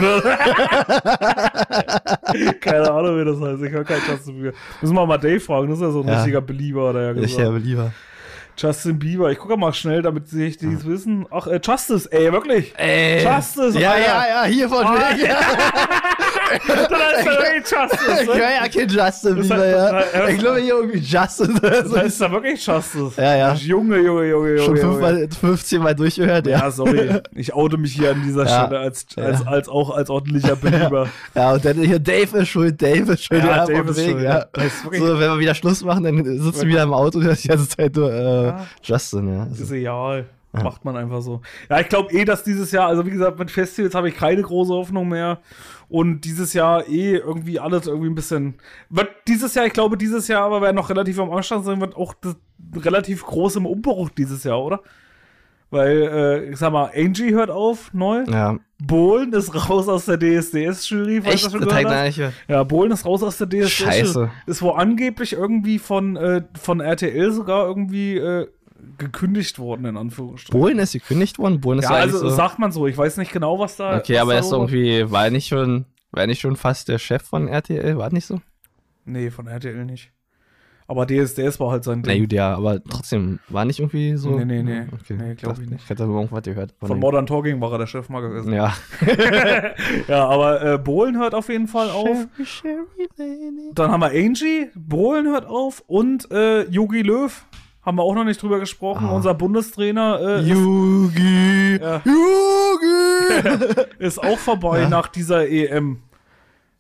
keine 2.61 2.91
Ahnung, 2.91 3.19
wie 3.21 3.25
das 3.25 3.41
heißt. 3.41 3.63
Ich 3.63 3.71
höre 3.73 3.85
kein 3.85 4.01
Justin 4.09 4.37
Bieber. 4.43 4.53
Müssen 4.81 4.95
wir 4.95 5.07
mal 5.07 5.19
Dave 5.19 5.41
fragen, 5.41 5.69
das 5.69 5.79
ist 5.79 5.83
ja 5.85 5.91
so 5.91 6.03
ein 6.03 6.09
Ja. 6.09 6.15
richtiger 6.17 6.41
Belieber, 6.41 6.93
der 6.93 7.03
ja. 7.15 7.23
Ich 7.23 7.37
ja 7.37 7.51
Believer. 7.51 7.93
Justin 8.57 8.99
Bieber. 8.99 9.31
Ich 9.33 9.39
gucke 9.39 9.57
mal 9.57 9.73
schnell, 9.73 10.01
damit 10.03 10.29
sie 10.29 10.51
die 10.57 10.73
es 10.75 10.87
wissen. 10.87 11.27
Ach, 11.31 11.47
äh, 11.49 11.61
Justice, 11.63 12.09
ey, 12.13 12.33
wirklich. 12.33 12.73
Ey. 12.77 13.25
Justice, 13.25 13.79
Ja, 13.79 13.93
Alter. 13.93 14.07
ja, 14.07 14.27
ja, 14.29 14.45
hier 14.45 14.69
von 14.69 14.87
Ah. 14.87 15.11
Ja. 15.17 15.37
Dann 16.67 16.79
ist 16.79 17.27
er 17.27 17.33
wirklich 17.33 17.71
Justice. 17.71 18.23
Ich 18.23 18.29
Ne? 18.29 18.35
höre 18.35 18.51
ja 18.51 18.69
kein 18.69 18.89
Justin 18.89 19.37
Das 19.37 19.51
heißt- 19.51 19.71
ja. 19.71 19.93
das 19.93 20.15
heißt- 20.15 20.29
Ich 20.33 20.39
glaube 20.39 20.61
hier 20.61 20.75
irgendwie 20.75 20.99
Justin. 20.99 21.61
Das 21.63 21.93
heißt 21.97 22.21
da 22.21 22.33
wirklich 22.33 22.67
Justice. 22.67 23.13
Ja, 23.17 23.37
ja. 23.37 23.55
Junge, 23.55 23.99
Junge, 23.99 24.25
Junge, 24.29 24.49
Junge. 24.51 24.59
Schon 24.63 24.77
fünfmal, 24.77 25.29
15 25.41 25.83
Mal 25.83 25.95
durchgehört, 25.95 26.47
Ja, 26.47 26.59
ja. 26.61 26.71
sorry. 26.71 27.21
Ich 27.35 27.53
oute 27.55 27.77
mich 27.79 27.93
hier 27.93 28.11
an 28.13 28.23
dieser 28.23 28.45
Ja. 28.47 28.65
Stelle 28.67 28.81
als, 28.81 29.07
Ja. 29.17 29.25
als, 29.25 29.47
als 29.47 29.69
auch 29.69 29.91
als 29.91 30.11
ordentlicher 30.11 30.57
Belieber. 30.57 31.09
Ja, 31.35 31.53
und 31.53 31.65
dann 31.65 31.77
hier 31.79 31.99
Dave 31.99 32.39
ist 32.39 32.49
schuld, 32.49 32.81
Dave 32.81 33.13
ist 33.13 33.25
schuld, 33.25 33.43
Ja, 33.45 33.57
ja, 33.57 33.67
Dave 33.67 33.91
ist 33.91 34.05
schuld, 34.05 34.23
ja. 34.23 34.39
ja. 34.39 34.45
Das 34.53 34.73
So, 34.83 34.91
wenn 35.19 35.31
wir 35.31 35.39
wieder 35.39 35.55
Schluss 35.55 35.83
machen, 35.85 36.05
dann 36.05 36.25
sitzt 36.41 36.63
du 36.63 36.67
wieder 36.67 36.83
im 36.83 36.93
Auto 36.95 37.19
und 37.19 37.25
hörst 37.25 37.45
die 37.45 37.49
ganze 37.49 37.69
Zeit 37.69 37.95
nur 37.97 38.13
äh, 38.13 38.45
Ja. 38.47 38.67
Justin, 38.83 39.35
ja. 39.35 39.43
Also, 39.45 39.63
ist 39.65 39.71
egal. 39.73 40.27
Macht 40.63 40.85
man 40.85 40.97
einfach 40.97 41.21
so. 41.21 41.41
Ja, 41.69 41.81
ich 41.81 41.89
glaube 41.89 42.13
eh, 42.13 42.25
dass 42.25 42.45
dieses 42.45 42.71
Jahr, 42.71 42.87
also 42.87 43.05
wie 43.05 43.11
gesagt, 43.11 43.39
mit 43.39 43.51
Festivals 43.51 43.95
habe 43.95 44.09
ich 44.09 44.17
keine 44.17 44.43
große 44.43 44.73
Hoffnung 44.73 45.09
mehr. 45.09 45.41
Und 45.89 46.23
dieses 46.23 46.53
Jahr 46.53 46.89
eh 46.89 47.17
irgendwie 47.17 47.59
alles 47.59 47.87
irgendwie 47.87 48.09
ein 48.09 48.15
bisschen. 48.15 48.55
Wird 48.89 49.09
dieses 49.27 49.55
Jahr, 49.55 49.67
ich 49.67 49.73
glaube, 49.73 49.97
dieses 49.97 50.29
Jahr 50.29 50.45
aber, 50.45 50.63
wer 50.63 50.73
noch 50.73 50.91
relativ 50.91 51.19
am 51.19 51.33
Anstand 51.33 51.65
sein 51.65 51.81
wird, 51.81 51.97
auch 51.97 52.15
das, 52.15 52.37
relativ 52.77 53.25
groß 53.25 53.57
im 53.57 53.67
Umbruch 53.67 54.11
dieses 54.11 54.45
Jahr, 54.45 54.63
oder? 54.63 54.81
Weil, 55.71 56.03
äh, 56.03 56.51
ich 56.51 56.59
sag 56.59 56.73
mal, 56.73 56.91
Angie 56.95 57.33
hört 57.33 57.51
auf, 57.51 57.93
neu. 57.93 58.25
ja. 58.29 58.57
Bohlen 58.87 59.33
ist 59.33 59.55
raus 59.55 59.89
aus 59.89 60.05
der 60.05 60.19
DSDS-Jury. 60.19 61.23
Echt? 61.25 61.51
schon 61.51 61.61
Das 61.61 61.69
gehört 61.69 61.73
hab 61.73 61.81
ich 61.81 61.87
hast. 61.87 62.17
gehört. 62.17 62.35
Ja, 62.49 62.63
Bohlen 62.65 62.93
ist 62.93 63.07
raus 63.07 63.23
aus 63.23 63.39
der 63.39 63.49
DSDS. 63.49 63.71
Scheiße. 63.71 64.31
Ist 64.47 64.63
wohl 64.63 64.75
angeblich 64.77 65.33
irgendwie 65.33 65.79
von, 65.79 66.17
äh, 66.17 66.43
von 66.61 66.81
RTL 66.81 67.33
sogar 67.33 67.67
irgendwie 67.67 68.19
äh, 68.19 68.47
gekündigt 68.99 69.59
worden, 69.59 69.87
in 69.87 69.97
Anführungsstrichen. 69.97 70.59
Bohlen 70.59 70.79
ist 70.79 70.93
gekündigt 70.93 71.39
worden? 71.39 71.61
Bohlen 71.61 71.79
ist 71.81 71.85
ja, 71.85 71.97
also 71.97 72.19
so. 72.19 72.29
sagt 72.31 72.59
man 72.59 72.73
so. 72.73 72.87
Ich 72.87 72.97
weiß 72.97 73.17
nicht 73.17 73.33
genau, 73.33 73.59
was 73.59 73.77
da. 73.77 73.97
Okay, 73.99 74.15
was 74.15 74.23
aber 74.23 74.33
da 74.33 74.39
er 74.39 74.45
ist 74.45 74.53
irgendwie, 74.53 75.11
war 75.11 75.25
er 75.25 75.31
nicht 75.31 75.49
schon, 75.49 75.85
war 76.11 76.27
nicht 76.27 76.41
schon 76.41 76.57
fast 76.57 76.89
der 76.89 76.99
Chef 76.99 77.23
von 77.23 77.49
RTL? 77.49 77.97
War 77.97 78.05
das 78.05 78.13
nicht 78.13 78.27
so? 78.27 78.41
Nee, 79.05 79.31
von 79.31 79.47
RTL 79.47 79.85
nicht. 79.85 80.11
Aber 80.87 81.07
DSDS 81.07 81.59
war 81.61 81.71
halt 81.71 81.83
sein 81.85 82.03
Na 82.05 82.13
Ding. 82.13 82.25
gut, 82.25 82.33
ja, 82.35 82.55
aber 82.55 82.83
trotzdem, 82.85 83.39
war 83.49 83.65
nicht 83.65 83.81
irgendwie 83.81 84.17
so. 84.17 84.39
Nee, 84.39 84.45
nee, 84.45 84.63
nee. 84.63 84.83
Okay. 84.93 85.17
Nee, 85.19 85.35
glaub 85.35 85.53
Dachte, 85.53 85.65
ich 85.65 85.71
nicht. 85.71 85.85
Ich 85.85 85.89
hätte 85.89 86.05
aber 86.05 86.13
irgendwas 86.13 86.43
gehört. 86.43 86.75
Von 86.79 86.99
Modern 86.99 87.25
Talking 87.25 87.59
war 87.63 87.73
er 87.73 87.79
der 87.79 87.87
Chef 87.87 88.11
mal 88.11 88.21
gewesen. 88.21 88.53
Ja. 88.53 88.75
Ja, 90.09 90.27
aber 90.29 90.63
äh, 90.63 90.79
Bohlen 90.79 91.19
hört 91.19 91.35
auf 91.35 91.49
jeden 91.49 91.69
Fall 91.69 91.89
auf. 91.91 92.27
Dann 93.75 93.91
haben 93.91 94.01
wir 94.01 94.11
Angie, 94.11 94.69
Bohlen 94.75 95.27
hört 95.27 95.47
auf 95.47 95.83
und 95.87 96.31
äh, 96.31 96.65
Yogi 96.69 97.03
Löw. 97.03 97.47
Haben 97.85 97.99
wir 97.99 98.03
auch 98.03 98.15
noch 98.15 98.25
nicht 98.25 98.41
drüber 98.43 98.59
gesprochen. 98.61 99.07
Ah. 99.07 99.13
Unser 99.13 99.35
Bundestrainer 99.35 100.19
äh, 100.21 100.41
ist, 100.41 100.49
Yugi! 100.49 101.79
Ja. 101.81 102.01
Yugi! 102.05 103.81
ist 103.99 104.19
auch 104.23 104.39
vorbei 104.39 104.83
Ja. 104.83 104.89
nach 104.89 105.09
dieser 105.09 105.49
EM 105.49 105.99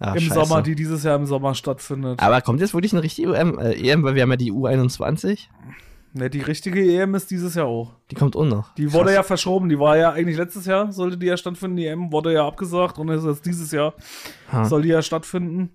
Ah, 0.00 0.12
im 0.14 0.20
scheiße. 0.20 0.34
Sommer, 0.34 0.60
die 0.62 0.74
dieses 0.74 1.04
Jahr 1.04 1.16
im 1.16 1.24
Sommer 1.24 1.54
stattfindet. 1.54 2.20
Aber 2.20 2.40
kommt 2.40 2.60
jetzt 2.60 2.74
wirklich 2.74 2.92
eine 2.92 3.02
richtige 3.02 3.32
EM, 3.34 3.58
äh, 3.58 3.72
EM, 3.74 4.02
weil 4.02 4.14
wir 4.16 4.22
haben 4.22 4.30
ja 4.30 4.36
die 4.36 4.52
U21. 4.52 5.46
Ne, 6.12 6.28
die 6.30 6.40
richtige 6.40 6.80
EM 6.80 7.14
ist 7.14 7.30
dieses 7.30 7.54
Jahr 7.54 7.66
auch. 7.66 7.92
Die 8.10 8.14
kommt 8.14 8.36
auch 8.36 8.44
noch. 8.44 8.74
Die 8.74 8.92
wurde 8.92 9.12
ja 9.14 9.22
verschoben. 9.22 9.68
Die 9.68 9.78
war 9.78 9.96
ja 9.96 10.10
eigentlich 10.12 10.36
letztes 10.36 10.66
Jahr, 10.66 10.92
sollte 10.92 11.16
die 11.16 11.26
ja 11.26 11.36
stattfinden. 11.36 11.76
Die 11.76 11.86
EM 11.86 12.12
wurde 12.12 12.32
ja 12.32 12.46
abgesagt 12.46 12.98
und 12.98 13.08
ist 13.08 13.24
jetzt 13.24 13.46
dieses 13.46 13.70
Jahr 13.72 13.94
Ha. 14.52 14.64
soll 14.64 14.82
die 14.82 14.88
ja 14.88 15.00
stattfinden. 15.02 15.70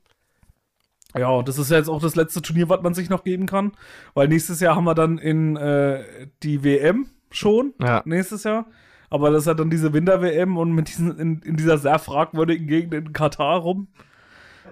Ja, 1.17 1.29
und 1.29 1.47
das 1.47 1.57
ist 1.57 1.71
ja 1.71 1.77
jetzt 1.77 1.89
auch 1.89 2.01
das 2.01 2.15
letzte 2.15 2.41
Turnier, 2.41 2.69
was 2.69 2.81
man 2.81 2.93
sich 2.93 3.09
noch 3.09 3.23
geben 3.23 3.45
kann. 3.45 3.71
Weil 4.13 4.27
nächstes 4.27 4.59
Jahr 4.59 4.75
haben 4.75 4.83
wir 4.83 4.95
dann 4.95 5.17
in 5.17 5.55
äh, 5.55 6.27
die 6.43 6.63
WM 6.63 7.07
schon. 7.31 7.73
Ja. 7.81 8.01
Nächstes 8.05 8.43
Jahr. 8.43 8.65
Aber 9.09 9.31
das 9.31 9.43
ist 9.43 9.47
ja 9.47 9.55
dann 9.55 9.71
diese 9.71 9.91
Winter-WM 9.91 10.57
und 10.57 10.71
mit 10.71 10.87
diesen, 10.87 11.17
in, 11.17 11.41
in 11.41 11.55
dieser 11.57 11.79
sehr 11.79 11.97
fragwürdigen 11.97 12.67
Gegend 12.67 12.93
in 12.93 13.11
Katar 13.11 13.57
rum, 13.57 13.87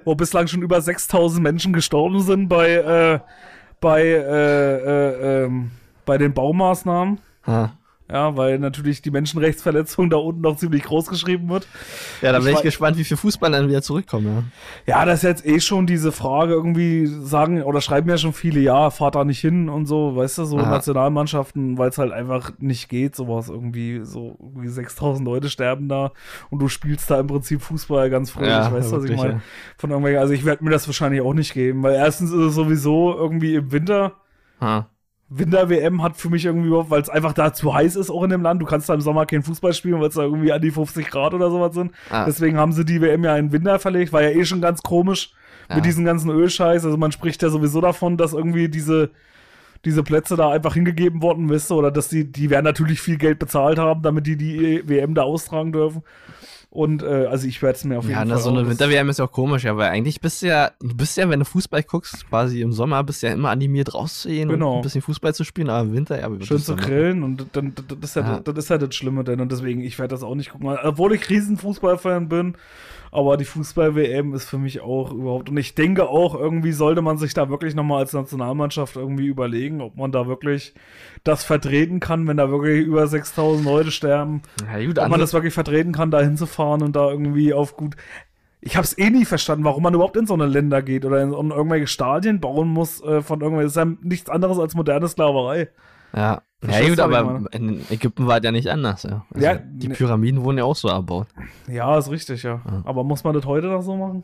wo 0.05 0.13
bislang 0.13 0.47
schon 0.47 0.61
über 0.61 0.79
6000 0.79 1.41
Menschen 1.41 1.73
gestorben 1.73 2.21
sind 2.21 2.47
bei, 2.47 2.73
äh, 2.73 3.19
bei, 3.81 4.03
äh, 4.03 4.77
äh, 4.77 5.45
ähm, 5.45 5.71
bei 6.05 6.19
den 6.19 6.33
Baumaßnahmen. 6.33 7.19
Ha. 7.47 7.73
Ja, 8.09 8.37
weil 8.37 8.57
natürlich 8.57 9.01
die 9.01 9.11
Menschenrechtsverletzung 9.11 10.09
da 10.09 10.15
unten 10.15 10.39
noch 10.39 10.55
ziemlich 10.55 10.83
groß 10.83 11.07
geschrieben 11.07 11.49
wird. 11.49 11.67
Ja, 12.21 12.31
da 12.31 12.39
bin 12.39 12.53
ich, 12.53 12.61
gespannt, 12.61 12.97
wie 12.97 13.03
viele 13.03 13.17
Fußballer 13.17 13.57
dann 13.59 13.67
wieder 13.67 13.81
zurückkommen. 13.81 14.53
Ja, 14.85 15.03
das 15.03 15.19
ist 15.19 15.23
jetzt 15.23 15.45
eh 15.45 15.59
schon 15.59 15.87
diese 15.87 16.13
Frage, 16.13 16.53
irgendwie 16.53 17.05
sagen 17.05 17.61
oder 17.63 17.81
schreiben 17.81 18.09
ja 18.09 18.17
schon 18.17 18.31
viele, 18.31 18.61
ja, 18.61 18.91
fahrt 18.91 19.15
da 19.15 19.25
nicht 19.25 19.41
hin 19.41 19.67
und 19.67 19.87
so, 19.87 20.15
weißt 20.15 20.37
du, 20.37 20.45
so 20.45 20.57
Aha. 20.57 20.69
Nationalmannschaften, 20.69 21.77
weil 21.77 21.89
es 21.89 21.97
halt 21.97 22.13
einfach 22.13 22.51
nicht 22.59 22.87
geht, 22.87 23.13
sowas 23.15 23.49
irgendwie, 23.49 23.99
so 24.03 24.37
irgendwie 24.39 24.69
6000 24.69 25.25
Leute 25.27 25.49
sterben 25.49 25.89
da 25.89 26.11
und 26.49 26.59
du 26.59 26.69
spielst 26.69 27.11
da 27.11 27.19
im 27.19 27.27
Prinzip 27.27 27.61
Fußball 27.61 28.09
ganz 28.09 28.31
fröhlich, 28.31 28.51
Ja, 28.51 28.71
weißt 28.71 28.91
du, 28.93 28.97
was 28.97 29.03
ich 29.03 29.17
meine? 29.17 29.33
ja. 29.33 29.41
Von 29.77 29.89
irgendwelchen, 29.89 30.21
also 30.21 30.33
ich 30.33 30.45
werde 30.45 30.63
mir 30.63 30.69
das 30.71 30.87
wahrscheinlich 30.87 31.19
auch 31.21 31.33
nicht 31.33 31.53
geben, 31.53 31.83
weil 31.83 31.95
erstens 31.95 32.31
ist 32.31 32.37
es 32.37 32.55
sowieso 32.55 33.13
irgendwie 33.17 33.55
im 33.55 33.71
Winter, 33.73 34.13
Ja. 34.61 34.67
Ha. 34.67 34.89
Winter-WM 35.29 36.01
hat 36.03 36.15
für 36.15 36.29
mich 36.29 36.45
irgendwie 36.45 36.67
überhaupt, 36.67 36.89
weil 36.89 37.01
es 37.01 37.09
einfach 37.09 37.33
da 37.33 37.53
zu 37.53 37.73
heiß 37.73 37.95
ist 37.97 38.09
auch 38.09 38.23
in 38.23 38.29
dem 38.29 38.41
Land. 38.41 38.61
Du 38.61 38.65
kannst 38.65 38.87
da 38.87 38.93
im 38.93 39.01
Sommer 39.01 39.25
keinen 39.25 39.43
Fußball 39.43 39.73
spielen, 39.73 39.99
weil 39.99 40.07
es 40.07 40.15
da 40.15 40.23
irgendwie 40.23 40.51
an 40.53 40.61
die 40.61 40.71
50 40.71 41.09
Grad 41.09 41.33
oder 41.33 41.49
sowas 41.51 41.73
sind. 41.73 41.91
Ah. 42.09 42.25
Deswegen 42.25 42.57
haben 42.57 42.71
sie 42.71 42.85
die 42.85 43.01
WM 43.01 43.23
ja 43.25 43.35
in 43.37 43.51
Winter 43.51 43.77
verlegt. 43.79 44.13
War 44.13 44.21
ja 44.23 44.29
eh 44.29 44.45
schon 44.45 44.61
ganz 44.61 44.81
komisch 44.83 45.33
Ja. 45.69 45.75
mit 45.75 45.85
diesem 45.85 46.05
ganzen 46.05 46.29
Ölscheiß. 46.31 46.85
Also 46.85 46.95
man 46.95 47.11
spricht 47.11 47.41
ja 47.43 47.49
sowieso 47.49 47.81
davon, 47.81 48.15
dass 48.15 48.31
irgendwie 48.31 48.69
diese, 48.69 49.09
diese 49.83 50.01
Plätze 50.01 50.37
da 50.37 50.49
einfach 50.49 50.75
hingegeben 50.75 51.21
worden, 51.21 51.49
wisst 51.49 51.71
ihr, 51.71 51.75
oder 51.75 51.91
dass 51.91 52.07
die, 52.07 52.31
die 52.31 52.49
werden 52.49 52.63
natürlich 52.63 53.01
viel 53.01 53.17
Geld 53.17 53.37
bezahlt 53.37 53.79
haben, 53.79 54.01
damit 54.03 54.27
die 54.27 54.37
die 54.37 54.87
WM 54.87 55.13
da 55.13 55.23
austragen 55.23 55.73
dürfen. 55.73 56.03
Und 56.77 57.01
äh, 57.01 57.25
also 57.25 57.47
ich 57.47 57.59
werde 57.63 57.75
es 57.75 57.83
mir 57.85 57.97
auf 57.97 58.03
jeden 58.03 58.13
Ja, 58.13 58.19
Fall. 58.19 58.27
na, 58.27 58.37
so 58.37 58.51
eine 58.51 58.69
Winter-WM 58.69 59.09
ist 59.09 59.17
ja 59.17 59.25
auch 59.25 59.31
komisch, 59.31 59.63
ja, 59.63 59.75
weil 59.77 59.89
eigentlich 59.89 60.21
bist 60.21 60.43
du 60.43 60.47
ja, 60.47 60.69
du 60.79 60.95
bist 60.95 61.17
ja, 61.17 61.27
wenn 61.27 61.39
du 61.39 61.45
Fußball 61.45 61.81
guckst, 61.81 62.29
quasi 62.29 62.61
im 62.61 62.71
Sommer, 62.71 63.03
bist 63.03 63.23
du 63.23 63.27
ja 63.27 63.33
immer 63.33 63.49
animiert 63.49 63.95
rauszugehen 63.95 64.47
Genau. 64.47 64.73
und 64.73 64.77
ein 64.77 64.81
bisschen 64.83 65.01
Fußball 65.01 65.33
zu 65.33 65.43
spielen, 65.43 65.71
aber 65.71 65.87
im 65.89 65.93
Winter, 65.95 66.19
ja, 66.19 66.29
Schön 66.41 66.59
zu 66.59 66.75
grillen 66.75 67.23
und 67.23 67.47
dann, 67.53 67.73
das, 67.73 67.85
das, 67.99 68.09
ist 68.11 68.15
ja, 68.17 68.21
Ja. 68.21 68.39
das 68.41 68.57
ist 68.57 68.69
ja 68.69 68.77
das 68.77 68.93
Schlimme 68.93 69.23
denn 69.23 69.41
und 69.41 69.51
deswegen, 69.51 69.81
ich 69.81 69.97
werde 69.97 70.13
das 70.13 70.21
auch 70.21 70.35
nicht 70.35 70.51
gucken, 70.51 70.67
obwohl 70.83 71.15
ich 71.15 71.27
riesen 71.31 71.57
Fußballfan 71.57 72.29
bin, 72.29 72.53
aber 73.11 73.37
die 73.37 73.45
Fußball-WM 73.45 74.33
ist 74.33 74.49
für 74.49 74.57
mich 74.57 74.81
auch 74.81 75.11
überhaupt 75.11 75.49
und 75.49 75.57
ich 75.57 75.75
denke 75.75 76.09
auch, 76.09 76.35
irgendwie 76.35 76.71
sollte 76.71 77.01
man 77.01 77.17
sich 77.17 77.33
da 77.33 77.49
wirklich 77.49 77.75
nochmal 77.75 77.99
als 77.99 78.13
Nationalmannschaft 78.13 78.95
irgendwie 78.95 79.27
überlegen, 79.27 79.81
ob 79.81 79.95
man 79.95 80.11
da 80.11 80.27
wirklich 80.27 80.73
das 81.23 81.43
vertreten 81.43 81.99
kann, 81.99 82.27
wenn 82.27 82.37
da 82.37 82.49
wirklich 82.49 82.85
über 82.85 83.07
6000 83.07 83.65
Leute 83.65 83.91
sterben, 83.91 84.41
Ja, 84.65 84.85
gut, 84.85 84.99
ob 84.99 85.09
man 85.09 85.19
das 85.19 85.33
wirklich 85.33 85.53
vertreten 85.53 85.91
kann, 85.91 86.11
da 86.11 86.21
hinzufahren 86.21 86.81
und 86.81 86.95
da 86.95 87.09
irgendwie 87.09 87.53
auf 87.53 87.75
gut. 87.75 87.95
Ich 88.59 88.75
habe 88.75 88.83
es 88.83 88.97
eh 88.97 89.09
nie 89.09 89.25
verstanden, 89.25 89.63
warum 89.63 89.83
man 89.83 89.93
überhaupt 89.93 90.17
in 90.17 90.25
so 90.25 90.33
eine 90.33 90.47
Länder 90.47 90.81
geht 90.81 91.05
oder 91.05 91.21
in, 91.21 91.31
in 91.31 91.51
irgendwelche 91.51 91.87
Stadien 91.87 92.41
bauen 92.41 92.67
muss 92.67 93.01
äh, 93.03 93.21
von 93.21 93.39
irgendwelchen. 93.39 93.67
Das 93.67 93.75
ist 93.75 94.01
ja 94.01 94.07
nichts 94.07 94.29
anderes 94.29 94.59
als 94.59 94.73
moderne 94.75 95.07
Sklaverei. 95.07 95.69
ja. 96.13 96.41
Ja, 96.65 96.89
gut, 96.89 96.99
aber 96.99 97.41
in 97.51 97.81
Ägypten 97.91 98.25
war 98.25 98.37
es 98.39 98.43
ja 98.43 98.51
nicht 98.51 98.67
anders, 98.67 99.03
ja. 99.03 99.25
Also, 99.33 99.45
Ja, 99.45 99.55
die 99.55 99.89
ne- 99.89 99.93
Pyramiden 99.93 100.43
wurden 100.43 100.57
ja 100.57 100.63
auch 100.63 100.75
so 100.75 100.87
erbaut. 100.87 101.27
Ja, 101.67 101.97
ist 101.97 102.09
richtig, 102.09 102.41
ja. 102.43 102.61
Aber 102.83 103.03
muss 103.03 103.23
man 103.23 103.35
das 103.35 103.45
heute 103.45 103.67
noch 103.67 103.81
so 103.83 103.95
machen? 103.95 104.23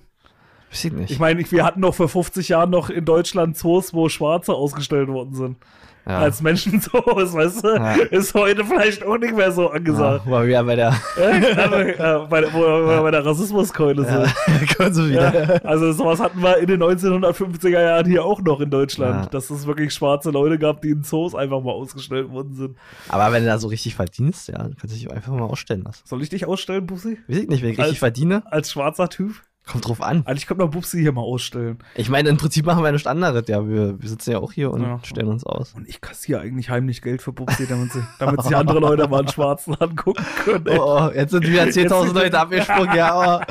Weiß 0.71 0.85
ich 0.85 0.93
nicht. 0.93 1.11
Ich 1.11 1.19
meine, 1.19 1.49
wir 1.51 1.63
hatten 1.63 1.81
doch 1.81 1.93
vor 1.93 2.09
50 2.09 2.49
Jahren 2.49 2.71
noch 2.71 2.89
in 2.89 3.05
Deutschland 3.05 3.55
Zoos, 3.55 3.93
wo 3.93 4.09
Schwarze 4.09 4.53
ausgestellt 4.55 5.09
worden 5.09 5.35
sind. 5.35 5.57
Ja. 6.05 6.19
Als 6.19 6.41
Menschenzoos, 6.41 7.33
weißt 7.33 7.63
du? 7.63 7.67
Ja. 7.75 7.93
Ist 8.11 8.33
heute 8.33 8.65
vielleicht 8.65 9.05
auch 9.05 9.17
nicht 9.17 9.35
mehr 9.35 9.51
so 9.51 9.69
angesagt. 9.69 10.25
ja, 10.25 10.31
war 10.31 10.45
wieder 10.45 10.63
bei 10.63 10.75
der, 10.75 10.93
äh, 11.17 12.27
bei, 12.29 12.43
wo 12.53 12.59
wir 12.59 13.01
bei 13.01 13.11
der 13.11 13.25
Rassismuskeule 13.25 14.03
ja, 14.03 14.25
sind. 14.25 14.93
sie 14.95 15.09
wieder. 15.11 15.55
Ja, 15.55 15.61
also 15.63 15.91
sowas 15.93 16.19
hatten 16.19 16.41
wir 16.41 16.57
in 16.57 16.67
den 16.67 16.81
1950er 16.83 17.69
Jahren 17.69 18.05
hier 18.05 18.25
auch 18.25 18.41
noch 18.41 18.59
in 18.59 18.69
Deutschland, 18.69 19.25
Ja. 19.25 19.29
dass 19.29 19.49
es 19.49 19.65
wirklich 19.65 19.93
schwarze 19.93 20.31
Leute 20.31 20.59
gab, 20.59 20.81
die 20.81 20.89
in 20.89 21.03
Zoos 21.03 21.35
einfach 21.35 21.61
mal 21.61 21.71
ausgestellt 21.71 22.29
worden 22.31 22.53
sind. 22.53 22.77
Aber 23.09 23.31
wenn 23.31 23.43
du 23.43 23.49
da 23.49 23.57
so 23.57 23.67
richtig 23.67 23.95
verdienst, 23.95 24.49
ja, 24.49 24.57
dann 24.57 24.75
kannst 24.75 24.95
du 24.95 24.99
dich 24.99 25.11
einfach 25.11 25.31
mal 25.33 25.43
ausstellen 25.43 25.83
lassen. 25.83 26.01
Soll 26.05 26.21
ich 26.21 26.29
dich 26.29 26.45
ausstellen, 26.45 26.85
Bubsi? 26.85 27.17
Weiß 27.27 27.37
ich 27.37 27.47
nicht, 27.47 27.63
wenn 27.63 27.71
ich 27.71 27.79
Als- 27.79 27.87
richtig 27.87 27.99
verdiene, 27.99 28.43
Als 28.51 28.71
schwarzer 28.71 29.09
Typ? 29.09 29.33
Kommt 29.65 29.87
drauf 29.87 30.01
an. 30.01 30.23
Eigentlich 30.25 30.45
könnte 30.45 30.63
man 30.63 30.71
Bubsi 30.71 30.99
hier 30.99 31.11
mal 31.13 31.21
ausstellen. 31.21 31.79
Ich 31.95 32.09
meine, 32.09 32.29
im 32.29 32.37
Prinzip 32.37 32.65
machen 32.65 32.83
wir 32.83 32.91
nichts 32.91 33.07
anderes, 33.07 33.47
ja. 33.47 33.67
Wir, 33.67 33.99
wir 34.01 34.09
sitzen 34.09 34.31
ja 34.31 34.39
auch 34.39 34.51
hier 34.51 34.71
und 34.71 34.81
Ja. 34.83 34.99
stellen 35.03 35.27
uns 35.29 35.45
aus. 35.45 35.73
Und 35.73 35.87
ich 35.87 36.01
kassiere 36.01 36.41
eigentlich 36.41 36.69
heimlich 36.69 37.01
Geld 37.01 37.21
für 37.21 37.31
Bubsi, 37.31 37.65
damit, 37.67 37.93
sie, 37.93 38.03
damit 38.19 38.41
sich 38.43 38.55
andere 38.55 38.79
Leute 38.79 39.07
mal 39.07 39.19
einen 39.19 39.29
Schwarzen 39.29 39.75
angucken 39.75 40.25
können. 40.43 40.67
ey. 40.67 40.77
Oh, 40.77 41.07
oh, 41.07 41.11
jetzt 41.15 41.31
sind 41.31 41.47
wieder 41.47 41.63
10.000 41.63 42.03
Jetzt- 42.05 42.13
Leute 42.15 42.39
abgesprungen, 42.39 42.95
ja, 42.95 43.13
aber. 43.13 43.45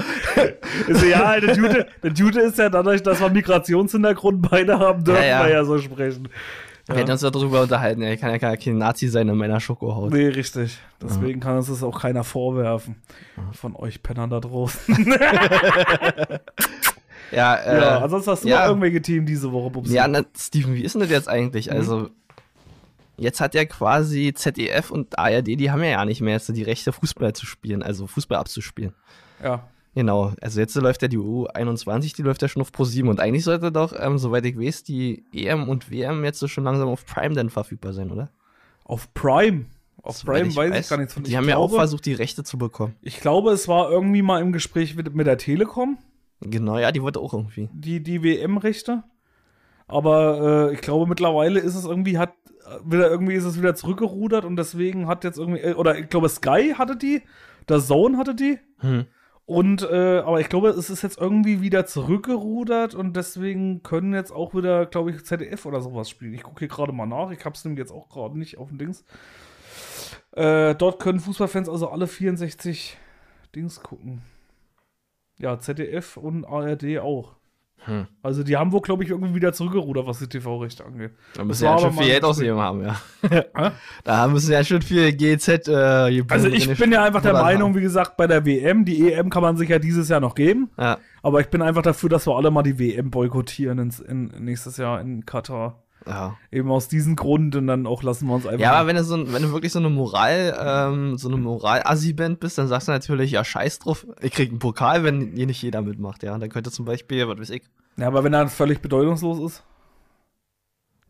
Ist 0.88 1.04
ja, 1.04 1.40
der 1.40 1.54
Jute, 1.56 1.86
der 2.02 2.12
Jute 2.12 2.40
ist 2.40 2.58
ja 2.58 2.68
dadurch, 2.68 3.02
dass 3.02 3.20
wir 3.20 3.30
Migrationshintergrund 3.30 4.48
beide 4.50 4.78
haben, 4.78 5.04
dürfen 5.04 5.22
Ja, 5.22 5.28
ja. 5.40 5.44
wir 5.46 5.52
ja 5.52 5.64
so 5.64 5.78
sprechen. 5.78 6.28
Wir 6.86 6.96
hätten 6.96 7.12
uns 7.12 7.20
darüber 7.20 7.62
unterhalten, 7.62 8.02
ja. 8.02 8.10
Ich 8.10 8.20
kann 8.20 8.30
ja 8.30 8.38
gar 8.38 8.56
kein 8.56 8.78
Nazi 8.78 9.08
sein 9.08 9.28
in 9.28 9.36
meiner 9.36 9.60
Schokohaut. 9.60 10.12
Nee, 10.12 10.28
richtig. 10.28 10.78
Deswegen 11.00 11.40
kann 11.40 11.56
uns 11.56 11.68
das 11.68 11.82
auch 11.82 12.00
keiner 12.00 12.24
vorwerfen. 12.24 12.96
Von 13.52 13.76
euch 13.76 14.02
Pennern 14.02 14.30
da 14.30 14.40
draußen. 14.40 15.14
Ja, 17.32 17.54
äh, 17.56 17.80
ja, 17.80 17.98
ansonsten 17.98 18.30
hast 18.30 18.44
du 18.44 18.48
ja. 18.48 18.60
noch 18.60 18.66
irgendwelche 18.68 19.00
Themen 19.02 19.26
diese 19.26 19.50
Woche, 19.52 19.70
Bubsi. 19.70 19.94
Ja, 19.94 20.06
na, 20.06 20.22
Steven, 20.36 20.74
wie 20.74 20.82
ist 20.82 20.94
denn 20.94 21.00
das 21.00 21.10
jetzt 21.10 21.28
eigentlich? 21.28 21.66
Mhm. 21.66 21.76
Also, 21.76 22.10
jetzt 23.16 23.40
hat 23.40 23.54
ja 23.54 23.64
quasi 23.64 24.32
ZDF 24.34 24.90
und 24.90 25.18
ARD, 25.18 25.46
die 25.46 25.70
haben 25.70 25.82
ja 25.82 25.90
ja 25.90 26.04
nicht 26.04 26.20
mehr 26.20 26.34
jetzt 26.34 26.54
die 26.54 26.62
Rechte, 26.62 26.92
Fußball 26.92 27.32
zu 27.32 27.46
spielen, 27.46 27.82
also 27.82 28.06
Fußball 28.06 28.38
abzuspielen. 28.38 28.92
ja. 29.42 29.64
Genau, 29.94 30.32
also 30.40 30.58
jetzt 30.58 30.74
läuft 30.74 31.02
ja 31.02 31.08
die 31.08 31.18
U21, 31.18 32.16
die 32.16 32.22
läuft 32.22 32.40
ja 32.40 32.48
schon 32.48 32.62
auf 32.62 32.72
Pro 32.72 32.84
7 32.84 33.08
und 33.08 33.20
eigentlich 33.20 33.44
sollte 33.44 33.70
doch, 33.70 33.92
ähm, 33.98 34.16
soweit 34.18 34.46
ich 34.46 34.58
weiß, 34.58 34.84
die 34.84 35.24
EM 35.34 35.68
und 35.68 35.90
WM 35.90 36.24
jetzt 36.24 36.38
so 36.38 36.48
schon 36.48 36.64
langsam 36.64 36.88
auf 36.88 37.04
Prime 37.04 37.34
dann 37.34 37.50
verfügbar 37.50 37.92
sein, 37.92 38.10
oder? 38.10 38.30
Auf 38.84 39.12
Prime. 39.12 39.66
Auf 40.02 40.16
Soweit 40.16 40.42
Prime 40.42 40.56
weiß 40.56 40.80
ich 40.80 40.88
gar 40.88 40.96
nichts 40.96 41.14
von. 41.14 41.22
Die 41.22 41.30
ich 41.30 41.36
haben 41.36 41.48
ja 41.48 41.56
auch 41.56 41.68
glaube, 41.68 41.80
versucht, 41.80 42.06
die 42.06 42.14
Rechte 42.14 42.42
zu 42.42 42.56
bekommen. 42.58 42.96
Ich 43.02 43.20
glaube, 43.20 43.52
es 43.52 43.68
war 43.68 43.90
irgendwie 43.90 44.22
mal 44.22 44.40
im 44.40 44.52
Gespräch 44.52 44.96
mit, 44.96 45.14
mit 45.14 45.26
der 45.26 45.38
Telekom, 45.38 45.98
Genau, 46.44 46.78
ja, 46.78 46.92
die 46.92 47.02
wollte 47.02 47.20
auch 47.20 47.32
irgendwie. 47.32 47.68
die, 47.72 48.02
die 48.02 48.22
WM-Rechte. 48.22 49.04
Aber 49.86 50.70
äh, 50.70 50.74
ich 50.74 50.80
glaube, 50.80 51.06
mittlerweile 51.06 51.60
ist 51.60 51.74
es 51.74 51.84
irgendwie, 51.84 52.18
hat 52.18 52.32
wieder 52.84 53.10
irgendwie 53.10 53.34
ist 53.34 53.44
es 53.44 53.58
wieder 53.58 53.74
zurückgerudert 53.74 54.44
und 54.44 54.56
deswegen 54.56 55.06
hat 55.06 55.24
jetzt 55.24 55.38
irgendwie, 55.38 55.60
äh, 55.60 55.74
oder 55.74 55.98
ich 55.98 56.08
glaube, 56.08 56.28
Sky 56.28 56.74
hatte 56.76 56.96
die, 56.96 57.22
der 57.68 57.80
Zone 57.80 58.16
hatte 58.18 58.34
die. 58.34 58.58
Hm. 58.78 59.06
Und, 59.52 59.82
äh, 59.82 60.20
aber 60.20 60.40
ich 60.40 60.48
glaube, 60.48 60.70
es 60.70 60.88
ist 60.88 61.02
jetzt 61.02 61.18
irgendwie 61.18 61.60
wieder 61.60 61.84
zurückgerudert 61.84 62.94
und 62.94 63.14
deswegen 63.14 63.82
können 63.82 64.14
jetzt 64.14 64.32
auch 64.32 64.54
wieder, 64.54 64.86
glaube 64.86 65.10
ich, 65.10 65.26
ZDF 65.26 65.66
oder 65.66 65.82
sowas 65.82 66.08
spielen. 66.08 66.32
Ich 66.32 66.42
gucke 66.42 66.60
hier 66.60 66.68
gerade 66.68 66.92
mal 66.92 67.04
nach. 67.04 67.30
Ich 67.32 67.44
habe 67.44 67.54
es 67.54 67.62
nämlich 67.62 67.80
jetzt 67.80 67.92
auch 67.92 68.08
gerade 68.08 68.38
nicht 68.38 68.56
auf 68.56 68.68
dem 68.68 68.78
Dings. 68.78 69.04
Äh, 70.30 70.74
dort 70.74 71.00
können 71.00 71.20
Fußballfans 71.20 71.68
also 71.68 71.90
alle 71.90 72.06
64 72.06 72.96
Dings 73.54 73.82
gucken. 73.82 74.22
Ja, 75.36 75.58
ZDF 75.58 76.16
und 76.16 76.46
ARD 76.46 77.00
auch. 77.00 77.36
Hm. 77.84 78.06
Also 78.22 78.42
die 78.42 78.56
haben 78.56 78.72
wohl, 78.72 78.80
glaube 78.80 79.02
ich, 79.04 79.10
irgendwie 79.10 79.34
wieder 79.34 79.52
zurückgerudert, 79.52 80.06
was 80.06 80.18
die 80.18 80.28
TV-Rechte 80.28 80.84
angeht. 80.84 81.12
Da 81.34 81.44
müssen 81.44 81.64
ja 81.64 81.78
schon 81.78 81.92
viel 81.92 82.06
Geld 82.06 82.24
ausgegeben 82.24 82.60
haben, 82.60 82.84
ja. 82.84 83.72
Da 84.04 84.28
müssen 84.28 84.52
ja 84.52 84.62
schon 84.62 84.82
viel 84.82 85.12
GZ 85.12 85.68
äh, 85.68 86.22
Also 86.28 86.48
ich 86.48 86.68
bin 86.78 86.92
ja 86.92 87.02
einfach 87.02 87.22
der 87.22 87.32
Meinung, 87.32 87.74
wie 87.74 87.80
gesagt, 87.80 88.16
bei 88.16 88.26
der 88.26 88.46
WM, 88.46 88.84
die 88.84 89.12
EM 89.12 89.30
kann 89.30 89.42
man 89.42 89.56
sich 89.56 89.68
ja 89.68 89.78
dieses 89.78 90.08
Jahr 90.08 90.20
noch 90.20 90.34
geben. 90.34 90.70
Ja. 90.78 90.98
Aber 91.22 91.40
ich 91.40 91.48
bin 91.48 91.62
einfach 91.62 91.82
dafür, 91.82 92.08
dass 92.08 92.26
wir 92.26 92.36
alle 92.36 92.50
mal 92.50 92.62
die 92.62 92.78
WM 92.78 93.10
boykottieren 93.10 93.78
ins, 93.78 94.00
in, 94.00 94.26
nächstes 94.38 94.76
Jahr 94.76 95.00
in 95.00 95.26
Katar. 95.26 95.81
Ja. 96.06 96.36
Eben 96.50 96.70
aus 96.70 96.88
diesem 96.88 97.16
Grund 97.16 97.54
und 97.56 97.66
dann 97.66 97.86
auch 97.86 98.02
lassen 98.02 98.26
wir 98.26 98.34
uns 98.34 98.46
einfach. 98.46 98.60
ja, 98.60 98.72
aber 98.72 98.88
wenn 98.88 98.96
du, 98.96 99.04
so, 99.04 99.32
wenn 99.32 99.42
du 99.42 99.52
wirklich 99.52 99.72
so 99.72 99.78
eine 99.78 99.90
Moral, 99.90 100.56
ähm, 100.60 101.18
so 101.18 101.28
eine 101.28 101.36
Moral-Assi-Band 101.36 102.40
bist, 102.40 102.58
dann 102.58 102.68
sagst 102.68 102.88
du 102.88 102.92
natürlich, 102.92 103.30
ja, 103.30 103.44
scheiß 103.44 103.80
drauf, 103.80 104.06
ich 104.20 104.32
krieg 104.32 104.50
einen 104.50 104.58
Pokal, 104.58 105.04
wenn 105.04 105.32
hier 105.34 105.46
nicht 105.46 105.62
jeder 105.62 105.82
mitmacht, 105.82 106.22
ja. 106.22 106.36
Dann 106.38 106.50
könnte 106.50 106.70
zum 106.70 106.84
Beispiel, 106.84 107.28
was 107.28 107.38
weiß 107.38 107.50
ich, 107.50 107.62
ja, 107.96 108.06
aber 108.06 108.24
wenn 108.24 108.32
er 108.32 108.48
völlig 108.48 108.80
bedeutungslos 108.80 109.52
ist. 109.52 109.64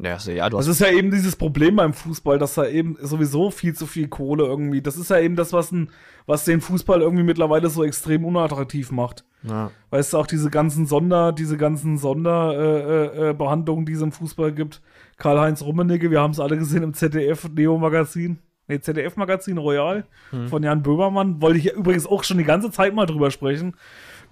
Ja, 0.02 0.14
also, 0.14 0.32
ja, 0.32 0.50
Das 0.50 0.66
ist 0.66 0.80
ja 0.80 0.90
eben 0.90 1.12
dieses 1.12 1.36
Problem 1.36 1.76
beim 1.76 1.94
Fußball, 1.94 2.38
dass 2.38 2.54
da 2.54 2.66
eben 2.66 2.96
sowieso 3.00 3.50
viel 3.50 3.74
zu 3.74 3.86
viel 3.86 4.08
Kohle 4.08 4.44
irgendwie. 4.44 4.82
Das 4.82 4.96
ist 4.96 5.10
ja 5.10 5.18
eben 5.18 5.36
das, 5.36 5.52
was, 5.52 5.70
ein, 5.70 5.90
was 6.26 6.44
den 6.44 6.60
Fußball 6.60 7.00
irgendwie 7.00 7.22
mittlerweile 7.22 7.70
so 7.70 7.84
extrem 7.84 8.24
unattraktiv 8.24 8.90
macht. 8.90 9.24
ja. 9.44 9.70
Weißt 9.90 10.12
du, 10.12 10.18
auch 10.18 10.26
diese 10.26 10.50
ganzen 10.50 10.86
Sonder, 10.86 11.32
diese 11.32 11.56
ganzen 11.56 11.98
Sonderbehandlungen, 11.98 13.26
äh, 13.26 13.30
äh, 13.30 13.34
Behandlungen, 13.34 13.86
die 13.86 13.92
es 13.92 14.02
im 14.02 14.10
Fußball 14.10 14.52
gibt. 14.52 14.82
Karl-Heinz 15.18 15.62
Rummenigge, 15.62 16.10
wir 16.10 16.20
haben 16.20 16.32
es 16.32 16.40
alle 16.40 16.58
gesehen 16.58 16.82
im 16.82 16.94
ZDF-Neo-Magazin. 16.94 18.38
Nee, 18.66 18.80
ZDF-Magazin 18.80 19.58
Royal 19.58 20.04
von 20.48 20.62
Jan 20.62 20.82
Böhmermann. 20.82 21.42
Wollte 21.42 21.58
ich 21.58 21.64
ja 21.64 21.74
übrigens 21.74 22.06
auch 22.06 22.24
schon 22.24 22.38
die 22.38 22.44
ganze 22.44 22.70
Zeit 22.70 22.94
mal 22.94 23.06
drüber 23.06 23.30
sprechen. 23.30 23.74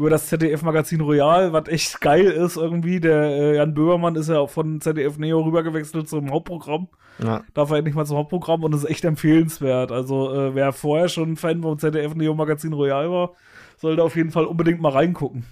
Über 0.01 0.09
das 0.09 0.29
ZDF-Magazin 0.29 1.03
Royal, 1.03 1.53
was 1.53 1.69
echt 1.69 2.01
geil 2.01 2.25
ist 2.25 2.57
irgendwie. 2.57 3.01
Der 3.01 3.21
äh, 3.21 3.57
Jan 3.57 3.75
Böhmermann 3.75 4.17
ist 4.17 4.31
ja 4.31 4.39
auch 4.39 4.49
von 4.49 4.81
ZDF 4.81 5.19
Neo 5.19 5.43
rübergewechselt 5.43 6.09
zum 6.09 6.31
Hauptprogramm. 6.31 6.89
ja. 7.23 7.43
Darf 7.53 7.71
er 7.71 7.77
endlich 7.77 7.95
mal 7.95 8.07
zum 8.07 8.17
Hauptprogramm 8.17 8.65
und 8.65 8.75
ist 8.75 8.89
echt 8.89 9.05
empfehlenswert. 9.05 9.93
Also, 9.93 10.33
äh, 10.33 10.55
wer 10.55 10.73
vorher 10.73 11.11
schon 11.11 11.37
Fan 11.37 11.61
vom 11.61 11.79
ZDF 11.79 12.15
Neo 12.15 12.35
Magazin 12.35 12.73
Royal 12.73 13.11
war, 13.11 13.33
sollte 13.77 14.03
auf 14.03 14.17
jeden 14.17 14.31
Fall 14.31 14.47
unbedingt 14.47 14.81
mal 14.81 14.93
reingucken. 14.93 15.45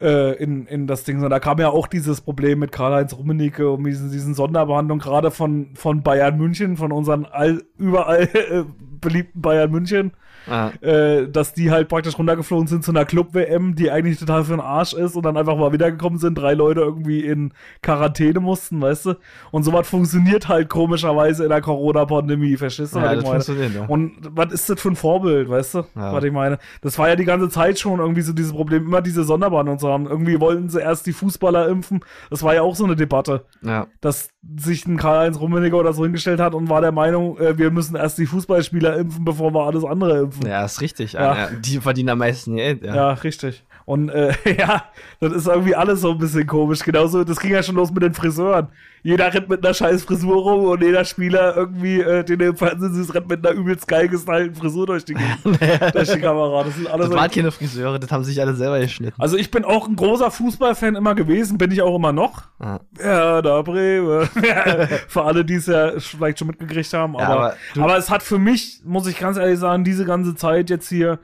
Äh, 0.00 0.32
in, 0.42 0.66
in 0.66 0.86
das 0.86 1.04
Ding. 1.04 1.22
Und 1.22 1.30
da 1.30 1.40
kam 1.40 1.58
ja 1.58 1.68
auch 1.70 1.86
dieses 1.86 2.20
Problem 2.20 2.58
mit 2.60 2.72
Karl-Heinz 2.72 3.14
Rummenigge 3.16 3.70
und 3.70 3.84
diesen, 3.84 4.10
diesen 4.10 4.34
Sonderbehandlung 4.34 4.98
gerade 4.98 5.30
von, 5.30 5.68
von 5.74 6.02
Bayern 6.02 6.36
München, 6.38 6.76
von 6.76 6.92
unseren 6.92 7.26
all, 7.26 7.62
überall 7.78 8.22
äh, 8.34 8.64
beliebten 9.00 9.40
Bayern 9.40 9.70
München 9.70 10.12
Ah, 10.48 10.70
äh, 10.80 11.28
dass 11.28 11.52
die 11.52 11.70
halt 11.70 11.88
praktisch 11.88 12.18
runtergeflogen 12.18 12.66
sind 12.66 12.82
zu 12.82 12.92
einer 12.92 13.04
Club-WM, 13.04 13.74
die 13.74 13.90
eigentlich 13.90 14.18
total 14.18 14.44
für 14.44 14.52
den 14.52 14.60
Arsch 14.60 14.94
ist 14.94 15.14
und 15.14 15.24
dann 15.24 15.36
einfach 15.36 15.56
mal 15.56 15.72
wiedergekommen 15.72 16.18
sind, 16.18 16.34
drei 16.36 16.54
Leute 16.54 16.80
irgendwie 16.80 17.20
in 17.20 17.52
Quarantäne 17.82 18.40
mussten, 18.40 18.80
weißt 18.80 19.06
du? 19.06 19.14
Und 19.50 19.64
sowas 19.64 19.86
funktioniert 19.88 20.48
halt 20.48 20.70
komischerweise 20.70 21.42
in 21.44 21.50
der 21.50 21.60
Corona-Pandemie, 21.60 22.56
verstehst 22.56 22.94
du, 22.94 23.00
Ja, 23.00 23.16
was 23.22 23.46
das 23.46 23.48
ich 23.50 23.58
meine? 23.58 23.74
ja. 23.74 23.84
Und 23.86 24.12
was 24.30 24.52
ist 24.52 24.70
das 24.70 24.80
für 24.80 24.88
ein 24.88 24.96
Vorbild, 24.96 25.48
weißt 25.50 25.74
du, 25.74 25.78
Ja. 25.94 26.12
was 26.14 26.24
ich 26.24 26.32
meine? 26.32 26.58
Das 26.80 26.98
war 26.98 27.08
ja 27.08 27.16
die 27.16 27.24
ganze 27.26 27.50
Zeit 27.50 27.78
schon 27.78 28.00
irgendwie 28.00 28.22
so 28.22 28.32
dieses 28.32 28.52
Problem, 28.52 28.86
immer 28.86 29.02
diese 29.02 29.24
Sonderbehandlung 29.24 29.78
zu 29.78 29.88
haben. 29.90 30.06
Irgendwie 30.06 30.40
wollten 30.40 30.68
sie 30.68 30.80
erst 30.80 31.06
die 31.06 31.12
Fußballer 31.12 31.68
impfen, 31.68 32.00
das 32.30 32.42
war 32.42 32.54
ja 32.54 32.62
auch 32.62 32.76
so 32.76 32.84
eine 32.84 32.96
Debatte 32.96 33.44
ja. 33.62 33.86
dass 34.00 34.30
sich 34.58 34.86
ein 34.86 34.96
Karl-Heinz 34.96 35.38
Rummenigge 35.38 35.76
oder 35.76 35.92
so 35.92 36.04
hingestellt 36.04 36.40
hat 36.40 36.54
und 36.54 36.68
war 36.68 36.80
der 36.80 36.92
Meinung, 36.92 37.38
äh, 37.38 37.58
wir 37.58 37.70
müssen 37.70 37.96
erst 37.96 38.18
die 38.18 38.26
Fußballspieler 38.26 38.96
impfen, 38.96 39.24
bevor 39.24 39.52
wir 39.54 39.66
alles 39.66 39.84
andere 39.84 40.20
impfen. 40.20 40.46
ja, 40.46 40.64
ist 40.64 40.80
richtig. 40.80 41.12
Ja. 41.12 41.20
Ja. 41.20 41.38
Ja. 41.38 41.50
Die 41.50 41.80
verdienen 41.80 42.10
am 42.10 42.18
meisten 42.18 42.56
Geld. 42.56 42.82
Ja. 42.82 42.94
Ja, 42.94 43.12
richtig. 43.12 43.64
Und 43.84 44.08
äh, 44.10 44.32
ja, 44.58 44.84
das 45.20 45.32
ist 45.32 45.46
irgendwie 45.48 45.74
alles 45.74 46.00
so 46.02 46.12
ein 46.12 46.18
bisschen 46.18 46.46
komisch. 46.46 46.80
Genauso, 46.80 47.24
das 47.24 47.40
ging 47.40 47.50
ja 47.52 47.62
schon 47.62 47.74
los 47.76 47.90
mit 47.92 48.02
den 48.02 48.14
Friseuren. 48.14 48.68
Jeder 49.02 49.32
rennt 49.32 49.48
mit 49.48 49.64
einer 49.64 49.72
scheiß 49.72 50.04
Frisur 50.04 50.36
rum 50.42 50.64
und 50.66 50.82
jeder 50.82 51.04
Spieler 51.06 51.56
irgendwie, 51.56 52.00
äh, 52.02 52.22
den 52.22 52.38
im 52.40 52.54
Fernsehen 52.56 52.92
siehst, 52.92 53.14
rennt 53.14 53.28
mit 53.30 53.44
einer 53.46 53.56
übelst 53.58 53.88
geil 53.88 54.08
gestylten 54.08 54.54
Frisur 54.54 54.86
durch 54.86 55.06
die, 55.06 55.14
durch 55.92 56.12
die 56.12 56.20
Kamera. 56.20 56.64
Das 56.64 56.74
sind 56.76 56.86
alles 56.86 57.08
Das 57.08 57.16
waren 57.16 57.30
keine 57.30 57.50
Friseure, 57.50 57.98
das 57.98 58.12
haben 58.12 58.24
sich 58.24 58.38
alle 58.40 58.54
selber 58.54 58.78
geschnitten. 58.78 59.14
also 59.20 59.38
ich 59.38 59.50
bin 59.50 59.64
auch 59.64 59.88
ein 59.88 59.96
großer 59.96 60.30
Fußballfan 60.30 60.96
immer 60.96 61.14
gewesen, 61.14 61.56
bin 61.56 61.70
ich 61.70 61.80
auch 61.80 61.96
immer 61.96 62.12
noch. 62.12 62.42
Ja. 62.62 62.80
Ja, 63.02 63.40
da 63.42 63.62
Bremen. 63.62 64.26
Für 65.08 65.22
alle, 65.24 65.46
die 65.46 65.54
es 65.54 65.66
ja 65.66 65.92
vielleicht 65.98 66.38
schon 66.38 66.48
mitgekriegt 66.48 66.92
haben. 66.92 67.14
Ja, 67.14 67.20
Aber, 67.20 67.34
aber 67.34 67.54
aber, 67.84 67.92
du- 67.94 67.98
es 67.98 68.10
hat 68.10 68.22
für 68.22 68.38
mich, 68.38 68.80
muss 68.84 69.06
ich 69.06 69.18
ganz 69.18 69.38
ehrlich 69.38 69.58
sagen, 69.58 69.82
diese 69.82 70.04
ganze 70.04 70.34
Zeit 70.34 70.68
jetzt 70.68 70.88
hier, 70.90 71.18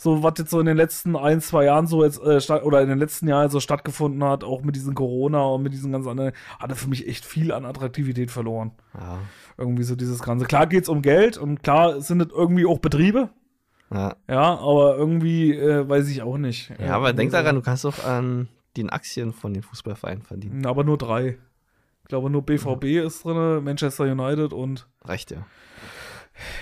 so 0.00 0.22
was 0.22 0.34
jetzt 0.38 0.50
so 0.50 0.58
in 0.60 0.66
den 0.66 0.78
letzten 0.78 1.14
ein, 1.14 1.42
zwei 1.42 1.66
Jahren 1.66 1.86
so 1.86 2.02
jetzt, 2.02 2.22
äh, 2.22 2.40
statt, 2.40 2.64
oder 2.64 2.80
in 2.80 2.88
den 2.88 2.98
letzten 2.98 3.28
Jahren 3.28 3.50
so 3.50 3.60
stattgefunden 3.60 4.24
hat, 4.24 4.44
auch 4.44 4.62
mit 4.62 4.74
diesen 4.74 4.94
Corona 4.94 5.42
und 5.42 5.62
mit 5.62 5.74
diesen 5.74 5.92
ganz 5.92 6.06
anderen, 6.06 6.32
hat 6.58 6.70
er 6.70 6.76
für 6.76 6.88
mich 6.88 7.06
echt 7.06 7.26
viel 7.26 7.52
an 7.52 7.66
Attraktivität 7.66 8.30
verloren. 8.30 8.72
Ja. 8.94 9.18
Irgendwie 9.58 9.82
so 9.82 9.96
dieses 9.96 10.22
Ganze. 10.22 10.46
Klar 10.46 10.66
geht's 10.68 10.88
um 10.88 11.02
Geld 11.02 11.36
und 11.36 11.62
klar 11.62 12.00
sind 12.00 12.22
es 12.22 12.28
irgendwie 12.32 12.64
auch 12.64 12.78
Betriebe. 12.78 13.28
Ja. 13.92 14.16
Ja, 14.26 14.58
aber 14.58 14.96
irgendwie 14.96 15.52
äh, 15.54 15.86
weiß 15.86 16.08
ich 16.08 16.22
auch 16.22 16.38
nicht. 16.38 16.72
ja, 16.78 16.94
aber 16.96 17.12
denk 17.12 17.30
so. 17.30 17.36
daran, 17.36 17.56
du 17.56 17.60
kannst 17.60 17.84
auch 17.84 18.02
an 18.02 18.48
den 18.78 18.88
Aktien 18.88 19.34
von 19.34 19.52
den 19.52 19.62
Fußballvereinen 19.62 20.22
verdienen. 20.22 20.64
Aber 20.64 20.82
nur 20.82 20.96
drei. 20.96 21.36
Ich 22.02 22.08
glaube, 22.08 22.30
nur 22.30 22.42
BVB 22.42 22.84
ist 23.04 23.24
drin, 23.24 23.62
Manchester 23.62 24.04
United 24.04 24.54
und 24.54 24.88
Reicht 25.02 25.30
ja. 25.30 25.44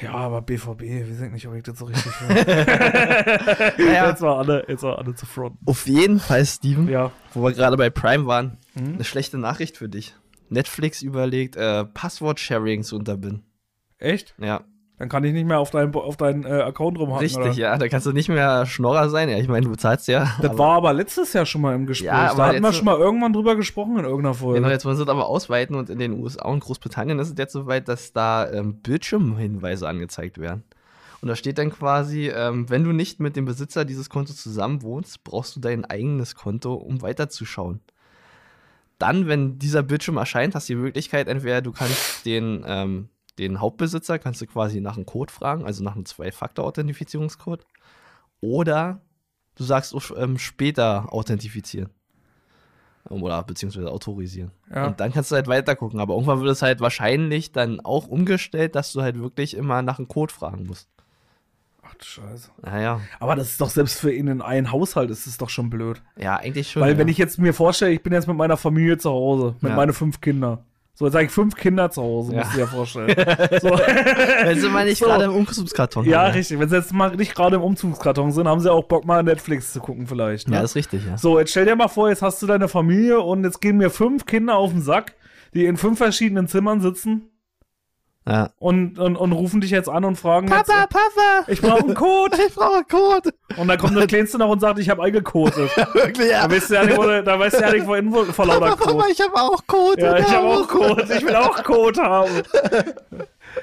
Ja, 0.02 0.12
aber 0.14 0.42
BVB, 0.42 0.80
wir 0.82 1.14
sind 1.14 1.32
nicht, 1.32 1.46
ob 1.48 1.54
ich 1.54 1.62
das 1.62 1.78
so 1.78 1.84
richtig 1.86 2.12
finde. 2.12 2.44
Naja. 3.78 4.08
Jetzt 4.08 4.20
war 4.22 4.38
alle, 4.38 4.64
jetzt 4.68 4.82
war 4.82 4.98
alle 4.98 5.14
zu 5.14 5.26
fronten. 5.26 5.58
Auf 5.66 5.86
jeden 5.86 6.18
Fall, 6.20 6.44
Steven, 6.44 6.88
Ja. 6.88 7.10
wo 7.34 7.42
wir 7.44 7.52
gerade 7.52 7.76
bei 7.76 7.90
Prime 7.90 8.26
waren, 8.26 8.58
Mhm. 8.74 8.94
eine 8.94 9.04
schlechte 9.04 9.38
Nachricht 9.38 9.76
für 9.76 9.88
dich. 9.88 10.14
Netflix 10.50 11.02
überlegt, 11.02 11.56
äh, 11.56 11.84
Passwort-Sharing 11.84 12.82
zu 12.82 12.96
unterbinden. 12.96 13.44
Echt? 13.98 14.34
Ja, 14.38 14.62
Dann 14.98 15.08
kann 15.08 15.22
ich 15.22 15.32
nicht 15.32 15.46
mehr 15.46 15.60
auf 15.60 15.70
deinen 15.70 15.94
auf 15.94 16.16
deinen 16.16 16.44
äh, 16.44 16.48
Account 16.48 16.98
rumhacken. 16.98 17.22
richtig, 17.22 17.40
oder? 17.40 17.52
ja. 17.52 17.78
Da 17.78 17.88
kannst 17.88 18.04
du 18.06 18.12
nicht 18.12 18.28
mehr 18.28 18.66
Schnorrer 18.66 19.08
sein. 19.10 19.28
Ja, 19.28 19.38
ich 19.38 19.46
meine, 19.46 19.64
du 19.64 19.70
bezahlst 19.70 20.08
ja. 20.08 20.28
Das 20.40 20.50
aber- 20.50 20.58
war 20.58 20.76
aber 20.76 20.92
letztes 20.92 21.32
Jahr 21.32 21.46
schon 21.46 21.60
mal 21.60 21.74
im 21.76 21.86
Gespräch. 21.86 22.06
Ja, 22.06 22.34
da 22.34 22.46
hatten 22.48 22.62
wir 22.62 22.72
schon 22.72 22.84
mal 22.86 22.98
irgendwann 22.98 23.32
drüber 23.32 23.54
gesprochen 23.54 23.96
in 23.98 24.04
irgendeiner 24.04 24.34
Folge. 24.34 24.60
Genau, 24.60 24.72
jetzt 24.72 24.84
wollen 24.84 24.96
sie 24.96 25.02
es 25.04 25.08
aber 25.08 25.26
ausweiten 25.26 25.76
und 25.76 25.88
in 25.88 26.00
den 26.00 26.12
USA 26.20 26.48
und 26.48 26.60
Großbritannien 26.60 27.18
ist 27.20 27.30
es 27.30 27.38
jetzt 27.38 27.52
soweit, 27.52 27.86
dass 27.86 28.12
da 28.12 28.50
ähm, 28.50 28.80
Bildschirmhinweise 28.82 29.88
angezeigt 29.88 30.38
werden. 30.38 30.64
Und 31.20 31.28
da 31.28 31.36
steht 31.36 31.58
dann 31.58 31.70
quasi, 31.70 32.28
ähm, 32.28 32.68
wenn 32.70 32.84
du 32.84 32.92
nicht 32.92 33.18
mit 33.20 33.36
dem 33.36 33.44
Besitzer 33.44 33.84
dieses 33.84 34.08
Kontos 34.08 34.36
zusammen 34.42 34.82
wohnst, 34.82 35.24
brauchst 35.24 35.54
du 35.56 35.60
dein 35.60 35.84
eigenes 35.84 36.34
Konto, 36.34 36.74
um 36.74 37.02
weiterzuschauen. 37.02 37.80
Dann, 38.98 39.28
wenn 39.28 39.58
dieser 39.58 39.82
Bildschirm 39.84 40.16
erscheint, 40.16 40.54
hast 40.54 40.68
du 40.68 40.74
die 40.74 40.80
Möglichkeit, 40.80 41.28
entweder 41.28 41.62
du 41.62 41.72
kannst 41.72 42.26
den, 42.26 42.64
ähm, 42.66 43.08
den 43.38 43.60
Hauptbesitzer, 43.60 44.18
kannst 44.18 44.40
du 44.40 44.46
quasi 44.46 44.80
nach 44.80 44.96
einem 44.96 45.06
Code 45.06 45.32
fragen, 45.32 45.64
also 45.64 45.82
nach 45.84 45.94
einem 45.94 46.04
Zwei-Faktor-Authentifizierungscode. 46.06 47.64
Oder 48.40 49.00
du 49.56 49.64
sagst 49.64 49.94
auch, 49.94 50.10
ähm, 50.16 50.38
später 50.38 51.12
authentifizieren. 51.12 51.90
Oder 53.08 53.42
beziehungsweise 53.42 53.90
autorisieren. 53.90 54.50
Ja. 54.72 54.86
Und 54.88 55.00
dann 55.00 55.12
kannst 55.12 55.30
du 55.30 55.36
halt 55.36 55.46
weiter 55.46 55.74
gucken. 55.76 55.98
Aber 55.98 56.14
irgendwann 56.14 56.40
wird 56.40 56.50
es 56.50 56.62
halt 56.62 56.80
wahrscheinlich 56.80 57.52
dann 57.52 57.80
auch 57.80 58.06
umgestellt, 58.06 58.74
dass 58.74 58.92
du 58.92 59.00
halt 59.00 59.18
wirklich 59.18 59.56
immer 59.56 59.80
nach 59.80 59.98
einem 59.98 60.08
Code 60.08 60.32
fragen 60.32 60.66
musst. 60.66 60.88
Ach 61.82 61.94
du 61.94 62.04
Scheiße. 62.04 62.50
Naja. 62.62 63.00
Aber 63.18 63.34
das 63.34 63.48
ist 63.48 63.60
doch 63.62 63.70
selbst 63.70 63.98
für 63.98 64.12
in 64.12 64.42
einen 64.42 64.72
Haushalt 64.72 65.10
ist 65.10 65.26
es 65.26 65.38
doch 65.38 65.48
schon 65.48 65.70
blöd. 65.70 66.02
Ja, 66.18 66.36
eigentlich 66.36 66.70
schon. 66.70 66.82
Weil 66.82 66.92
ja. 66.92 66.98
wenn 66.98 67.08
ich 67.08 67.16
jetzt 67.16 67.38
mir 67.38 67.54
vorstelle, 67.54 67.92
ich 67.92 68.02
bin 68.02 68.12
jetzt 68.12 68.28
mit 68.28 68.36
meiner 68.36 68.58
Familie 68.58 68.98
zu 68.98 69.08
Hause, 69.10 69.54
mit 69.62 69.70
Ja. 69.70 69.76
meinen 69.76 69.94
fünf 69.94 70.20
Kindern. 70.20 70.58
So, 70.98 71.04
jetzt 71.04 71.12
sage 71.12 71.26
ich 71.26 71.30
fünf 71.30 71.54
Kinder 71.54 71.92
zu 71.92 72.02
Hause, 72.02 72.32
Ja. 72.34 72.38
musst 72.40 72.50
du 72.52 72.56
dir 72.56 72.60
ja 72.62 72.66
vorstellen. 72.66 73.08
so. 73.62 73.68
Wenn 73.70 74.58
sie 74.60 74.68
mal 74.68 74.84
nicht 74.84 74.98
So. 74.98 75.06
gerade 75.06 75.24
im 75.26 75.32
Umzugskarton 75.32 76.04
Ja, 76.04 76.24
haben. 76.24 76.32
richtig. 76.32 76.58
Wenn 76.58 76.68
sie 76.68 76.74
jetzt 76.74 76.92
mal 76.92 77.14
nicht 77.14 77.36
gerade 77.36 77.54
im 77.54 77.62
Umzugskarton 77.62 78.32
sind, 78.32 78.48
haben 78.48 78.58
sie 78.60 78.72
auch 78.72 78.82
Bock, 78.82 79.04
mal 79.04 79.22
Netflix 79.22 79.72
zu 79.72 79.78
gucken 79.78 80.08
vielleicht. 80.08 80.48
Ne? 80.48 80.56
Ja, 80.56 80.62
ist 80.62 80.74
richtig, 80.74 81.06
ja. 81.06 81.16
So, 81.16 81.38
jetzt 81.38 81.52
stell 81.52 81.66
dir 81.66 81.76
mal 81.76 81.86
vor, 81.86 82.08
jetzt 82.08 82.20
hast 82.22 82.42
du 82.42 82.48
deine 82.48 82.66
Familie 82.66 83.20
und 83.20 83.44
jetzt 83.44 83.60
gehen 83.60 83.76
mir 83.76 83.90
fünf 83.90 84.26
Kinder 84.26 84.56
auf 84.56 84.72
den 84.72 84.82
Sack, 84.82 85.14
die 85.54 85.66
in 85.66 85.76
fünf 85.76 85.98
verschiedenen 85.98 86.48
Zimmern 86.48 86.80
sitzen 86.80 87.30
ja. 88.28 88.50
und, 88.58 88.98
und, 88.98 89.16
und 89.16 89.32
rufen 89.32 89.60
dich 89.60 89.70
jetzt 89.70 89.88
an 89.88 90.04
und 90.04 90.16
fragen 90.16 90.48
jetzt, 90.48 90.68
Papa! 90.68 91.44
ich 91.46 91.60
brauche 91.60 91.80
einen 91.84 91.94
Code. 91.94 92.36
Ich 92.48 92.54
brauche 92.54 92.84
Code! 92.84 93.30
Und 93.56 93.68
dann 93.68 93.78
kommt 93.78 93.96
der 93.96 94.06
Kleinste 94.06 94.38
noch 94.38 94.48
und 94.50 94.60
sagt, 94.60 94.78
ich 94.78 94.88
habe 94.90 95.02
eingecodet. 95.02 95.56
Wirklich, 95.94 96.30
ja. 96.30 96.46
Da 96.46 96.50
weißt 96.54 96.70
du 96.70 96.74
ja 96.74 96.84
nicht, 96.84 96.96
wo, 96.98 97.02
du- 97.02 97.22
da 97.24 97.38
weißt 97.38 97.56
du 97.58 97.60
ja 97.64 97.72
nicht, 97.72 97.86
wohin 97.86 98.12
wo- 98.12 98.24
vor 98.24 98.46
lauter 98.46 98.76
Code. 98.76 99.04
ich 99.10 99.20
habe 99.20 99.34
auch 99.34 99.66
Code! 99.66 100.02
Ja, 100.02 100.18
ich 100.18 100.28
habe 100.30 100.46
auch 100.46 100.68
Code. 100.68 101.06
Ich 101.16 101.24
will 101.24 101.34
auch 101.36 101.62
Code 101.64 102.02
haben. 102.02 102.30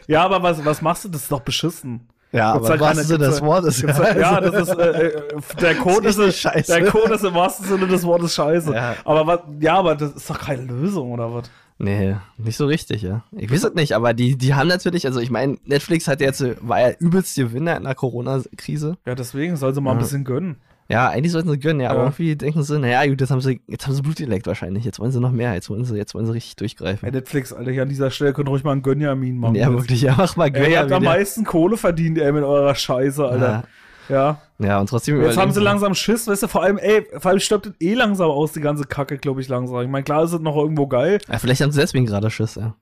Ja, 0.08 0.23
aber 0.23 0.41
was, 0.43 0.63
was 0.65 0.82
machst 0.82 1.06
du? 1.06 1.10
Das 1.10 1.21
ist 1.21 1.32
doch 1.32 1.41
beschissen. 1.41 2.08
Ja, 2.32 2.54
aber 2.54 2.67
da 2.67 2.80
was 2.82 3.08
keine- 3.08 3.17
das 3.19 3.41
Wort 3.41 3.63
ist. 3.65 3.80
Gibt's 3.80 3.97
da- 3.97 4.13
Ja, 4.17 4.41
das 4.41 4.67
ist, 4.67 4.75
äh, 4.78 5.08
äh, 5.08 5.21
der 5.62 5.75
Code 5.75 6.10
ist, 6.10 6.19
richtig 6.19 6.41
scheiße. 6.41 6.71
der 6.82 6.86
Code 6.91 7.13
ist 7.13 7.23
im 7.23 7.34
wahrsten 7.34 7.65
Sinne 7.65 7.88
des 7.88 8.04
Wortes 8.04 8.36
scheiße. 8.36 8.73
Ja. 8.73 8.95
Aber 9.06 9.25
was, 9.25 9.39
ja, 9.62 9.75
aber 9.75 9.95
das 9.95 10.12
ist 10.13 10.30
doch 10.30 10.39
keine 10.39 10.63
Lösung, 10.63 11.13
oder 11.13 11.34
was? 11.34 11.49
Nee, 11.77 12.15
nicht 12.38 12.55
so 12.55 12.65
richtig, 12.67 13.01
ja. 13.01 13.23
Ich 13.35 13.51
weiß 13.51 13.65
es 13.65 13.73
nicht, 13.73 13.93
aber 13.93 14.13
die, 14.13 14.38
die 14.38 14.53
haben 14.53 14.67
natürlich, 14.69 15.05
also 15.05 15.19
ich 15.19 15.29
meine, 15.29 15.57
Netflix 15.65 16.07
hat 16.07 16.21
jetzt, 16.21 16.41
war 16.65 16.79
ja 16.79 16.95
übelst 16.99 17.35
Gewinner 17.35 17.75
in 17.75 17.83
der 17.83 17.95
Corona-Krise. 17.95 18.97
Ja, 19.05 19.13
deswegen 19.13 19.57
soll 19.57 19.73
sie 19.73 19.81
mal 19.81 19.91
ein 19.91 19.97
Ja. 19.97 20.03
bisschen 20.03 20.23
gönnen. 20.23 20.55
Ja, 20.88 21.09
eigentlich 21.09 21.31
sollten 21.31 21.49
sie 21.49 21.59
gönnen, 21.59 21.81
ja, 21.81 21.89
aber 21.89 21.99
Ja. 22.01 22.05
irgendwie 22.05 22.35
denken 22.35 22.61
sie, 22.63 22.79
naja, 22.79 23.05
gut, 23.09 23.19
jetzt 23.19 23.31
haben 23.31 23.41
sie, 23.41 23.59
jetzt 23.67 23.88
haben 23.88 23.93
sie 23.95 24.03
Blut 24.03 24.17
geleckt 24.17 24.45
wahrscheinlich, 24.47 24.85
jetzt 24.85 24.99
wollen 24.99 25.11
sie 25.11 25.19
noch 25.19 25.31
mehr, 25.31 25.53
jetzt 25.53 25.69
wollen 25.69 25.83
sie, 25.83 25.97
jetzt 25.97 26.13
wollen 26.13 26.27
sie 26.27 26.33
richtig 26.33 26.55
durchgreifen. 26.57 27.07
Ey, 27.07 27.11
Netflix, 27.11 27.51
Alter, 27.51 27.71
hier 27.71 27.81
an 27.81 27.89
dieser 27.89 28.11
Stelle 28.11 28.33
könnt 28.33 28.47
ihr 28.47 28.51
ruhig 28.51 28.63
mal 28.63 28.71
einen 28.71 28.83
Gönjamin 28.83 29.38
machen. 29.38 29.55
ja, 29.55 29.69
wirklich, 29.71 30.01
ja, 30.01 30.13
mach 30.17 30.35
mal 30.38 30.55
Ey, 30.55 30.71
ihr 30.73 30.79
habt 30.79 30.91
am 30.91 31.03
meisten 31.03 31.43
Kohle 31.43 31.75
verdient, 31.75 32.19
ey, 32.19 32.31
mit 32.31 32.43
eurer 32.43 32.75
Scheiße, 32.75 33.25
Alter. 33.27 33.63
Ja. 34.09 34.41
Ja, 34.59 34.79
und 34.79 34.87
trotzdem 34.87 35.21
Jetzt 35.21 35.37
haben 35.37 35.51
sie 35.51 35.59
langsam 35.61 35.93
Schiss, 35.95 36.27
weißt 36.27 36.43
du, 36.43 36.47
vor 36.47 36.63
allem, 36.63 36.77
ey, 36.77 37.05
vor 37.17 37.31
allem 37.31 37.39
stirbt 37.39 37.65
das 37.65 37.73
eh 37.79 37.93
langsam 37.93 38.29
aus, 38.29 38.53
die 38.53 38.61
ganze 38.61 38.85
Kacke, 38.85 39.17
glaube 39.17 39.41
ich, 39.41 39.49
langsam. 39.49 39.81
Ich 39.81 39.89
meine, 39.89 40.03
klar 40.03 40.23
ist 40.23 40.33
es 40.33 40.39
noch 40.39 40.55
irgendwo 40.55 40.87
geil. 40.87 41.19
Ja, 41.27 41.39
vielleicht 41.39 41.61
haben 41.61 41.71
sie 41.71 41.81
deswegen 41.81 42.05
gerade 42.05 42.29
Schiss, 42.29 42.55
ja. 42.55 42.75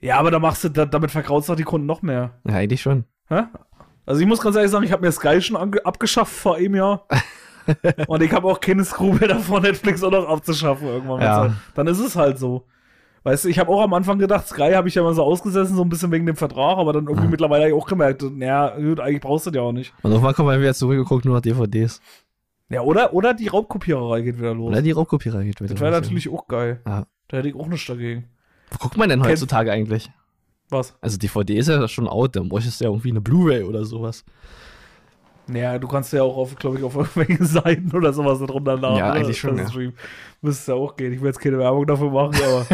Ja, 0.00 0.18
aber 0.18 0.30
da 0.30 0.38
machst 0.38 0.64
du, 0.64 0.68
da, 0.68 0.86
damit 0.86 1.10
verkrautst 1.10 1.48
du 1.48 1.52
doch 1.52 1.56
die 1.56 1.64
Kunden 1.64 1.86
noch 1.86 2.02
mehr. 2.02 2.30
Ja, 2.46 2.54
eigentlich 2.54 2.82
schon. 2.82 3.04
Hä? 3.28 3.42
Also 4.06 4.20
ich 4.20 4.26
muss 4.26 4.40
ganz 4.40 4.56
ehrlich 4.56 4.70
sagen, 4.70 4.84
ich 4.84 4.92
habe 4.92 5.04
mir 5.04 5.12
Sky 5.12 5.40
schon 5.40 5.56
abgeschafft 5.56 6.32
vor 6.32 6.56
einem 6.56 6.74
Jahr. 6.74 7.06
Und 8.08 8.22
ich 8.22 8.32
habe 8.32 8.48
auch 8.48 8.60
keine 8.60 8.84
Skrupel 8.84 9.28
davor, 9.28 9.60
Netflix 9.60 10.02
auch 10.02 10.10
noch 10.10 10.28
abzuschaffen 10.28 10.88
irgendwann. 10.88 11.20
Ja. 11.20 11.52
Dann 11.74 11.86
ist 11.86 12.00
es 12.00 12.16
halt 12.16 12.38
so. 12.38 12.66
Weißt 13.22 13.44
du, 13.44 13.48
ich 13.48 13.58
habe 13.58 13.70
auch 13.70 13.82
am 13.82 13.92
Anfang 13.92 14.18
gedacht, 14.18 14.46
Sky 14.48 14.72
habe 14.72 14.88
ich 14.88 14.94
ja 14.94 15.02
mal 15.02 15.14
so 15.14 15.22
ausgesessen, 15.22 15.76
so 15.76 15.82
ein 15.82 15.88
bisschen 15.90 16.10
wegen 16.10 16.24
dem 16.24 16.36
Vertrag, 16.36 16.78
aber 16.78 16.92
dann 16.94 17.06
irgendwie 17.06 17.26
Ah. 17.26 17.30
mittlerweile 17.30 17.74
auch 17.74 17.86
gemerkt, 17.86 18.22
naja, 18.22 18.74
gut, 18.78 18.98
eigentlich 19.00 19.20
brauchst 19.20 19.46
du 19.46 19.50
das 19.50 19.56
ja 19.56 19.62
auch 19.62 19.72
nicht. 19.72 19.92
Und 20.02 20.10
irgendwann 20.12 20.34
kommen 20.34 20.48
wir 20.48 20.60
wieder 20.60 20.72
zurückgeguckt, 20.74 21.24
nur 21.26 21.34
noch 21.34 21.42
DVDs. 21.42 22.00
Ja, 22.70 22.80
oder, 22.82 23.12
oder 23.12 23.34
die 23.34 23.48
Raubkopiererei 23.48 24.22
geht 24.22 24.38
wieder 24.38 24.54
los. 24.54 24.68
Oder 24.68 24.80
die 24.80 24.92
Raubkopierer 24.92 25.42
geht 25.42 25.60
wieder. 25.60 25.74
das 25.74 25.80
wäre 25.80 25.90
los, 25.92 26.00
natürlich 26.02 26.28
auch 26.30 26.46
geil. 26.46 26.80
Ja. 26.86 27.04
Da 27.28 27.36
hätte 27.36 27.48
ich 27.48 27.54
auch 27.56 27.66
nichts 27.66 27.86
dagegen. 27.86 28.24
Wo 28.70 28.78
guckt 28.78 28.96
man 28.96 29.08
denn 29.08 29.22
heutzutage 29.22 29.70
eigentlich? 29.72 30.10
Was? 30.70 30.94
Also 31.00 31.18
DVD 31.18 31.56
ist 31.58 31.68
ja 31.68 31.88
schon 31.88 32.06
out, 32.08 32.36
dann 32.36 32.48
bräuchtest 32.48 32.80
du 32.80 32.84
ja 32.84 32.90
irgendwie 32.90 33.10
eine 33.10 33.20
Blu-ray 33.20 33.64
oder 33.64 33.84
sowas. 33.84 34.24
Naja, 35.52 35.78
du 35.78 35.88
kannst 35.88 36.12
ja 36.12 36.22
auch 36.22 36.36
auf, 36.36 36.54
glaube 36.56 36.78
ich, 36.78 36.84
auf 36.84 36.94
irgendwelchen 36.94 37.44
Seiten 37.46 37.94
oder 37.94 38.12
sowas 38.12 38.38
darunter 38.38 38.76
laden. 38.76 38.96
Ja, 38.96 39.10
oder? 39.10 39.20
eigentlich 39.20 39.38
schon, 39.38 39.56
Das 39.56 39.74
ja. 39.74 39.90
Müsste 40.42 40.72
ja 40.72 40.78
auch 40.78 40.96
gehen. 40.96 41.12
Ich 41.12 41.20
will 41.20 41.28
jetzt 41.28 41.40
keine 41.40 41.58
Werbung 41.58 41.86
dafür 41.86 42.10
machen, 42.10 42.36
aber, 42.42 42.66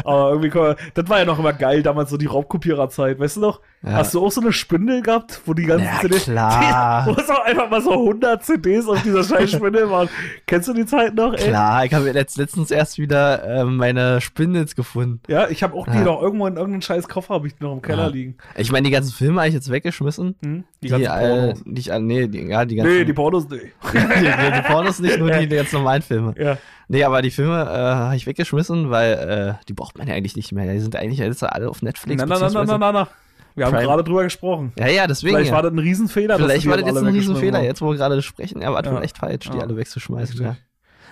aber 0.04 0.30
irgendwie 0.30 0.58
man, 0.58 0.76
das 0.94 1.08
war 1.08 1.18
ja 1.18 1.24
noch 1.24 1.38
immer 1.38 1.52
geil, 1.52 1.82
damals 1.82 2.10
so 2.10 2.16
die 2.16 2.26
Raubkopiererzeit, 2.26 3.18
weißt 3.20 3.36
du 3.36 3.40
noch? 3.40 3.60
Ja. 3.84 3.94
Hast 3.94 4.14
du 4.14 4.24
auch 4.24 4.30
so 4.30 4.40
eine 4.40 4.52
Spindel 4.52 5.02
gehabt, 5.02 5.40
wo 5.44 5.54
die 5.54 5.64
ganzen 5.64 5.86
Ja, 5.86 6.00
CDs, 6.00 6.24
klar. 6.24 7.04
wo 7.06 7.12
es 7.20 7.28
auch 7.28 7.44
einfach 7.44 7.68
mal 7.68 7.80
so 7.82 7.90
100 7.92 8.44
CDs 8.44 8.86
auf 8.86 9.02
dieser 9.02 9.24
scheiß 9.24 9.50
Spindel 9.56 9.90
waren. 9.90 10.08
Kennst 10.46 10.68
du 10.68 10.72
die 10.72 10.86
Zeit 10.86 11.14
noch, 11.16 11.32
ey? 11.34 11.48
Klar, 11.48 11.84
ich 11.84 11.92
habe 11.92 12.10
letzt, 12.12 12.36
letztens 12.38 12.70
erst 12.70 12.98
wieder 12.98 13.42
ähm, 13.44 13.76
meine 13.76 14.20
Spindels 14.20 14.76
gefunden. 14.76 15.20
Ja, 15.26 15.48
ich 15.48 15.64
habe 15.64 15.74
auch 15.74 15.86
die 15.88 15.96
Ja. 15.98 16.04
noch 16.04 16.22
irgendwo 16.22 16.46
in 16.46 16.54
irgendeinem 16.54 16.82
scheiß 16.82 17.08
Koffer, 17.08 17.34
habe 17.34 17.48
ich 17.48 17.56
die 17.56 17.64
noch 17.64 17.72
im 17.72 17.82
Keller 17.82 18.08
liegen. 18.08 18.36
Ich 18.56 18.70
meine, 18.70 18.84
die 18.84 18.92
ganzen 18.92 19.12
Filme 19.12 19.40
habe 19.40 19.48
ich 19.48 19.54
jetzt 19.54 19.70
weggeschmissen. 19.70 20.36
Hm? 20.44 20.64
Die, 20.82 20.86
Die, 20.86 20.88
ganzen 20.88 21.06
äh, 21.06 21.28
Pornos. 21.28 21.62
die 21.66 21.80
ich, 21.80 21.90
äh, 21.90 21.98
nee, 21.98 22.28
die, 22.28 22.40
ja, 22.46 22.64
die 22.64 22.76
ganzen. 22.76 22.92
Nee, 22.94 23.04
die 23.04 23.12
Pornos, 23.12 23.48
nee. 23.48 23.72
die, 23.92 23.98
die 23.98 24.62
Pornos 24.72 25.00
nicht, 25.00 25.18
nur 25.18 25.30
die, 25.32 25.48
die 25.48 25.56
ganz 25.56 25.72
normalen 25.72 26.02
Filme. 26.02 26.34
Ja. 26.38 26.56
Nee, 26.88 27.04
aber 27.04 27.22
die 27.22 27.30
Filme 27.30 27.62
äh, 27.62 27.66
habe 27.66 28.16
ich 28.16 28.26
weggeschmissen, 28.26 28.90
weil 28.90 29.58
äh, 29.58 29.64
die 29.68 29.72
braucht 29.72 29.96
man 29.98 30.06
ja 30.06 30.14
eigentlich 30.14 30.36
nicht 30.36 30.52
mehr. 30.52 30.72
Die 30.72 30.80
sind 30.80 30.94
eigentlich 30.94 31.18
jetzt 31.18 31.42
alle 31.42 31.68
auf 31.68 31.82
Netflix. 31.82 32.22
Na, 32.22 32.26
na, 32.26 32.38
na, 32.38 32.50
na, 32.50 32.64
na, 32.64 32.78
na, 32.78 32.92
na. 32.92 33.08
Wir 33.54 33.66
haben 33.66 33.72
Prime. 33.72 33.84
gerade 33.86 34.04
drüber 34.04 34.22
gesprochen. 34.24 34.72
Ja, 34.78 34.88
ja, 34.88 35.06
deswegen. 35.06 35.34
Vielleicht 35.34 35.50
ja. 35.50 35.56
war 35.56 35.62
das 35.62 35.72
ein 35.72 35.78
Riesenfehler. 35.78 36.36
Vielleicht 36.38 36.66
war 36.66 36.76
das 36.76 36.86
jetzt 36.86 36.96
ein 36.96 37.06
Riesenfehler, 37.06 37.62
jetzt 37.62 37.82
wo 37.82 37.90
wir 37.90 37.96
gerade 37.96 38.20
sprechen. 38.22 38.62
Ja, 38.62 38.72
war 38.72 38.84
Ja. 38.84 39.00
echt 39.00 39.18
falsch, 39.18 39.50
die 39.50 39.56
Ja. 39.56 39.64
alle 39.64 39.76
wegzuschmeißen. 39.76 40.42
Ja. 40.42 40.56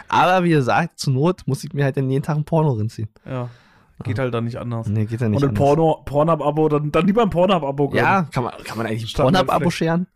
Aber 0.08 0.44
wie 0.44 0.50
gesagt, 0.50 0.98
zur 0.98 1.12
Not 1.12 1.42
muss 1.46 1.62
ich 1.64 1.72
mir 1.72 1.84
halt 1.84 1.96
dann 1.96 2.10
jeden 2.10 2.22
Tag 2.24 2.36
ein 2.36 2.44
Porno 2.44 2.72
reinziehen. 2.72 3.08
Ja. 3.24 3.48
Geht 4.02 4.18
halt 4.18 4.32
dann 4.32 4.44
nicht 4.44 4.56
anders. 4.56 4.86
Nee, 4.88 5.04
geht 5.04 5.20
ja 5.20 5.28
nicht 5.28 5.42
Und 5.42 5.50
ein. 5.50 5.54
Porno, 5.54 6.02
Pornhub-Abo, 6.06 6.68
dann, 6.70 6.90
dann 6.90 7.06
lieber 7.06 7.22
ein 7.22 7.30
Pornhub-Abo. 7.30 7.92
Ja, 7.94 8.26
kann 8.32 8.44
man, 8.44 8.54
kann 8.64 8.78
man 8.78 8.86
eigentlich 8.86 9.14
ein 9.14 9.22
Pornhub-Abo 9.22 9.70
scheren? 9.70 10.06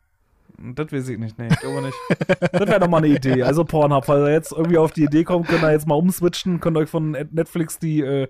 Das 0.56 0.90
weiß 0.92 1.08
ich 1.08 1.18
nicht, 1.18 1.36
nee, 1.38 1.48
ich 1.50 1.58
glaube 1.60 1.82
nicht. 1.82 1.96
das 2.52 2.60
wäre 2.68 2.80
doch 2.80 2.88
mal 2.88 2.98
eine 2.98 3.08
Idee. 3.08 3.42
Also 3.42 3.64
Pornhub, 3.64 4.04
falls 4.06 4.26
ihr 4.26 4.32
jetzt 4.32 4.52
irgendwie 4.52 4.78
auf 4.78 4.92
die 4.92 5.02
Idee 5.04 5.24
kommt, 5.24 5.48
könnt 5.48 5.62
ihr 5.62 5.72
jetzt 5.72 5.86
mal 5.86 5.96
umswitchen, 5.96 6.60
könnt 6.60 6.76
euch 6.76 6.88
von 6.88 7.10
Netflix 7.10 7.78
die, 7.78 8.00
äh, 8.00 8.28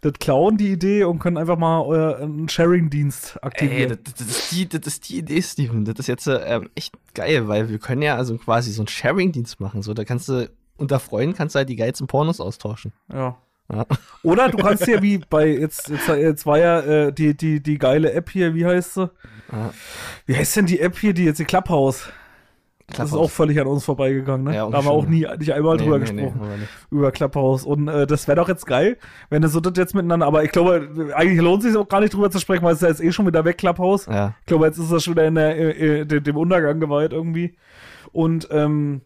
das 0.00 0.12
klauen, 0.14 0.56
die 0.56 0.72
Idee, 0.72 1.04
und 1.04 1.18
könnt 1.18 1.38
einfach 1.38 1.58
mal 1.58 1.82
euer 1.82 2.18
einen 2.18 2.48
Sharing-Dienst 2.48 3.36
Ey, 3.36 3.42
aktivieren. 3.42 3.98
das, 4.04 4.14
das, 4.14 4.28
ist 4.28 4.52
die, 4.52 4.68
das 4.68 4.86
ist 4.86 5.08
die 5.08 5.18
Idee, 5.18 5.42
Steven. 5.42 5.84
Das 5.84 5.98
ist 5.98 6.06
jetzt 6.06 6.26
äh, 6.26 6.38
ähm, 6.56 6.70
echt 6.74 6.94
geil, 7.14 7.48
weil 7.48 7.68
wir 7.68 7.78
können 7.78 8.02
ja 8.02 8.16
also 8.16 8.36
quasi 8.36 8.72
so 8.72 8.82
einen 8.82 8.88
Sharing-Dienst 8.88 9.60
machen. 9.60 9.82
So, 9.82 9.94
da 9.94 10.04
kannst 10.04 10.28
du 10.28 10.50
unter 10.76 11.00
Freunden 11.00 11.34
kannst 11.34 11.54
du 11.54 11.58
halt 11.58 11.68
die 11.68 11.76
geilsten 11.76 12.06
Pornos 12.06 12.40
austauschen. 12.40 12.92
ja. 13.12 13.36
Ja. 13.70 13.84
Oder 14.22 14.48
du 14.48 14.56
kannst 14.56 14.86
ja 14.86 15.02
wie 15.02 15.18
bei, 15.18 15.48
jetzt, 15.48 15.90
jetzt, 15.90 16.08
jetzt 16.08 16.46
war 16.46 16.58
ja 16.58 16.80
äh, 16.80 17.12
die, 17.12 17.36
die, 17.36 17.62
die 17.62 17.76
geile 17.76 18.12
App 18.12 18.30
hier, 18.30 18.54
wie 18.54 18.64
heißt 18.64 18.94
sie? 18.94 19.10
Ja. 19.52 19.74
Wie 20.24 20.36
heißt 20.36 20.56
denn 20.56 20.64
die 20.64 20.80
App 20.80 20.98
hier, 20.98 21.12
die 21.12 21.24
jetzt 21.24 21.38
die 21.38 21.44
Clubhouse? 21.44 22.08
Das 22.96 23.10
ist 23.10 23.14
auch 23.14 23.30
völlig 23.30 23.60
an 23.60 23.66
uns 23.66 23.84
vorbeigegangen, 23.84 24.44
ne? 24.44 24.54
Ja, 24.56 24.68
da 24.70 24.78
haben 24.78 24.86
wir 24.86 24.90
auch 24.92 25.04
nie, 25.06 25.26
nicht 25.38 25.52
einmal 25.52 25.76
Nee, 25.76 25.82
drüber 25.82 25.98
nee, 25.98 26.10
nee, 26.12 26.22
gesprochen. 26.22 26.50
nicht. 26.60 26.70
über 26.90 27.12
Clubhouse. 27.12 27.64
Und 27.64 27.86
äh, 27.88 28.06
das 28.06 28.26
wäre 28.26 28.36
doch 28.36 28.48
jetzt 28.48 28.66
geil, 28.66 28.96
wenn 29.28 29.42
du 29.42 29.48
so 29.48 29.60
das 29.60 29.74
jetzt 29.76 29.94
miteinander, 29.94 30.26
aber 30.26 30.42
ich 30.42 30.50
glaube, 30.52 31.12
eigentlich 31.14 31.40
lohnt 31.40 31.62
es 31.62 31.68
sich 31.70 31.76
auch 31.78 31.86
gar 31.88 32.00
nicht 32.00 32.14
drüber 32.14 32.30
zu 32.30 32.38
sprechen, 32.40 32.62
weil 32.64 32.72
es 32.72 32.78
ist 32.78 32.82
ja 32.82 32.88
jetzt 32.88 33.02
eh 33.04 33.12
schon 33.12 33.26
wieder 33.26 33.44
weg, 33.44 33.58
Clubhouse. 33.58 34.06
Ja. 34.06 34.34
Ich 34.40 34.46
glaube, 34.46 34.66
jetzt 34.66 34.78
ist 34.78 34.90
das 34.90 35.04
schon 35.04 35.14
wieder 35.14 35.26
in 35.26 35.34
der, 35.34 35.56
äh, 35.58 36.00
äh, 36.00 36.04
dem 36.06 36.36
Untergang 36.38 36.80
geweiht 36.80 37.12
irgendwie. 37.12 37.56
Und 38.12 38.48
ähm, 38.50 39.02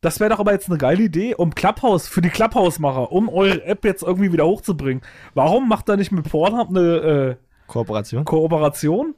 das 0.00 0.20
wäre 0.20 0.30
doch 0.30 0.38
aber 0.38 0.52
jetzt 0.52 0.68
eine 0.68 0.78
geile 0.78 1.02
Idee, 1.02 1.34
um 1.34 1.54
Clubhouse, 1.56 2.06
für 2.06 2.20
die 2.20 2.28
Clubhouse-Macher, 2.28 3.10
um 3.10 3.28
eure 3.28 3.64
App 3.64 3.84
jetzt 3.84 4.02
irgendwie 4.04 4.32
wieder 4.32 4.46
hochzubringen. 4.46 5.02
Warum 5.34 5.68
macht 5.68 5.88
ihr 5.88 5.96
nicht 5.96 6.12
mit 6.12 6.30
Pornhub 6.30 6.68
eine 6.68 6.80
äh, 6.80 7.36
Kooperation? 7.66 8.24
Kooperation 8.24 9.14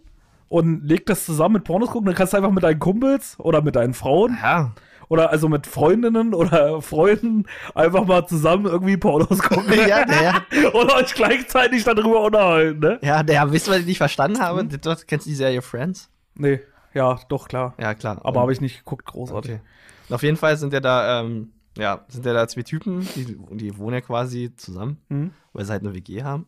und 0.48 0.84
legt 0.84 1.08
das 1.08 1.24
zusammen 1.24 1.54
mit 1.54 1.64
Pornos 1.64 1.90
gucken? 1.90 2.06
Dann 2.06 2.14
kannst 2.14 2.32
du 2.32 2.36
einfach 2.36 2.50
mit 2.50 2.62
deinen 2.62 2.78
Kumpels 2.78 3.36
oder 3.38 3.62
mit 3.62 3.76
deinen 3.76 3.94
Frauen 3.94 4.36
Ja. 4.42 4.72
oder 5.08 5.30
also 5.30 5.48
mit 5.48 5.66
Freundinnen 5.66 6.34
oder 6.34 6.80
Freunden 6.82 7.44
einfach 7.74 8.06
mal 8.06 8.26
zusammen 8.26 8.66
irgendwie 8.66 8.96
Pornos 8.96 9.40
gucken. 9.40 9.72
Ja, 9.88 10.04
der, 10.04 10.74
und 10.74 10.92
euch 10.92 11.14
gleichzeitig 11.14 11.84
darüber 11.84 12.22
unterhalten, 12.24 12.80
ne? 12.80 12.98
ja, 13.02 13.22
der, 13.22 13.50
wisst 13.52 13.68
ihr, 13.68 13.72
was 13.72 13.80
ich 13.80 13.86
nicht 13.86 13.98
verstanden 13.98 14.40
habe? 14.40 14.66
Kennst 15.06 15.26
du 15.26 15.30
die 15.30 15.34
Serie 15.34 15.62
Friends? 15.62 16.10
Nee, 16.34 16.60
ja, 16.94 17.18
doch, 17.28 17.48
klar. 17.48 17.74
Ja, 17.78 17.94
klar. 17.94 18.20
Aber 18.24 18.40
habe 18.40 18.52
ich 18.52 18.60
nicht 18.60 18.78
geguckt, 18.78 19.06
großartig. 19.06 19.52
Okay. 19.52 19.60
Auf 20.14 20.22
jeden 20.22 20.36
Fall 20.36 20.56
sind 20.56 20.72
ja 20.72 20.80
da, 20.80 21.20
ähm, 21.20 21.50
ja, 21.76 22.04
sind 22.08 22.24
ja 22.24 22.32
da 22.32 22.46
zwei 22.48 22.62
Typen, 22.62 23.06
die, 23.16 23.36
die 23.56 23.76
wohnen 23.76 23.94
ja 23.94 24.00
quasi 24.00 24.54
zusammen, 24.56 24.98
Hm? 25.08 25.32
weil 25.52 25.64
sie 25.64 25.72
halt 25.72 25.82
eine 25.82 25.94
WG 25.94 26.22
haben. 26.22 26.46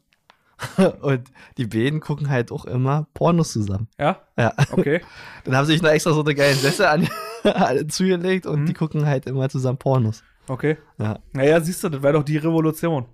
Und 1.02 1.30
die 1.56 1.66
beiden 1.66 2.00
gucken 2.00 2.30
halt 2.30 2.50
auch 2.52 2.64
immer 2.64 3.06
Pornos 3.14 3.52
zusammen. 3.52 3.88
Ja, 3.98 4.20
Ja. 4.36 4.52
okay. 4.72 5.00
Dann 5.44 5.56
haben 5.56 5.66
sie 5.66 5.72
sich 5.72 5.82
noch 5.82 5.90
extra 5.90 6.12
so 6.12 6.22
eine 6.22 6.34
geile 6.34 6.54
Sessel 6.54 6.86
an, 6.86 7.08
zugelegt 7.88 8.46
und 8.46 8.62
Mhm. 8.62 8.66
die 8.66 8.74
gucken 8.74 9.06
halt 9.06 9.26
immer 9.26 9.48
zusammen 9.48 9.78
Pornos. 9.78 10.22
Okay. 10.48 10.76
Ja. 10.98 11.18
Naja, 11.32 11.60
siehst 11.60 11.84
du, 11.84 11.88
das 11.88 12.02
wäre 12.02 12.14
doch 12.14 12.24
die 12.24 12.38
Revolution. 12.38 13.06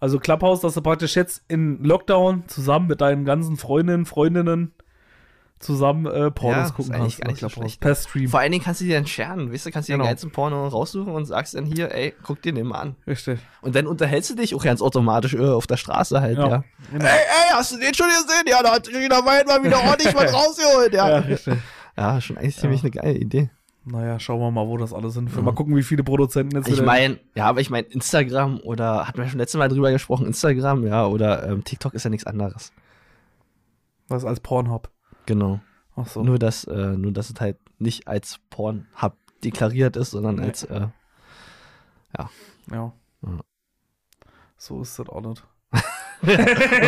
Also 0.00 0.18
Clubhouse, 0.18 0.60
dass 0.60 0.74
du 0.74 0.80
praktisch 0.80 1.16
jetzt 1.16 1.42
in 1.48 1.82
Lockdown 1.84 2.44
zusammen 2.48 2.86
mit 2.86 3.00
deinen 3.00 3.24
ganzen 3.24 3.56
Freundinnen, 3.56 4.06
Freundinnen 4.06 4.72
zusammen 5.60 6.06
äh, 6.06 6.30
Pornos 6.30 6.68
Ja, 6.68 6.74
gucken 6.74 6.94
eigentlich 6.94 7.18
kannst. 7.18 7.20
gar 7.22 7.30
nicht 7.30 7.40
so 7.40 7.48
schlecht. 7.48 7.80
Per 7.80 7.94
Stream. 7.94 8.28
Vor 8.28 8.40
allen 8.40 8.52
Dingen 8.52 8.64
kannst 8.64 8.80
du 8.80 8.84
die 8.84 8.92
dann 8.92 9.06
scheren, 9.06 9.52
weißt 9.52 9.66
du, 9.66 9.70
kannst 9.70 9.88
du 9.88 9.92
Genau. 9.92 10.04
den 10.04 10.08
geilsten 10.08 10.30
Porno 10.30 10.68
raussuchen 10.68 11.12
und 11.12 11.24
sagst 11.24 11.54
dann 11.54 11.64
hier, 11.66 11.92
ey, 11.94 12.14
guck 12.22 12.40
dir 12.42 12.52
den 12.52 12.66
mal 12.68 12.78
an. 12.78 12.96
Richtig. 13.06 13.40
Und 13.62 13.74
dann 13.74 13.86
unterhältst 13.86 14.30
du 14.30 14.34
dich 14.36 14.54
auch 14.54 14.62
ganz 14.62 14.80
automatisch 14.82 15.34
äh, 15.34 15.38
auf 15.48 15.66
der 15.66 15.76
Straße 15.76 16.20
halt, 16.20 16.38
ja. 16.38 16.48
Ja. 16.48 16.64
Genau. 16.92 17.04
Ey, 17.04 17.10
ey, 17.10 17.52
hast 17.54 17.72
du 17.72 17.78
den 17.78 17.92
schon 17.94 18.06
gesehen? 18.06 18.44
Ja, 18.48 18.62
da 18.62 18.72
hat 18.74 18.88
Rina 18.88 19.24
Weid 19.26 19.46
mal 19.46 19.62
wieder 19.64 19.78
ordentlich 19.82 20.14
was 20.14 20.32
rausgeholt, 20.34 20.92
ja. 20.94 21.08
Ja, 21.08 21.14
Ja, 21.16 21.20
richtig. 22.14 22.24
schon 22.24 22.36
eigentlich 22.38 22.56
ziemlich 22.56 22.82
eine 22.82 22.90
geile 22.90 23.14
Idee. 23.18 23.50
Naja, 23.84 24.20
schauen 24.20 24.38
wir 24.40 24.50
mal, 24.50 24.66
wo 24.68 24.76
das 24.76 24.92
alles 24.92 25.14
sind. 25.14 25.34
Mal 25.42 25.54
gucken, 25.54 25.74
wie 25.74 25.82
viele 25.82 26.04
Produzenten 26.04 26.56
jetzt 26.56 26.68
Ich 26.68 26.82
meine, 26.82 27.18
ja, 27.34 27.46
aber 27.46 27.60
ich 27.62 27.70
meine, 27.70 27.86
Instagram 27.86 28.60
oder, 28.60 29.08
hatten 29.08 29.16
wir 29.18 29.26
schon 29.28 29.38
letztes 29.38 29.58
Mal 29.58 29.68
drüber 29.70 29.90
gesprochen, 29.90 30.26
Instagram, 30.26 30.86
ja, 30.86 31.06
oder 31.06 31.48
ähm, 31.48 31.64
TikTok 31.64 31.94
ist 31.94 32.04
ja 32.04 32.10
nichts 32.10 32.26
anderes. 32.26 32.70
Was 34.08 34.24
als 34.26 34.40
Pornhub. 34.40 34.90
Genau. 35.28 35.60
Ach 35.94 36.06
so. 36.06 36.22
Nur, 36.22 36.38
dass, 36.38 36.64
äh, 36.64 36.96
nur, 36.96 37.12
dass 37.12 37.28
es 37.28 37.38
halt 37.38 37.58
nicht 37.78 38.08
als 38.08 38.40
Pornhub 38.48 39.12
deklariert 39.44 39.94
ist, 39.96 40.12
sondern 40.12 40.36
Nee. 40.36 40.44
als, 40.46 40.64
äh, 40.64 40.86
Ja. 42.16 42.30
Ja. 42.72 42.92
So 44.56 44.80
ist 44.80 44.98
das 44.98 45.08
auch 45.10 45.20
nicht. 45.20 45.44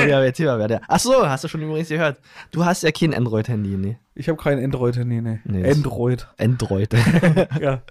ja, 0.09 0.25
jetzt 0.25 0.39
hier, 0.39 0.57
der. 0.67 0.81
Ach 0.89 0.99
so, 0.99 1.29
hast 1.29 1.45
du 1.45 1.49
schon 1.49 1.61
übrigens 1.61 1.89
gehört. 1.89 2.19
Du 2.51 2.65
hast 2.65 2.83
ja 2.83 2.91
kein 2.91 3.13
Android-Handy, 3.15 3.77
nee. 3.77 3.99
Ich 4.15 4.29
habe 4.29 4.39
kein 4.43 4.63
Android-Handy, 4.63 5.21
nee. 5.21 5.41
Nee, 5.45 5.71
Android. 5.71 6.27
Android. 6.39 6.93
ja. 7.61 7.83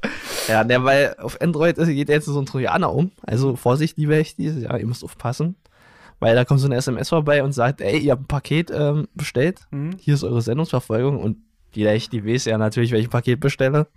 ja, 0.48 0.64
ne, 0.64 0.84
weil 0.84 1.16
auf 1.20 1.40
Android 1.42 1.78
ist- 1.78 1.88
geht 1.88 2.10
jetzt 2.10 2.26
so 2.26 2.40
ein 2.40 2.46
Trojaner 2.48 2.92
um. 2.92 3.12
Also 3.22 3.56
Vorsicht, 3.56 3.98
liebe 3.98 4.16
Echtis, 4.18 4.64
ja, 4.64 4.76
ihr 4.76 4.86
müsst 4.88 5.04
aufpassen. 5.04 5.56
Weil 6.20 6.36
da 6.36 6.46
kommt 6.46 6.60
so 6.60 6.68
eine 6.68 6.76
SMS 6.76 7.10
vorbei 7.10 7.44
und 7.44 7.54
sagt, 7.54 7.82
ey, 7.82 7.98
ihr 7.98 8.12
habt 8.12 8.24
ein 8.24 8.28
Paket 8.28 8.72
ähm, 8.72 9.08
bestellt. 9.14 9.62
Hm? 9.72 9.96
Hier 10.00 10.14
ist 10.14 10.24
eure 10.24 10.42
Sendungsverfolgung 10.42 11.18
und 11.18 11.38
jeder 11.72 11.92
Echti 11.92 12.26
weiß 12.26 12.46
ja 12.46 12.58
natürlich, 12.58 12.92
welches 12.92 13.10
Paket 13.10 13.40
bestelle. 13.40 13.88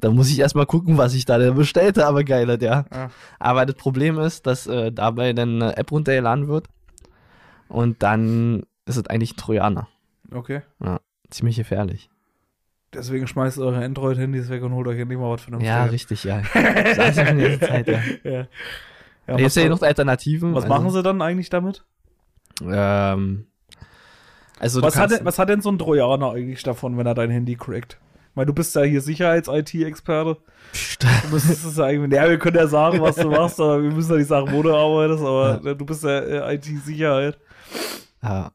Da 0.00 0.10
muss 0.10 0.30
ich 0.30 0.38
erstmal 0.38 0.66
gucken, 0.66 0.98
was 0.98 1.14
ich 1.14 1.24
da 1.24 1.38
denn 1.38 1.54
bestellt 1.54 1.98
habe, 1.98 2.24
geil, 2.24 2.48
ja. 2.62 2.84
Ja. 2.92 3.10
Aber 3.38 3.66
das 3.66 3.76
Problem 3.76 4.18
ist, 4.18 4.46
dass 4.46 4.66
äh, 4.66 4.92
dabei 4.92 5.32
dann 5.32 5.62
eine 5.62 5.76
App 5.76 5.90
runtergeladen 5.90 6.48
wird 6.48 6.68
und 7.68 8.02
dann 8.02 8.62
ist 8.86 8.96
es 8.96 9.06
eigentlich 9.08 9.34
ein 9.34 9.36
Trojaner. 9.36 9.88
Okay. 10.32 10.62
Ziemlich 11.30 11.56
gefährlich. 11.56 12.08
Deswegen 12.94 13.26
schmeißt 13.26 13.58
eure 13.58 13.84
Android-Handys 13.84 14.48
weg 14.48 14.62
und 14.62 14.72
holt 14.72 14.86
euch 14.86 14.98
endlich 14.98 15.18
mal 15.18 15.30
was 15.30 15.42
von 15.42 15.60
Ja, 15.60 15.84
richtig, 15.84 16.24
ja. 16.24 16.40
Das 16.54 17.16
du 17.16 17.26
schon 17.26 17.36
die 17.36 17.44
ganze 17.44 17.60
Zeit, 17.60 17.88
ja. 18.24 18.30
ja. 18.30 18.46
Ja 19.28 19.38
was 19.44 19.54
ja 19.54 19.68
noch 19.68 19.82
Alternativen. 19.82 20.54
was 20.54 20.66
machen 20.66 20.90
sie 20.90 21.02
dann 21.02 21.20
eigentlich 21.22 21.50
damit? 21.50 21.84
Ähm, 22.62 23.46
also 24.58 24.82
Was 24.82 24.96
hat, 24.96 25.10
denn, 25.10 25.24
was 25.24 25.38
hat 25.38 25.48
denn 25.48 25.60
so 25.60 25.70
ein 25.70 25.78
Trojaner 25.78 26.32
eigentlich 26.32 26.62
davon, 26.62 26.96
wenn 26.98 27.06
er 27.06 27.14
dein 27.14 27.30
Handy 27.30 27.54
crackt? 27.54 27.98
Weil 28.34 28.46
du 28.46 28.52
bist 28.52 28.74
ja 28.74 28.82
hier 28.82 29.00
Sicherheits-IT-Experte. 29.00 30.36
Du 31.00 31.06
müsstest 31.32 31.64
es 31.64 31.76
ja 31.76 31.84
eigentlich. 31.84 32.12
Ja, 32.18 32.28
wir 32.28 32.38
können 32.38 32.56
ja 32.56 32.66
sagen, 32.66 33.00
was 33.00 33.16
du 33.16 33.28
machst, 33.30 33.60
aber 33.60 33.82
wir 33.82 33.90
müssen 33.90 34.12
ja 34.12 34.18
nicht 34.18 34.28
sagen, 34.28 34.50
wo 34.52 34.62
du 34.62 34.74
arbeitest, 34.74 35.22
aber 35.24 35.74
du 35.74 35.84
bist 35.84 36.04
ja 36.04 36.18
äh, 36.20 36.54
IT-Sicherheit. 36.54 37.38
ja, 38.22 38.50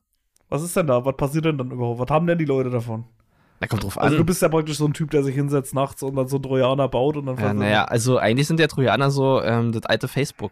Was 0.49 0.63
ist 0.63 0.75
denn 0.75 0.87
da? 0.87 1.03
Was 1.03 1.15
passiert 1.17 1.45
denn 1.45 1.57
dann 1.57 1.71
überhaupt? 1.71 1.99
Was 1.99 2.09
haben 2.09 2.27
denn 2.27 2.37
die 2.37 2.45
Leute 2.45 2.69
davon? 2.69 3.05
Da 3.63 3.67
kommt 3.67 3.83
drauf 3.83 3.97
Also 3.99 4.15
an. 4.15 4.17
du 4.19 4.25
bist 4.25 4.41
ja 4.41 4.49
praktisch 4.49 4.77
so 4.77 4.85
ein 4.85 4.93
Typ, 4.93 5.11
der 5.11 5.23
sich 5.23 5.35
hinsetzt 5.35 5.73
nachts 5.73 6.03
und 6.03 6.15
dann 6.15 6.27
so 6.27 6.37
einen 6.37 6.43
Trojaner 6.43 6.87
baut 6.87 7.17
und 7.17 7.25
dann 7.25 7.37
ja, 7.37 7.53
naja, 7.53 7.85
also 7.85 8.17
eigentlich 8.17 8.47
sind 8.47 8.59
ja 8.59 8.67
Trojaner 8.67 9.09
so 9.11 9.41
ähm, 9.41 9.71
das 9.71 9.85
alte 9.85 10.07
Facebook. 10.07 10.51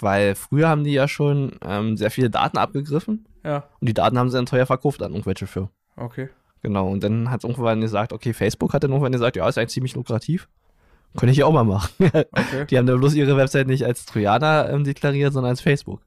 Weil 0.00 0.34
früher 0.34 0.68
haben 0.68 0.84
die 0.84 0.92
ja 0.92 1.08
schon 1.08 1.52
ähm, 1.66 1.96
sehr 1.96 2.10
viele 2.10 2.28
Daten 2.30 2.58
abgegriffen 2.58 3.26
Ja, 3.44 3.64
und 3.80 3.88
die 3.88 3.94
Daten 3.94 4.18
haben 4.18 4.28
sie 4.28 4.36
dann 4.36 4.46
teuer 4.46 4.66
verkauft 4.66 5.02
an 5.02 5.12
irgendwelche 5.12 5.46
Firmen. 5.46 5.70
okay. 5.96 6.28
Genau, 6.62 6.88
und 6.88 7.04
dann 7.04 7.30
hat 7.30 7.44
irgendwann 7.44 7.82
gesagt, 7.82 8.14
okay, 8.14 8.32
Facebook 8.32 8.72
hat 8.72 8.82
dann 8.82 8.90
irgendwann 8.90 9.12
gesagt, 9.12 9.36
ja, 9.36 9.46
ist 9.46 9.58
eigentlich 9.58 9.68
ziemlich 9.74 9.94
lukrativ. 9.96 10.48
Könnte 11.14 11.30
ich 11.32 11.36
ja 11.36 11.44
auch 11.44 11.52
mal 11.52 11.62
machen. 11.62 11.90
Okay. 12.32 12.64
die 12.70 12.78
haben 12.78 12.86
dann 12.86 12.98
bloß 12.98 13.12
ihre 13.14 13.36
Website 13.36 13.66
nicht 13.66 13.84
als 13.84 14.06
Trojaner 14.06 14.70
ähm, 14.70 14.82
deklariert, 14.82 15.34
sondern 15.34 15.50
als 15.50 15.60
Facebook. 15.60 16.00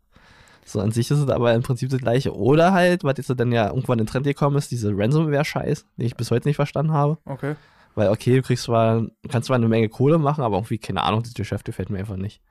So 0.67 0.81
an 0.81 0.91
sich 0.91 1.09
ist 1.09 1.19
es 1.19 1.29
aber 1.29 1.53
im 1.53 1.63
Prinzip 1.63 1.89
das 1.89 2.01
gleiche. 2.01 2.35
Oder 2.35 2.73
halt, 2.73 3.05
was 3.05 3.17
jetzt 3.17 3.33
dann 3.37 3.51
ja 3.53 3.67
irgendwann 3.67 3.99
in 3.99 4.05
den 4.05 4.11
Trend 4.11 4.25
gekommen 4.25 4.57
ist, 4.57 4.69
diese 4.69 4.91
Ransomware-Scheiß, 4.95 5.85
den 5.97 6.05
ich 6.05 6.17
bis 6.17 6.29
heute 6.29 6.47
nicht 6.47 6.57
verstanden 6.57 6.91
habe. 6.91 7.17
Okay. 7.25 7.55
Weil, 7.95 8.09
okay, 8.09 8.35
du 8.35 8.41
kriegst 8.41 8.65
zwar, 8.65 9.07
kannst 9.29 9.47
zwar 9.47 9.55
eine 9.55 9.69
Menge 9.69 9.87
Kohle 9.87 10.17
machen, 10.17 10.43
aber 10.43 10.57
irgendwie, 10.57 10.77
keine 10.77 11.03
Ahnung, 11.03 11.23
das 11.23 11.33
Geschäft 11.33 11.65
gefällt 11.65 11.89
mir 11.89 11.99
einfach 11.99 12.17
nicht. 12.17 12.41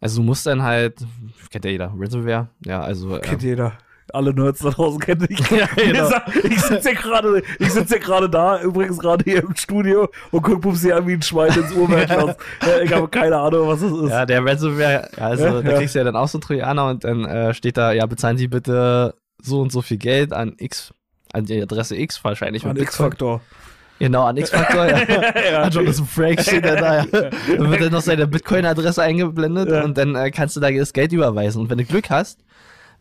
Also 0.00 0.20
du 0.20 0.26
musst 0.26 0.46
dann 0.46 0.62
halt, 0.62 1.04
kennt 1.50 1.64
ja 1.64 1.70
jeder, 1.70 1.92
Ransomware, 1.94 2.48
ja, 2.64 2.80
also. 2.80 3.18
Kennt 3.20 3.42
ähm, 3.42 3.48
jeder. 3.48 3.72
Alle 4.12 4.34
Nerds 4.34 4.60
da 4.60 4.70
draußen 4.70 5.00
kennen 5.00 5.26
dich. 5.26 5.38
Ja, 5.50 5.66
genau. 5.74 6.10
Ich 6.44 6.60
sitze 6.60 6.90
ja 6.92 7.00
gerade, 7.00 7.42
ich 7.58 7.72
sitze 7.72 7.94
ja 7.96 8.00
gerade 8.00 8.28
da, 8.28 8.60
übrigens 8.62 8.98
gerade 8.98 9.24
hier 9.24 9.42
im 9.42 9.54
Studio 9.56 10.08
und 10.30 10.42
guck 10.42 10.60
Pupsi 10.60 10.92
an 10.92 11.06
wie 11.06 11.14
ein 11.14 11.22
Schwein 11.22 11.52
ins 11.52 11.72
Urwaldschloss. 11.72 12.36
Ja, 12.66 12.80
ich 12.82 12.92
habe 12.92 13.08
keine 13.08 13.38
Ahnung, 13.38 13.68
was 13.68 13.80
das 13.80 13.92
ist. 13.92 14.10
Ja, 14.10 14.26
der 14.26 14.44
Ransomware, 14.44 15.08
ja, 15.16 15.22
also 15.24 15.44
Ja, 15.44 15.62
da 15.62 15.70
ja. 15.72 15.78
kriegst 15.78 15.94
du 15.94 15.98
ja 16.00 16.04
dann 16.04 16.16
auch 16.16 16.28
so 16.28 16.38
einen 16.38 16.42
Trojaner 16.42 16.88
und 16.88 17.04
dann 17.04 17.24
äh, 17.24 17.54
steht 17.54 17.76
da, 17.76 17.92
ja, 17.92 18.04
bezahlen 18.06 18.36
Sie 18.36 18.48
bitte 18.48 19.14
so 19.42 19.60
und 19.60 19.72
so 19.72 19.82
viel 19.82 19.96
Geld 19.98 20.32
an 20.32 20.54
X, 20.58 20.92
an 21.32 21.44
die 21.46 21.62
Adresse 21.62 21.96
X 21.96 22.22
wahrscheinlich. 22.24 22.64
An. 22.66 22.76
X-Faktor. 22.76 23.40
Genau, 23.98 24.24
an 24.24 24.36
X-Faktor, 24.36 24.86
ja. 24.88 24.96
An 25.62 25.70
Jonathan 25.70 26.04
Frank 26.06 26.40
steht 26.40 26.64
er 26.64 26.74
da, 26.76 26.96
ja. 27.04 27.04
Dann 27.56 27.70
wird 27.70 27.82
dann 27.82 27.92
noch 27.92 28.00
seine 28.00 28.26
Bitcoin-Adresse 28.26 29.00
eingeblendet 29.00 29.70
Ja. 29.70 29.84
und 29.84 29.96
dann 29.96 30.16
äh, 30.16 30.30
kannst 30.32 30.56
du 30.56 30.60
da 30.60 30.70
das 30.70 30.92
Geld 30.92 31.12
überweisen. 31.12 31.62
Und 31.62 31.70
wenn 31.70 31.78
du 31.78 31.84
Glück 31.84 32.10
hast, 32.10 32.40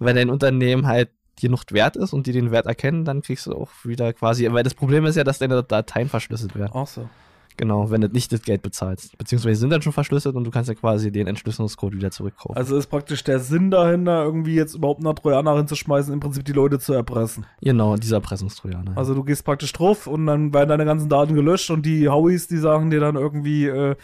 wenn 0.02 0.16
dein 0.16 0.30
Unternehmen 0.30 0.88
halt 0.88 1.10
genug 1.40 1.64
wert 1.72 1.96
ist 1.96 2.14
und 2.14 2.28
die 2.28 2.34
den 2.34 2.52
Wert 2.52 2.66
erkennen, 2.66 3.06
dann 3.06 3.22
kriegst 3.22 3.48
du 3.48 3.54
auch 3.54 3.70
wieder 3.84 4.14
quasi, 4.14 4.52
weil 4.52 4.64
das 4.64 4.74
Problem 4.74 5.06
ist 5.06 5.16
ja, 5.16 5.24
dass 5.24 5.40
deine 5.40 5.64
Dateien 5.64 6.10
verschlüsselt 6.10 6.56
werden. 6.56 6.72
Ach 6.74 6.88
so. 6.88 7.10
Genau, 7.58 7.92
wenn 7.92 8.02
du 8.02 8.08
nicht 8.08 8.32
das 8.32 8.42
Geld 8.42 8.62
bezahlst. 8.62 9.18
Beziehungsweise 9.18 9.60
sind 9.60 9.70
dann 9.70 9.82
schon 9.82 9.94
verschlüsselt 9.94 10.36
und 10.36 10.46
du 10.46 10.52
kannst 10.52 10.70
ja 10.70 10.76
quasi 10.76 11.12
den 11.12 11.28
Entschlüsselungscode 11.28 11.94
wieder 11.94 12.10
zurückkaufen. 12.10 12.56
Also 12.56 12.78
ist 12.78 12.88
praktisch 12.88 13.24
der 13.24 13.40
Sinn 13.40 13.70
dahinter, 13.70 14.24
irgendwie 14.24 14.56
jetzt 14.56 14.74
überhaupt 14.74 15.06
einen 15.06 15.16
Trojaner 15.16 15.58
hinzuschmeißen, 15.58 16.14
im 16.14 16.20
Prinzip 16.20 16.46
die 16.46 16.54
Leute 16.54 16.80
zu 16.80 16.94
erpressen. 16.94 17.46
genau, 17.62 17.98
dieser 17.98 18.18
Erpressungstrojaner. 18.18 18.98
Also 18.98 19.14
du 19.14 19.24
gehst 19.24 19.46
praktisch 19.46 19.74
drauf 19.74 20.08
und 20.08 20.26
dann 20.26 20.54
werden 20.54 20.70
deine 20.70 20.86
ganzen 20.86 21.10
Daten 21.10 21.36
gelöscht 21.36 21.70
und 21.70 21.86
die 21.86 22.10
Howies, 22.10 22.48
die 22.48 22.58
sagen 22.58 22.90
dir 22.90 23.00
dann 23.00 23.16
irgendwie 23.16 23.68
äh, 23.68 23.96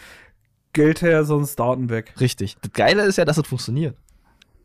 Geld 0.72 1.02
her, 1.02 1.24
sonst 1.24 1.56
Daten 1.56 1.90
weg. 1.90 2.14
Richtig. 2.20 2.56
Das 2.62 2.72
Geile 2.72 3.02
ist 3.04 3.16
ja, 3.16 3.24
dass 3.24 3.38
es 3.38 3.46
funktioniert. 3.46 3.96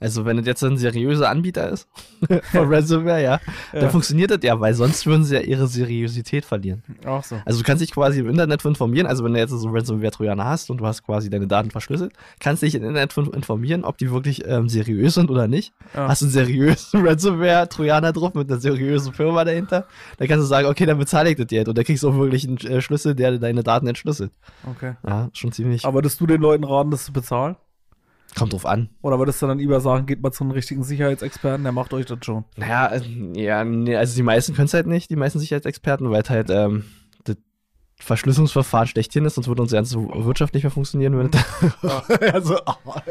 Also 0.03 0.25
wenn 0.25 0.37
es 0.37 0.45
jetzt 0.45 0.61
ein 0.63 0.77
seriöser 0.77 1.29
Anbieter 1.29 1.69
ist 1.69 1.87
von 2.51 2.67
Ransomware, 2.73 3.21
ja, 3.23 3.39
Ja. 3.71 3.79
dann 3.79 3.89
funktioniert 3.89 4.31
das 4.31 4.39
ja, 4.43 4.59
weil 4.59 4.73
sonst 4.73 5.05
würden 5.05 5.23
sie 5.23 5.35
ja 5.35 5.41
ihre 5.41 5.65
Seriosität 5.67 6.43
verlieren. 6.43 6.83
Ach 7.05 7.23
so. 7.23 7.39
Also 7.45 7.59
du 7.59 7.65
kannst 7.65 7.81
dich 7.81 7.91
quasi 7.91 8.19
im 8.19 8.27
Internet 8.27 8.65
informieren, 8.65 9.07
also 9.07 9.23
wenn 9.23 9.33
du 9.33 9.39
jetzt 9.39 9.51
so 9.51 9.65
einen 9.65 9.75
Ransomware-Trojaner 9.77 10.43
hast 10.43 10.69
und 10.69 10.79
du 10.79 10.85
hast 10.85 11.03
quasi 11.03 11.29
deine 11.29 11.47
Daten 11.47 11.71
verschlüsselt, 11.71 12.11
kannst 12.39 12.61
dich 12.63 12.75
im 12.75 12.83
Internet 12.83 13.15
informieren, 13.17 13.85
ob 13.85 13.97
die 13.97 14.11
wirklich 14.11 14.43
ähm, 14.45 14.67
seriös 14.67 15.13
sind 15.13 15.31
oder 15.31 15.47
nicht. 15.47 15.73
Ja. 15.95 16.09
Hast 16.09 16.21
du 16.21 16.25
einen 16.25 16.33
seriösen 16.33 17.07
Ransomware-Trojaner 17.07 18.11
drauf 18.11 18.33
mit 18.33 18.51
einer 18.51 18.59
seriösen 18.59 19.13
Firma 19.13 19.45
dahinter, 19.45 19.87
dann 20.17 20.27
kannst 20.27 20.43
du 20.43 20.47
sagen, 20.47 20.67
okay, 20.67 20.85
dann 20.85 20.97
bezahle 20.97 21.29
ich 21.29 21.37
das 21.37 21.47
jetzt 21.51 21.69
und 21.69 21.77
dann 21.77 21.85
kriegst 21.85 22.03
du 22.03 22.09
auch 22.09 22.17
wirklich 22.17 22.45
einen 22.45 22.57
äh, 22.57 22.81
Schlüssel, 22.81 23.15
der 23.15 23.37
deine 23.37 23.63
Daten 23.63 23.87
entschlüsselt. 23.87 24.31
Okay. 24.69 24.95
Ja, 25.07 25.29
schon 25.33 25.53
ziemlich. 25.53 25.85
Aber 25.85 25.95
würdest 25.99 26.19
du 26.19 26.27
den 26.27 26.41
Leuten 26.41 26.65
raten, 26.65 26.91
das 26.91 27.05
zu 27.05 27.13
bezahlen? 27.13 27.55
Kommt 28.37 28.53
drauf 28.53 28.65
an. 28.65 28.89
Oder 29.01 29.19
würdest 29.19 29.41
du 29.41 29.47
dann 29.47 29.59
lieber 29.59 29.79
sagen, 29.79 30.05
geht 30.07 30.21
mal 30.23 30.31
zu 30.31 30.43
einem 30.43 30.51
richtigen 30.51 30.83
Sicherheitsexperten, 30.83 31.63
der 31.63 31.71
macht 31.71 31.93
euch 31.93 32.05
das 32.07 32.17
schon? 32.21 32.45
Naja, 32.57 32.87
äh, 32.87 33.01
ja, 33.35 33.63
nee, 33.63 33.95
also 33.95 34.15
die 34.15 34.23
meisten 34.23 34.55
können 34.55 34.65
es 34.65 34.73
halt 34.73 34.87
nicht, 34.87 35.09
die 35.11 35.15
meisten 35.15 35.39
Sicherheitsexperten, 35.39 36.09
weil 36.09 36.23
es 36.23 36.29
halt 36.31 36.49
ähm, 36.49 36.85
das 37.25 37.35
Verschlüsselungsverfahren 37.99 38.87
schlechthin 38.87 39.23
ist, 39.25 39.35
sonst 39.35 39.47
würde 39.47 39.61
unsere 39.61 39.77
ganze 39.79 39.97
Wirtschaft 39.99 40.53
nicht 40.55 40.63
mehr 40.63 40.71
funktionieren. 40.71 41.17
Wenn 41.17 41.29
das 41.31 41.43
also, 42.33 42.57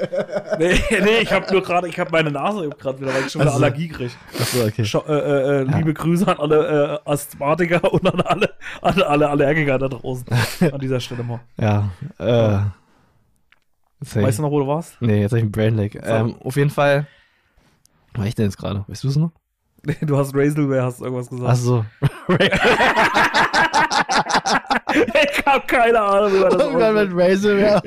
Nee, 0.58 0.74
nee, 0.90 1.18
ich 1.22 1.32
habe 1.32 1.50
nur 1.52 1.62
gerade, 1.62 1.88
ich 1.88 1.98
habe 2.00 2.10
meine 2.10 2.30
Nase 2.30 2.68
gerade 2.70 3.00
wieder, 3.00 3.14
weil 3.14 3.22
ich 3.24 3.30
schon 3.32 3.40
wieder 3.42 3.52
Also- 3.52 3.64
Allergie 3.64 3.88
kriege. 3.88 4.10
achso, 4.40 4.64
okay. 4.66 4.84
Scho 4.84 5.04
äh, 5.06 5.12
äh, 5.12 5.60
äh, 5.60 5.62
Liebe 5.76 5.94
Grüße 5.94 6.26
an 6.26 6.38
alle 6.38 7.00
äh, 7.04 7.10
Asthmatiker 7.10 7.84
und 7.92 8.06
an 8.12 8.20
alle, 8.22 8.50
an 8.82 9.00
alle 9.02 9.30
Allergiker 9.30 9.78
da 9.78 9.88
draußen. 9.88 10.26
an 10.72 10.80
dieser 10.80 10.98
Stelle 11.00 11.22
mal. 11.22 11.40
Ja, 11.58 11.90
äh. 12.18 12.58
Hab 14.04 14.22
Weißt 14.22 14.38
du 14.38 14.42
noch, 14.42 14.50
wo 14.50 14.60
du 14.60 14.66
warst? 14.66 14.96
nee, 15.00 15.20
jetzt 15.20 15.30
habe 15.30 15.38
ich 15.38 15.42
einen 15.44 15.52
Brainlag. 15.52 15.94
Ähm, 16.02 16.34
auf 16.42 16.56
jeden 16.56 16.70
Fall. 16.70 17.06
Was 18.12 18.20
war 18.20 18.26
ich 18.26 18.34
denn 18.34 18.46
jetzt 18.46 18.58
gerade? 18.58 18.84
Weißt 18.88 19.04
du 19.04 19.08
es 19.08 19.16
noch? 19.16 19.30
Du 20.02 20.16
hast 20.16 20.34
Razelware, 20.34 20.82
hast 20.84 21.00
irgendwas 21.00 21.28
gesagt. 21.28 21.50
Achso. 21.50 21.84
ich 25.22 25.46
habe 25.46 25.66
keine 25.66 26.00
Ahnung, 26.00 26.32
wie 26.34 26.38
man 26.38 26.50
das 26.50 26.62
ausspricht. 26.62 27.14
Razer 27.16 27.82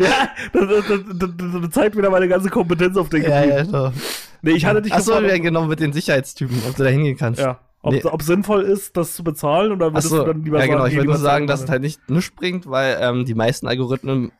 Ja, 0.00 0.28
das, 0.52 0.66
das, 0.68 0.84
das, 1.14 1.30
das, 1.62 1.70
zeigt 1.70 1.96
wieder 1.96 2.10
meine 2.10 2.26
ganze 2.28 2.48
Kompetenz 2.50 2.96
auf 2.96 3.08
den 3.10 3.22
Ja, 3.22 3.42
Gebiet. 3.42 3.54
ja, 3.56 3.88
doch. 3.88 3.92
Nee, 4.42 4.52
ich 4.52 4.64
hatte 4.66 4.82
dich 4.82 4.92
Achso, 4.92 5.12
ja, 5.20 5.34
ob- 5.34 5.42
genau, 5.42 5.64
mit 5.66 5.78
den 5.80 5.92
Sicherheitstypen, 5.92 6.62
ob 6.68 6.74
du 6.76 6.82
da 6.84 6.90
hingehen 6.90 7.16
kannst. 7.16 7.40
ja, 7.40 7.58
ob, 7.84 7.92
Nee. 7.92 8.02
ob 8.04 8.22
sinnvoll 8.22 8.62
ist, 8.62 8.96
das 8.96 9.14
zu 9.14 9.22
bezahlen 9.22 9.70
oder 9.70 9.92
würdest 9.92 10.06
Achso, 10.12 10.24
du 10.24 10.32
dann 10.32 10.42
lieber 10.42 10.58
ja 10.58 10.66
genau, 10.66 10.78
sagen, 10.78 10.90
ich 10.90 10.96
würde 10.96 11.08
nur 11.10 11.18
sagen, 11.18 11.46
dass 11.46 11.62
es 11.62 11.68
halt 11.70 11.82
nicht 11.82 12.08
nichts 12.10 12.34
bringt, 12.34 12.68
weil 12.68 12.96
ähm, 13.00 13.24
die 13.24 13.34
meisten 13.34 13.68
Algorithmen 13.68 14.32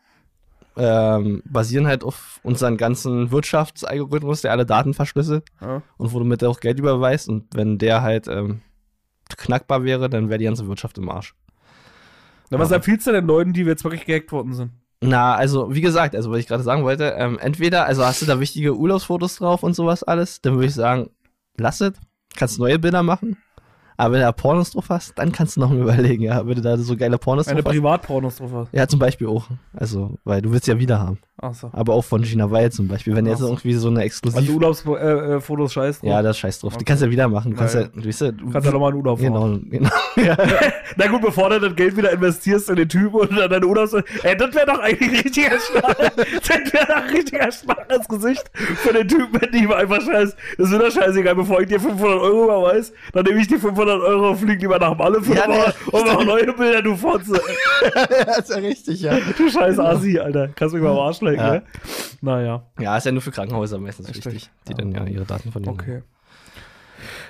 ähm, 0.77 1.43
basieren 1.45 1.87
halt 1.87 2.03
auf 2.03 2.41
unseren 2.43 2.77
ganzen 2.77 3.31
Wirtschaftsalgorithmus, 3.31 4.41
der 4.43 4.51
alle 4.53 4.67
Daten 4.67 4.93
verschlüsselt 4.95 5.45
Ja. 5.61 5.83
und 5.99 6.13
wo 6.13 6.19
du 6.19 6.25
mit 6.25 6.43
auch 6.43 6.59
Geld 6.61 6.79
überweist 6.79 7.29
und 7.29 7.45
wenn 7.55 7.79
der 7.79 8.03
halt 8.03 8.27
ähm, 8.29 8.61
knackbar 9.37 9.85
wäre, 9.85 10.09
dann 10.11 10.29
wäre 10.31 10.39
die 10.39 10.47
ganze 10.47 10.67
Wirtschaft 10.67 10.99
im 10.99 11.09
Arsch. 11.09 11.35
Na, 12.51 12.59
was 12.59 12.71
Ja. 12.71 12.77
empfiehlst 12.77 13.07
du 13.07 13.13
den 13.13 13.27
Leuten, 13.27 13.53
die 13.53 13.63
jetzt 13.63 13.85
wirklich 13.85 14.05
gehackt 14.05 14.33
worden 14.33 14.53
sind? 14.55 14.73
Na, 15.01 15.35
also 15.35 15.75
wie 15.75 15.81
gesagt, 15.83 16.17
also 16.17 16.31
was 16.31 16.39
ich 16.39 16.47
gerade 16.47 16.63
sagen 16.63 16.83
wollte, 16.83 17.15
ähm, 17.19 17.39
entweder, 17.39 17.85
also 17.85 18.05
hast 18.05 18.23
du 18.23 18.27
da 18.27 18.41
wichtige 18.41 18.75
Urlaubsfotos 18.75 19.37
drauf 19.37 19.63
und 19.63 19.75
sowas 19.75 20.03
alles, 20.03 20.41
dann 20.41 20.55
würde 20.55 20.67
ich 20.67 20.75
sagen, 20.75 21.11
lass 21.59 21.81
es, 21.83 21.93
kannst 22.37 22.59
neue 22.59 22.79
Bilder 22.79 23.03
machen. 23.03 23.37
Aber 23.97 24.13
wenn 24.15 24.21
du 24.21 24.27
da 24.27 24.33
Pornos 24.33 24.73
drauf 24.73 24.87
hast, 24.89 25.19
dann 25.19 25.33
kannst 25.33 25.57
du 25.57 25.61
noch 25.61 25.71
mal 25.71 25.79
überlegen, 25.83 26.23
ja, 26.23 26.47
wenn 26.47 26.55
du 26.55 26.63
da 26.63 26.77
so 26.77 26.97
geile 26.97 27.19
Pornos 27.19 27.49
Eine 27.49 27.63
drauf 27.63 27.71
hast. 27.73 27.79
Privatpornos 27.79 28.37
drauf 28.37 28.51
hast. 28.55 28.69
Ja, 28.73 28.87
zum 28.89 28.99
Beispiel 28.99 29.27
auch. 29.29 29.47
Also, 29.75 30.19
weil 30.25 30.43
du 30.43 30.51
willst 30.53 30.67
ja 30.67 30.79
wieder 30.79 30.99
haben. 30.99 31.19
Achso. 31.37 31.69
Aber 31.73 31.95
auch 31.95 32.05
von 32.05 32.23
Gina 32.23 32.49
Weil 32.51 32.71
zum 32.71 32.87
Beispiel. 32.87 33.15
Wenn 33.17 33.27
jetzt 33.27 33.37
Ach 33.37 33.41
so. 33.41 33.49
irgendwie 33.49 33.75
so 33.75 33.89
eine 33.89 34.03
exklusiv. 34.03 34.39
Also 34.39 34.53
Urlaubsfotos 34.53 35.01
äh, 35.01 35.35
äh, 35.35 35.69
scheiß 35.69 36.01
drauf. 36.01 36.09
ja, 36.09 36.23
das 36.23 36.39
scheiß 36.39 36.61
drauf. 36.61 36.73
Die 36.75 36.77
Okay. 36.77 36.85
kannst 36.87 37.03
du 37.03 37.07
ja 37.07 37.13
wieder 37.13 37.29
machen. 37.29 37.51
Du 37.51 37.57
kannst 37.57 37.75
Ja, 37.75 37.81
ja, 37.83 37.87
du 37.89 38.07
weißt 38.07 38.21
ja, 38.21 38.31
du, 38.33 38.51
Kannst 38.51 38.67
ja 38.67 38.73
nochmal 38.73 38.91
einen 38.93 38.99
Urlaub. 39.01 39.19
Genau, 39.19 39.59
genau. 39.69 39.91
ja. 40.17 40.37
Na 40.97 41.07
gut, 41.09 41.23
bevor 41.23 41.51
du 41.51 41.59
das 41.61 41.75
Geld 41.75 41.97
wieder 41.97 42.13
investierst 42.13 42.71
in 42.71 42.77
den 42.77 42.89
Typen 42.89 43.15
und 43.17 43.37
dann 43.37 43.51
deine 43.51 43.67
Urlaubs... 43.67 43.95
Ey, 44.23 44.37
das 44.37 44.55
wäre 44.55 44.67
doch 44.67 44.79
eigentlich 44.79 45.25
richtiger 45.25 45.59
Schlag. 45.59 45.97
das 46.17 46.73
wäre 46.73 46.87
doch 46.87 47.13
richtiger 47.13 47.51
Schlag 47.51 47.93
ins 47.93 48.09
Gesicht 48.09 48.45
für 48.55 48.93
den 48.93 49.09
Typen, 49.09 49.41
wenn 49.41 49.51
die 49.51 49.65
ihm 49.65 49.73
einfach 49.73 50.01
scheiß... 50.03 50.37
Das 50.57 50.67
ist 50.67 50.73
mir 50.73 50.79
doch 50.79 50.93
scheißegal, 50.93 51.35
bevor 51.35 51.61
ich 51.61 51.67
dir 51.67 51.81
500 51.81 52.21
Euro 52.21 52.45
überweis, 52.45 52.93
dann 53.13 53.25
nehme 53.25 53.41
ich 53.41 53.49
die 53.49 53.59
500 53.59 53.84
Euro 53.89 54.31
und 54.31 54.37
fliege 54.37 54.61
lieber 54.63 54.79
nach 54.79 54.97
Malle 54.97 55.23
für 55.23 55.35
Ja, 55.35 55.47
Woche 55.49 55.75
und 55.93 56.07
mache 56.07 56.25
neue 56.25 56.53
Bilder, 56.53 56.83
du 56.83 56.97
Fotze. 56.97 57.33
das 58.27 58.39
ist 58.39 58.51
ja 58.51 58.57
richtig, 58.57 59.01
ja. 59.03 59.19
Du 59.37 59.49
scheiß 59.49 59.79
Asi, 59.79 60.19
Alter. 60.19 60.49
Kannst 60.55 60.75
mich 60.75 60.83
mal 60.83 60.91
am 60.93 60.99
Arsch 60.99 61.21
lecken, 61.21 61.39
Ja. 61.41 61.53
ne? 61.55 61.63
Naja, 62.21 62.63
Ja, 62.81 62.97
ist 62.97 63.05
ja 63.05 63.13
nur 63.13 63.21
für 63.23 63.31
Krankenhäuser 63.31 63.79
meistens 63.79 64.09
Richtig. 64.09 64.25
wichtig, 64.27 64.51
die 64.69 64.75
dann 64.75 64.93
ja 64.93 65.05
ihre 65.05 65.25
Daten 65.25 65.53
verlieren. 65.53 65.75
okay. 65.75 66.03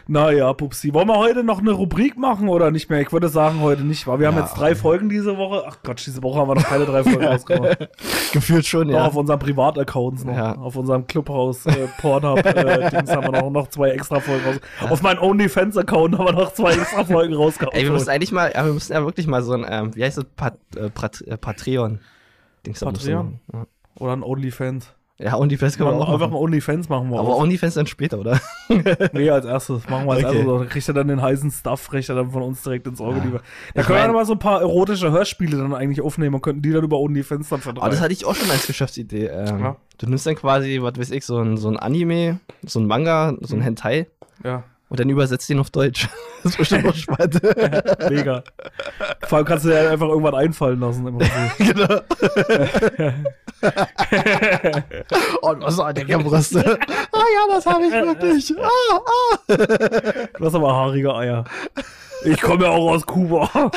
Naja, 0.06 0.52
Pupsi. 0.52 0.92
Wollen 0.92 1.08
wir 1.08 1.16
heute 1.16 1.42
noch 1.42 1.60
eine 1.60 1.70
Rubrik 1.72 2.18
machen 2.18 2.48
oder 2.48 2.70
nicht 2.70 2.90
mehr? 2.90 3.00
Ich 3.00 3.10
würde 3.12 3.28
sagen, 3.28 3.60
heute 3.60 3.82
nicht, 3.84 4.06
weil 4.06 4.20
wir 4.20 4.26
haben 4.26 4.36
Ja. 4.36 4.42
jetzt 4.42 4.54
drei 4.54 4.74
Folgen 4.74 5.08
diese 5.08 5.38
Woche. 5.38 5.64
Ach 5.66 5.78
Gott, 5.82 6.04
diese 6.04 6.22
Woche 6.22 6.40
haben 6.40 6.48
wir 6.50 6.56
noch 6.56 6.64
keine 6.64 6.84
drei 6.84 7.02
Folgen 7.04 7.24
rausgebracht. 7.24 7.88
Gefühlt 8.32 8.66
schon, 8.66 8.88
Noch 8.88 8.94
ja. 8.94 9.06
auf 9.06 9.16
unseren 9.16 9.38
Privataccounts 9.38 10.24
noch. 10.24 10.34
Ja. 10.36 10.56
Auf 10.56 10.76
unserem 10.76 11.06
Clubhouse 11.06 11.64
äh, 11.66 11.88
Pornhub 12.00 12.44
äh, 12.44 12.90
Dings 12.90 13.10
haben 13.10 13.32
wir 13.32 13.40
noch, 13.40 13.50
noch 13.50 13.68
zwei 13.68 13.90
extra 13.90 14.20
Folgen 14.20 14.44
raus. 14.44 14.60
Auf 14.90 15.00
meinem 15.00 15.22
OnlyFans-Account 15.22 16.18
haben 16.18 16.26
wir 16.26 16.32
noch 16.32 16.52
zwei 16.52 16.72
extra 16.74 17.04
Folgen 17.04 17.34
rausgehauen. 17.34 17.74
Ey, 17.74 17.84
wir 17.84 17.92
müssen 17.92 18.10
eigentlich 18.10 18.32
mal, 18.32 18.52
ja, 18.54 18.66
wir 18.66 18.74
müssen 18.74 18.92
ja 18.92 19.02
wirklich 19.04 19.26
mal 19.26 19.42
so 19.42 19.54
ein, 19.54 19.64
ähm, 19.66 19.96
wie 19.96 20.04
heißt 20.04 20.18
das, 20.18 20.26
Pat, 20.36 20.58
äh, 20.76 20.90
Pat, 20.90 21.22
äh, 21.22 21.36
Patreon. 21.38 22.00
Dings 22.66 22.80
Patreon? 22.80 23.40
machen. 23.50 23.66
Oder 23.98 24.12
ein 24.16 24.22
OnlyFans. 24.22 24.92
Ja, 25.16 25.37
OnlyFans 25.38 25.77
können 25.79 25.90
wir 25.90 25.94
auch 25.94 26.09
Einfach 26.09 26.18
machen. 26.18 26.33
mal 26.33 26.38
OnlyFans 26.40 26.88
machen 26.88 27.09
wir 27.11 27.20
Aber 27.20 27.29
auch. 27.37 27.40
OnlyFans 27.42 27.74
dann 27.74 27.87
später, 27.87 28.18
oder? 28.18 28.40
Nee, 29.12 29.31
als 29.31 29.46
erstes. 29.46 29.88
Machen 29.88 30.07
wir 30.07 30.12
als 30.14 30.24
Okay. 30.24 30.38
erstes. 30.38 30.59
Dann 30.59 30.68
kriegt 30.68 30.88
er 30.88 30.94
dann 30.94 31.07
den 31.09 31.22
heißen 31.22 31.50
Stuff, 31.53 31.88
kriegt 31.88 32.09
er 32.09 32.16
dann 32.16 32.31
von 32.33 32.42
uns 32.42 32.62
direkt 32.62 32.87
ins 32.88 33.00
Auge 33.00 33.18
Ja. 33.18 33.24
lieber. 33.24 33.40
Da 33.74 33.81
Ich 33.83 33.87
können 33.87 33.98
wir 34.00 34.03
dann 34.07 34.12
mal 34.14 34.27
so 34.27 34.33
ein 34.33 34.40
paar 34.40 34.61
erotische 34.61 35.12
Hörspiele 35.12 35.57
dann 35.57 35.72
eigentlich 35.72 36.00
aufnehmen 36.00 36.35
und 36.35 36.40
könnten 36.40 36.62
die 36.62 36.72
dann 36.72 36.83
über 36.83 36.98
OnlyFans 36.98 37.48
dann 37.48 37.57
Aber 37.59 37.62
vertreiben. 37.62 37.90
das 37.92 38.00
hatte 38.00 38.12
ich 38.12 38.24
auch 38.27 38.35
schon 38.35 38.50
als 38.50 38.66
Geschäftsidee. 38.66 39.27
Ähm, 39.27 39.61
Ja. 39.61 39.77
Du 39.98 40.07
nimmst 40.09 40.27
dann 40.27 40.35
quasi, 40.35 40.81
was 40.83 40.98
weiß 40.98 41.12
ich, 41.12 41.24
so 41.24 41.38
ein, 41.38 41.57
so 41.59 41.68
ein 41.68 41.77
Anime, 41.77 42.40
so 42.66 42.81
ein 42.81 42.87
Manga, 42.88 43.37
so 43.40 43.55
ein 43.55 43.61
Mhm. 43.61 43.62
Hentai 43.62 44.07
ja, 44.42 44.64
und 44.89 45.01
dann 45.01 45.09
übersetzt 45.09 45.49
den 45.49 45.59
auf 45.59 45.70
Deutsch. 45.70 46.09
das 46.43 46.53
ist 46.53 46.59
bestimmt 46.59 46.87
auch 46.87 46.95
spannend. 46.95 47.41
mega. 48.11 48.45
Vor 49.26 49.39
allem 49.39 49.47
kannst 49.47 49.64
du 49.64 49.70
dir 49.70 49.91
einfach 49.91 50.09
irgendwann 50.09 50.35
einfallen 50.35 50.80
lassen. 50.80 51.07
Im 51.07 51.18
genau. 51.59 52.01
und 55.41 55.62
was 55.62 55.76
soll 55.76 55.95
der 55.95 56.18
Brüste? 56.18 56.78
ah 57.12 57.18
ja, 57.18 57.55
das 57.55 57.66
habe 57.66 57.87
ich 57.87 57.93
wirklich. 57.93 58.55
Ah, 58.59 58.97
ah. 58.97 59.39
Du 60.39 60.45
hast 60.45 60.55
aber 60.55 60.72
haarige 60.72 61.14
Eier. 61.14 61.45
Ich 62.24 62.41
komme 62.41 62.64
ja 62.64 62.70
auch 62.70 62.93
aus 62.93 63.05
Kuba. 63.07 63.70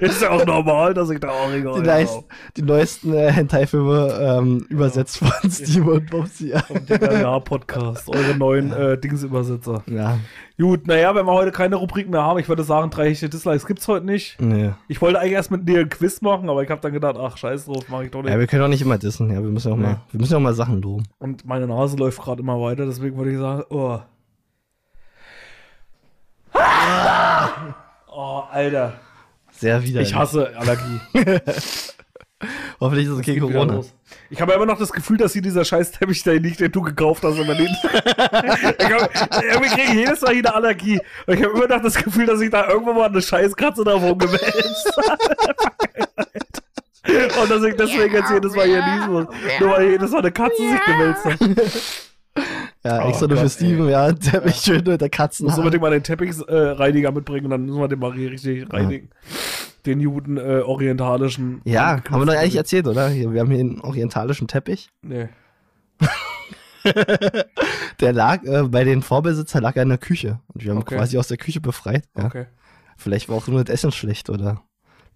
Ist 0.00 0.22
ja 0.22 0.30
auch 0.30 0.46
normal, 0.46 0.94
dass 0.94 1.10
ich 1.10 1.20
da 1.20 1.28
auch 1.28 1.50
Die, 1.52 1.60
neist, 1.82 2.24
die 2.56 2.62
neuesten 2.62 3.12
äh, 3.12 3.30
Hentai-Filme 3.30 4.18
ähm, 4.20 4.66
übersetzt 4.70 5.18
von 5.18 5.50
Steve 5.50 5.90
und 5.92 6.10
Bobsy. 6.10 6.48
Ja. 6.50 6.62
Digga, 6.88 7.12
ja, 7.20 7.38
Podcast, 7.40 8.08
eure 8.14 8.34
neuen 8.36 8.72
äh, 8.72 8.96
Dingsübersetzer. 8.98 9.82
ja, 9.86 10.18
Gut, 10.58 10.86
naja, 10.86 11.14
wenn 11.14 11.26
wir 11.26 11.32
heute 11.34 11.52
keine 11.52 11.76
Rubrik 11.76 12.08
mehr 12.08 12.22
haben, 12.22 12.38
ich 12.38 12.48
würde 12.48 12.62
sagen, 12.62 12.88
drei 12.88 13.08
echte 13.08 13.28
Dislikes 13.28 13.66
gibt's 13.66 13.86
heute 13.86 14.06
nicht. 14.06 14.40
nee. 14.40 14.70
Ich 14.88 15.02
wollte 15.02 15.18
eigentlich 15.20 15.32
erst 15.34 15.50
mit 15.50 15.68
dir 15.68 15.80
ein 15.80 15.90
Quiz 15.90 16.22
machen, 16.22 16.48
aber 16.48 16.62
ich 16.62 16.70
habe 16.70 16.80
dann 16.80 16.94
gedacht, 16.94 17.16
ach, 17.20 17.36
scheiß 17.36 17.66
drauf, 17.66 17.88
mache 17.90 18.06
ich 18.06 18.10
doch 18.10 18.22
nicht. 18.22 18.32
Ja, 18.32 18.38
wir 18.38 18.46
können 18.46 18.62
auch 18.62 18.68
nicht 18.68 18.80
immer 18.80 18.96
dissen. 18.96 19.28
Ja, 19.30 19.42
wir 19.42 19.50
müssen 19.50 19.70
auch 19.72 19.76
Nee. 19.76 19.82
mal, 19.82 20.00
wir 20.10 20.20
müssen 20.20 20.34
auch 20.34 20.40
mal 20.40 20.54
Sachen 20.54 20.80
loben. 20.80 21.02
Und 21.18 21.44
meine 21.44 21.66
Nase 21.66 21.96
läuft 21.98 22.22
gerade 22.22 22.40
immer 22.40 22.58
weiter, 22.60 22.86
deswegen 22.86 23.18
würde 23.18 23.32
ich 23.32 23.38
sagen, 23.38 23.64
oh. 23.68 23.98
Oh, 28.08 28.42
Alter. 28.50 28.94
Sehr 29.58 29.82
widerlich. 29.82 30.10
Ich 30.10 30.14
hasse 30.14 30.52
Allergie. 30.56 31.00
Hoffentlich 32.80 33.06
ist 33.06 33.12
es 33.12 33.18
okay, 33.18 33.36
wieder 33.36 33.46
Corona. 33.46 33.74
los. 33.74 33.94
Ich 34.28 34.40
habe 34.40 34.52
immer 34.52 34.66
noch 34.66 34.78
das 34.78 34.92
Gefühl, 34.92 35.16
dass 35.16 35.32
hier 35.32 35.40
dieser 35.40 35.64
scheiß 35.64 35.92
Teppich 35.92 36.22
da 36.22 36.32
liegt, 36.32 36.60
den 36.60 36.70
du 36.70 36.82
gekauft 36.82 37.22
hast 37.24 37.38
ich 37.38 37.48
hab, 37.48 37.54
irgendwie 39.42 39.68
kriege 39.70 39.82
ich 39.88 39.94
jedes 39.94 40.20
Mal 40.20 40.34
hier 40.34 40.44
eine 40.44 40.54
Allergie. 40.54 41.00
Und 41.26 41.34
ich 41.34 41.42
habe 41.42 41.56
immer 41.56 41.68
noch 41.68 41.82
das 41.82 41.94
Gefühl, 41.94 42.26
dass 42.26 42.40
ich 42.40 42.50
da 42.50 42.68
irgendwann 42.68 42.96
mal 42.96 43.08
eine 43.08 43.22
scheiß 43.22 43.56
Katze 43.56 43.84
da 43.84 43.94
rumgewälzt 43.94 44.92
habe. 45.08 45.18
Und 47.40 47.50
dass 47.50 47.62
ich 47.62 47.74
deswegen 47.76 48.14
jetzt 48.14 48.30
jedes 48.30 48.54
Mal 48.54 48.66
hier 48.66 48.84
niesen 48.84 49.12
muss. 49.12 49.26
Nur 49.60 49.70
weil 49.70 49.90
jedes 49.90 50.10
Mal 50.10 50.18
eine 50.18 50.32
Katze 50.32 50.56
sich 50.56 50.84
gewälzt 50.84 51.24
hat. 51.24 51.38
Ja, 52.86 53.04
Oh 53.04 53.08
extra 53.08 53.26
nur 53.26 53.36
für 53.38 53.48
Steven, 53.48 53.88
ja, 53.88 54.12
der 54.12 54.42
mich 54.42 54.56
schön 54.56 54.82
mit 54.84 55.00
der 55.00 55.08
Katzen. 55.10 55.46
Muss 55.46 55.58
unbedingt 55.58 55.82
mal 55.82 55.90
den 55.90 56.02
Teppichreiniger 56.02 57.12
mitbringen 57.12 57.46
und 57.46 57.50
dann 57.50 57.64
müssen 57.66 57.80
wir 57.80 57.88
den 57.88 57.98
mal 57.98 58.14
hier 58.14 58.30
richtig 58.30 58.72
reinigen. 58.72 59.10
Den 59.84 60.00
Juden 60.00 60.36
äh, 60.36 60.60
orientalischen. 60.64 61.60
Ja, 61.64 62.02
haben 62.10 62.20
wir 62.22 62.26
doch 62.26 62.34
eigentlich 62.40 62.56
erzählt, 62.56 62.86
oder? 62.86 63.08
Hier, 63.08 63.32
Wir 63.32 63.40
haben 63.40 63.50
hier 63.50 63.60
einen 63.60 63.80
orientalischen 63.80 64.48
Teppich. 64.48 64.90
Nee. 65.02 65.28
Der 68.00 68.12
lag, 68.12 68.42
äh, 68.44 68.62
bei 68.64 68.84
den 68.84 69.02
Vorbesitzer 69.02 69.60
lag 69.60 69.76
er 69.76 69.82
in 69.82 69.88
der 69.88 69.98
Küche. 69.98 70.40
Und 70.52 70.62
wir 70.64 70.70
haben 70.70 70.78
Okay. 70.78 70.96
quasi 70.96 71.18
aus 71.18 71.28
der 71.28 71.36
Küche 71.36 71.60
befreit. 71.60 72.04
Ja. 72.16 72.26
Okay. 72.26 72.46
Vielleicht 72.96 73.28
war 73.28 73.36
auch 73.36 73.46
nur 73.48 73.64
das 73.64 73.72
Essen 73.74 73.92
schlecht, 73.92 74.30
oder? 74.30 74.62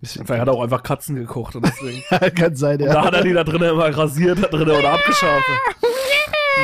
Vielleicht 0.03 0.29
hat 0.31 0.49
er 0.49 0.53
auch 0.55 0.63
einfach 0.63 0.83
Katzen 0.83 1.15
gekocht 1.17 1.57
und 1.57 1.65
deswegen. 1.67 2.03
Kann 2.35 2.57
sein, 2.57 2.79
Da 2.79 2.87
ja. 2.87 3.05
hat 3.05 3.15
er 3.15 3.23
die 3.23 3.33
da 3.35 3.45
drinnen 3.45 3.71
immer 3.71 3.95
rasiert, 3.97 4.43
da 4.43 4.49
drinnen 4.49 4.71
oder 4.77 4.93
abgeschabt. 4.95 5.45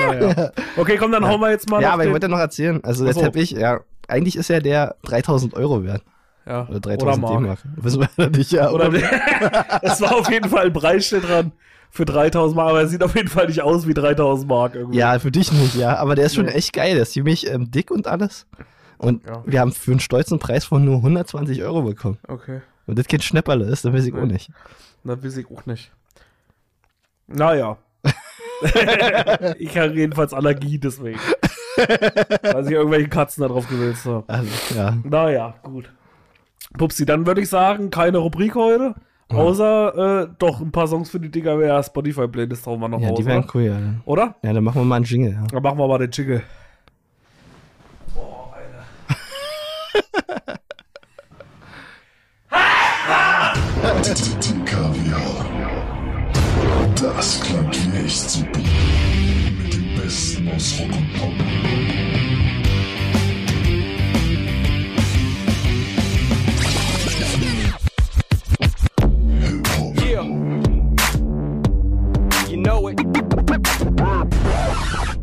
Naja. 0.01 0.51
Okay, 0.77 0.97
komm, 0.99 1.13
dann 1.13 1.27
hauen 1.27 1.41
wir 1.41 1.51
jetzt 1.51 1.69
mal 1.71 1.81
Ja, 1.83 1.93
aber 1.93 2.03
ich 2.03 2.09
den, 2.09 2.13
wollte 2.13 2.29
noch 2.29 2.39
erzählen, 2.39 2.83
also 2.85 3.05
der 3.05 3.15
so. 3.15 3.21
Teppich, 3.23 3.51
ja, 3.53 3.81
eigentlich 4.09 4.37
ist 4.37 4.49
ja 4.49 4.61
der 4.61 4.97
3000 5.03 5.55
Euro 5.55 5.85
wert. 5.85 6.03
ja, 6.47 6.67
Oder 6.69 6.81
3000 6.81 7.23
Mark. 7.23 7.33
D-Mark. 7.39 7.59
Wissen 7.77 8.01
wir 8.01 8.09
ja 8.25 8.31
nicht, 8.31 8.53
ja. 8.53 8.71
Oder 8.71 8.93
es 9.83 10.01
war 10.01 10.15
auf 10.17 10.31
jeden 10.31 10.49
Fall 10.49 10.67
ein 10.67 10.73
Preisschild 10.73 11.29
dran 11.29 11.53
für 11.91 12.05
3000 12.05 12.57
Mark, 12.57 12.71
aber 12.71 12.81
er 12.81 12.87
sieht 12.89 13.03
auf 13.03 13.15
jeden 13.15 13.29
Fall 13.29 13.47
nicht 13.47 13.63
aus 13.63 13.87
wie 13.87 13.95
3000 13.95 14.49
Mark 14.49 14.75
irgendwie. 14.75 14.99
Ja, 14.99 15.19
für 15.19 15.31
dich 15.31 15.51
nicht, 15.53 15.75
ja. 15.77 15.97
Aber 15.97 16.15
der 16.15 16.27
ist 16.27 16.35
schon 16.35 16.47
Nee. 16.47 16.53
echt 16.53 16.73
geil. 16.73 16.95
Der 16.95 17.03
ist 17.03 17.13
ziemlich 17.13 17.51
ähm, 17.51 17.71
dick 17.71 17.91
und 17.91 18.07
alles. 18.07 18.47
Und 18.99 19.25
Ja. 19.27 19.43
wir 19.47 19.61
haben 19.61 19.73
für 19.73 19.91
einen 19.93 20.01
stolzen 20.01 20.39
Preis 20.39 20.65
von 20.65 20.85
nur 20.85 20.97
120 20.97 21.63
Euro 21.63 21.83
bekommen. 21.83 22.19
Okay, 22.29 22.61
Und 22.87 22.99
das 22.99 23.07
kein 23.09 23.21
Schnäpperle 23.21 23.65
ist, 23.67 23.85
dann 23.85 23.93
weiß 23.95 24.05
ich 24.07 24.15
auch 24.15 24.19
Nee. 24.21 24.35
nicht. 24.35 24.51
das 25.05 25.23
weiß 25.25 25.37
ich 25.39 25.51
auch 25.51 25.67
nicht. 25.67 25.91
Naja. 27.27 27.77
Ich 29.59 29.77
habe 29.79 29.95
jedenfalls 29.95 30.33
Allergie 30.33 30.79
deswegen. 30.79 31.21
Weil 32.43 32.65
sich 32.65 32.73
irgendwelche 32.73 33.09
Katzen 33.09 33.43
da 33.43 33.49
drauf 33.49 33.69
gewälzt 33.69 34.07
haben. 34.07 34.25
Also, 34.27 34.51
ja. 34.75 34.97
Naja, 35.05 35.55
gut. 35.63 35.93
Pupsi, 36.77 37.07
dann 37.07 37.27
würde 37.27 37.43
ich 37.43 37.49
sagen, 37.49 37.91
keine 37.91 38.19
Rubrik 38.19 38.55
heute. 38.55 38.95
Außer 39.29 40.23
äh, 40.23 40.29
doch 40.39 40.61
ein 40.61 40.71
paar 40.71 40.87
Songs 40.87 41.11
für 41.11 41.19
die 41.19 41.31
Digga 41.31 41.83
Spotify-Playlist 41.83 42.65
hauen 42.67 42.79
wir 42.79 42.89
noch 42.89 43.01
ja, 43.01 43.09
raus. 43.09 43.19
die 43.19 43.27
wären 43.27 43.43
oder? 43.43 43.55
cool, 43.55 43.63
ja. 43.63 43.79
oder? 44.05 44.37
Ja, 44.43 44.53
dann 44.53 44.63
machen 44.63 44.81
wir 44.81 44.85
mal 44.85 44.97
einen 44.97 45.05
Jingle, 45.05 45.33
ja. 45.33 45.45
Dann 45.51 45.63
machen 45.63 45.79
wir 45.79 45.89
mal 45.89 45.99
den 45.99 46.11
Jingle. 46.11 46.43
Das 57.01 57.41
klang 57.41 57.71
wie 57.73 57.99
echt 57.99 58.31
super. 58.31 58.59
Mit 59.63 59.75
dem 59.75 59.95
Besten 59.97 60.49
aus 60.49 60.75
Rock 60.79 60.93
und 60.97 61.13
Pop. 61.15 61.33
Hip-Hop. 69.41 69.95
Yeah. 70.03 70.25
You 72.49 72.57
know 72.57 72.89
it. 72.89 72.99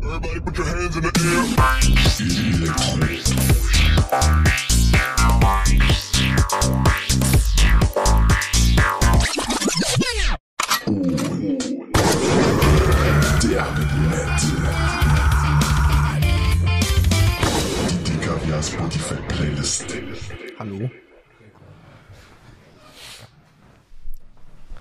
Everybody 0.02 0.40
put 0.40 0.58
your 0.58 0.66
hands 0.66 0.96
in 0.96 1.02
the 1.02 1.08
air. 1.08 1.44
Elektro. 4.12 4.63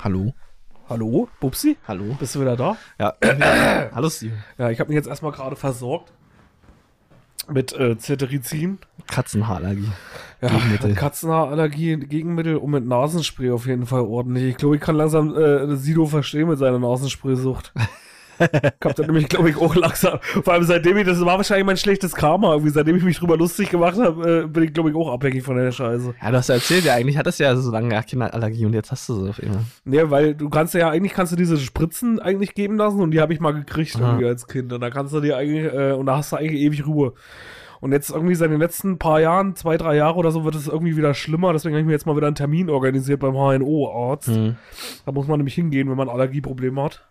Hallo. 0.04 0.34
Hallo, 0.90 1.30
Pupsi? 1.40 1.78
Hallo. 1.88 2.18
Bist 2.20 2.36
du 2.36 2.42
wieder 2.42 2.58
da? 2.58 2.76
Ja. 3.00 3.14
Hallo, 3.96 4.10
Steven. 4.10 4.44
Ja, 4.58 4.70
ich 4.70 4.82
habe 4.82 4.90
mich 4.90 4.98
jetzt 4.98 5.08
erstmal 5.08 5.32
gerade 5.32 5.56
versorgt. 5.56 6.12
Mit 7.50 7.72
äh, 7.72 7.96
Cetirizin. 7.98 8.80
Katzenhaarallergie. 9.08 9.88
Ja, 10.42 10.50
Gegenmittel. 10.50 10.96
Katzenhaarallergie, 10.96 11.96
Gegenmittel 11.96 12.58
und 12.58 12.72
mit 12.72 12.86
Nasenspray 12.86 13.52
auf 13.52 13.66
jeden 13.66 13.86
Fall 13.86 14.02
ordentlich. 14.02 14.44
Ich 14.44 14.58
glaube, 14.58 14.76
ich 14.76 14.82
kann 14.82 14.98
langsam 14.98 15.38
äh, 15.38 15.74
Sido 15.78 16.06
verstehen 16.06 16.50
mit 16.50 16.60
seiner 16.60 16.80
Nasenspray-Sucht. 16.80 17.72
ich 18.52 18.86
hab 18.86 18.96
da 18.96 19.04
nämlich, 19.04 19.30
glaube 19.30 19.50
ich, 19.50 19.58
auch 19.58 19.76
langsam. 19.76 20.20
Vor 20.22 20.54
allem 20.54 20.64
seitdem 20.64 20.98
ich, 20.98 21.06
das 21.06 21.20
war 21.22 21.38
wahrscheinlich 21.38 21.66
mein 21.66 21.78
schlechtes 21.78 22.14
Karma. 22.14 22.54
Irgendwie, 22.54 22.72
seitdem 22.72 22.96
ich 22.96 23.04
mich 23.04 23.18
drüber 23.18 23.38
lustig 23.38 23.70
gemacht 23.70 23.98
habe, 23.98 24.44
äh, 24.44 24.48
bin 24.48 24.64
ich, 24.64 24.74
glaube 24.74 24.90
ich, 24.90 24.96
auch 24.96 25.12
abhängig 25.12 25.44
von 25.44 25.56
der 25.56 25.72
Scheiße. 25.72 26.14
Ja, 26.22 26.32
du 26.32 26.38
hast 26.38 26.50
ja 26.50 26.56
erzählt, 26.56 26.86
ja, 26.86 26.94
eigentlich 26.94 27.18
hattest 27.18 27.40
du 27.40 27.44
ja 27.44 27.56
so 27.56 27.72
lange 27.72 27.90
gar 27.90 28.04
keine 28.04 28.34
Allergie 28.34 28.66
und 28.66 28.74
jetzt 28.74 28.92
hast 28.92 29.08
du 29.10 29.24
sie 29.24 29.30
auf 29.30 29.40
einmal. 29.42 29.64
Nee, 29.86 30.04
weil 30.06 30.36
du 30.36 30.50
kannst 30.50 30.74
ja 30.74 30.90
eigentlich 30.90 31.14
kannst 31.14 31.32
du 31.32 31.36
diese 31.36 31.58
Spritzen 31.58 32.20
eigentlich 32.20 32.54
geben 32.56 32.78
lassen 32.78 33.02
und 33.02 33.12
die 33.12 33.22
habe 33.22 33.34
ich 33.34 33.40
mal 33.40 33.54
gekriegt 33.54 33.96
Aha. 33.96 34.06
irgendwie 34.06 34.26
als 34.26 34.48
Kind. 34.48 34.72
Und 34.74 34.82
da 34.82 34.90
kannst 34.90 35.14
du 35.14 35.20
dir 35.20 35.38
eigentlich, 35.38 35.72
äh, 35.74 35.94
und 35.94 36.06
da 36.06 36.18
hast 36.18 36.32
du 36.32 36.38
eigentlich 36.38 36.62
ewig 36.62 36.86
Ruhe. 36.86 37.14
Und 37.84 37.92
jetzt 37.92 38.12
irgendwie 38.12 38.34
seit 38.36 38.50
den 38.50 38.62
letzten 38.62 38.98
paar 38.98 39.20
Jahren, 39.20 39.58
zwei, 39.58 39.76
drei 39.76 39.98
Jahre 39.98 40.16
oder 40.16 40.32
so, 40.32 40.46
wird 40.46 40.56
es 40.56 40.70
irgendwie 40.70 40.96
wieder 40.96 41.14
schlimmer. 41.14 41.52
Deswegen 41.52 41.76
habe 41.76 41.82
ich 41.82 41.86
mir 41.86 41.92
jetzt 41.92 42.06
mal 42.06 42.16
wieder 42.16 42.28
einen 42.28 42.36
Termin 42.36 42.70
organisiert 42.70 43.20
beim 43.20 43.34
HNO-Arzt. 43.34 44.30
Hm. 44.30 44.56
Da 45.06 45.12
muss 45.12 45.28
man 45.28 45.38
nämlich 45.38 45.56
hingehen, 45.56 45.90
wenn 45.90 45.98
man 45.98 46.08
Allergieprobleme 46.08 46.82
hat 46.82 47.06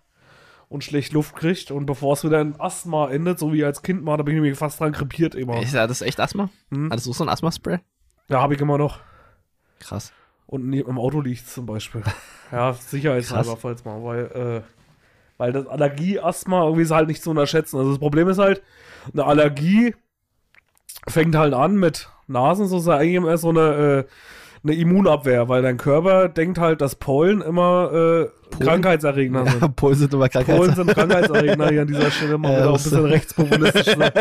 und 0.73 0.83
schlecht 0.83 1.13
Luft 1.13 1.37
kriegt. 1.37 1.71
Und 1.71 1.85
bevor 1.85 2.15
es 2.15 2.25
wieder 2.25 2.41
in 2.41 2.59
Asthma 2.59 3.11
endet, 3.11 3.39
so 3.39 3.53
wie 3.53 3.63
als 3.63 3.83
Kind 3.83 4.03
mal, 4.03 4.17
da 4.17 4.23
bin 4.23 4.35
ich 4.35 4.41
nämlich 4.41 4.59
fast 4.59 4.81
dran 4.81 4.93
krepiert 4.93 5.35
immer. 5.35 5.61
Ist 5.61 5.75
ja 5.75 5.87
das 5.87 6.01
echt 6.01 6.19
Asthma? 6.19 6.49
Hm? 6.71 6.91
Hattest 6.91 7.07
du 7.07 7.13
so 7.13 7.25
ein 7.25 7.29
Asthma-Spray? 7.29 7.79
Ja, 8.29 8.41
habe 8.41 8.55
ich 8.55 8.61
immer 8.61 8.79
noch. 8.79 9.01
Krass. 9.81 10.13
Und 10.47 10.69
neben 10.69 10.89
im 10.89 10.99
Auto 10.99 11.21
liegt 11.21 11.47
zum 11.49 11.67
Beispiel. 11.67 12.03
Ja, 12.51 12.75
sicherheitshalber, 12.75 13.57
falls 13.57 13.83
mal, 13.87 14.05
weil, 14.05 14.25
äh, 14.27 14.61
weil 15.39 15.53
das 15.55 15.67
Allergie-Asthma 15.67 16.65
irgendwie 16.65 16.83
ist 16.83 16.91
halt 16.91 17.09
nicht 17.09 17.23
zu 17.23 17.31
unterschätzen. 17.31 17.79
Also 17.79 17.89
das 17.89 17.99
Problem 17.99 18.29
ist 18.29 18.37
halt, 18.37 18.63
eine 19.11 19.25
Allergie 19.25 19.95
fängt 21.09 21.35
halt 21.35 21.55
an 21.55 21.77
mit 21.77 22.11
Nasen, 22.27 22.67
so 22.67 22.77
ist 22.77 22.89
ja 22.89 22.99
eigentlich 22.99 23.15
immer 23.15 23.39
so 23.39 23.49
eine, 23.49 23.61
äh, 23.61 24.05
eine 24.65 24.75
Immunabwehr, 24.75 25.49
weil 25.49 25.63
dein 25.63 25.77
Körper 25.77 26.29
denkt 26.29 26.59
halt, 26.59 26.81
dass 26.81 26.95
Pollen 26.95 27.41
immer 27.41 27.91
äh, 27.93 28.29
Krankheitserregner 28.63 29.47
sind. 29.47 29.61
Ja, 29.63 29.69
Polen 29.69 29.95
sind 29.97 30.15
immer 30.15 30.29
Krankheits 30.29 30.57
Polen 30.59 30.75
sind 30.75 30.89
Krankheitserregner 30.95 31.69
hier 31.69 31.83
an 31.83 31.89
dieser 31.89 32.11
Stelle 32.11 32.39
mal 32.39 32.53
Ja, 32.53 32.59
wieder 32.59 32.71
auch 32.71 32.77
ein 32.77 32.83
bisschen 32.83 33.05
rechtspopulistisch. 33.07 33.97
sein. 33.97 34.13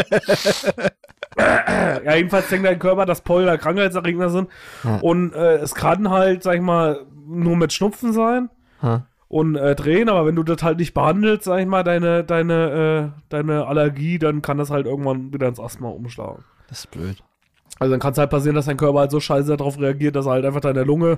ja, 2.06 2.16
jedenfalls 2.16 2.50
denkt 2.50 2.66
dein 2.66 2.80
Körper, 2.80 3.06
dass 3.06 3.22
Pollen 3.22 3.46
da 3.46 3.58
Krankheitserregner 3.58 4.30
sind. 4.30 4.50
Ja. 4.84 4.98
Und 5.02 5.34
äh, 5.34 5.58
es 5.58 5.76
kann 5.76 6.10
halt, 6.10 6.44
sag 6.44 6.56
ich 6.56 6.62
mal, 6.62 7.06
nur 7.28 7.56
mit 7.56 7.72
Schnupfen 7.74 8.12
sein 8.14 8.50
Ha. 8.82 9.06
und 9.28 9.56
äh, 9.56 9.76
drehen, 9.76 10.10
aber 10.10 10.26
wenn 10.26 10.36
du 10.36 10.44
das 10.44 10.64
halt 10.64 10.80
nicht 10.80 10.94
behandelst, 10.94 11.44
sag 11.46 11.60
ich 11.60 11.68
mal, 11.68 11.84
deine, 11.84 12.24
deine, 12.24 13.14
äh, 13.16 13.22
deine 13.30 13.68
Allergie, 13.68 14.18
dann 14.18 14.42
kann 14.42 14.58
das 14.58 14.70
halt 14.72 14.86
irgendwann 14.88 15.32
wieder 15.34 15.48
ins 15.48 15.60
Asthma 15.60 15.90
umschlagen. 15.90 16.44
Das 16.68 16.80
ist 16.80 16.92
blöd. 16.92 17.24
Also 17.82 17.94
dann 17.94 18.00
kann 18.00 18.12
es 18.12 18.20
halt 18.20 18.30
passieren, 18.30 18.56
dass 18.56 18.66
dein 18.66 18.78
Körper 18.78 19.00
halt 19.00 19.10
so 19.10 19.20
scheiße 19.20 19.58
darauf 19.58 19.80
reagiert, 19.80 20.16
dass 20.16 20.28
er 20.28 20.34
halt 20.34 20.46
einfach 20.46 20.62
deine 20.62 20.84
Lunge 20.84 21.18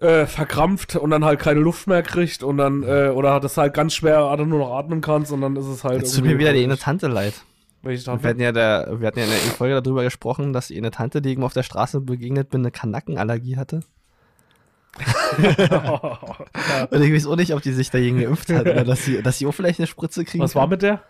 äh, 0.00 0.26
verkrampft 0.26 0.94
und 0.94 1.10
dann 1.10 1.24
halt 1.24 1.40
keine 1.40 1.58
Luft 1.58 1.88
mehr 1.88 2.04
kriegt 2.04 2.44
und 2.44 2.56
dann, 2.56 2.84
äh, 2.84 3.08
oder 3.08 3.40
dass 3.40 3.56
du 3.56 3.62
halt 3.62 3.74
ganz 3.74 3.94
schwer 3.94 4.26
einfach 4.26 4.46
nur 4.46 4.60
noch 4.60 4.78
atmen 4.78 5.00
kannst 5.00 5.32
und 5.32 5.40
dann 5.40 5.56
ist 5.56 5.66
es 5.66 5.82
halt. 5.82 6.02
Jetzt 6.02 6.14
tut 6.14 6.24
mir 6.24 6.38
wieder 6.38 6.52
die 6.52 6.62
eine 6.62 6.78
Tante 6.78 7.08
leid. 7.08 7.34
Welche 7.82 8.06
Wir 8.06 8.28
hatten 8.30 8.40
ja, 8.40 8.52
der, 8.52 9.00
wir 9.00 9.08
hatten 9.08 9.18
ja 9.18 9.24
in 9.24 9.32
der 9.32 9.40
Folge 9.40 9.82
darüber 9.82 10.04
gesprochen, 10.04 10.52
dass 10.52 10.68
die 10.68 10.78
eine 10.78 10.92
Tante, 10.92 11.20
die 11.20 11.32
ihm 11.32 11.42
auf 11.42 11.52
der 11.52 11.64
Straße 11.64 12.00
begegnet 12.00 12.50
bin, 12.50 12.60
eine 12.60 12.70
Kanackenallergie 12.70 13.56
hatte. 13.56 13.80
Und 16.90 17.02
ich 17.02 17.12
weiß 17.12 17.26
auch 17.26 17.34
nicht, 17.34 17.52
ob 17.54 17.60
die 17.60 17.72
sich 17.72 17.90
dagegen 17.90 18.20
geimpft 18.20 18.50
hat 18.50 18.68
oder 18.68 18.84
dass 18.84 19.04
sie, 19.04 19.20
dass 19.20 19.38
sie 19.38 19.46
auch 19.46 19.52
vielleicht 19.52 19.80
eine 19.80 19.88
Spritze 19.88 20.24
kriegen. 20.24 20.44
Was 20.44 20.54
war 20.54 20.62
kann. 20.62 20.70
mit 20.70 20.82
der? 20.82 21.02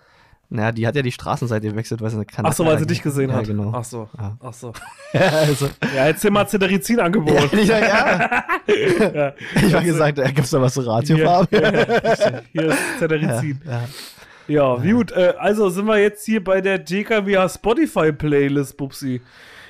Naja, 0.48 0.72
die 0.72 0.86
hat 0.86 0.94
ja 0.94 1.02
die 1.02 1.12
Straßenseite 1.12 1.68
gewechselt, 1.68 2.00
weil 2.00 2.10
sie 2.10 2.16
eine 2.16 2.26
Kanne. 2.26 2.48
Ach 2.48 2.52
so, 2.52 2.64
weil 2.64 2.78
sie 2.78 2.86
dich 2.86 3.02
gesehen 3.02 3.30
ja, 3.30 3.36
hat. 3.36 3.46
genau. 3.46 3.72
Ach 3.74 3.84
so. 3.84 4.08
Ja. 4.16 4.36
Ach 4.40 4.52
so. 4.52 4.72
also, 5.12 5.68
Ja, 5.94 6.06
jetzt 6.06 6.28
mal 6.30 6.46
Cetirizin 6.46 7.00
angeboten. 7.00 7.48
ja, 7.52 7.62
ich, 7.62 7.68
ja. 7.68 8.44
Ja. 9.14 9.32
ich 9.66 9.72
war 9.72 9.82
gesagt, 9.82 10.18
da 10.18 10.30
gibt's 10.30 10.50
da 10.50 10.60
was 10.60 10.74
zu 10.74 10.82
Ratiofarben. 10.82 11.48
Hier, 11.50 12.42
hier 12.52 12.62
ist 12.66 12.78
Cetirizin. 12.98 13.60
ja. 13.66 13.84
Ja, 14.46 14.76
gut. 14.76 15.12
Äh, 15.12 15.34
also 15.38 15.70
sind 15.70 15.86
wir 15.86 15.98
jetzt 15.98 16.24
hier 16.24 16.44
bei 16.44 16.60
der 16.60 16.78
DKWH 16.78 17.48
Spotify 17.48 18.12
Playlist, 18.12 18.76
Bubsi. 18.76 19.22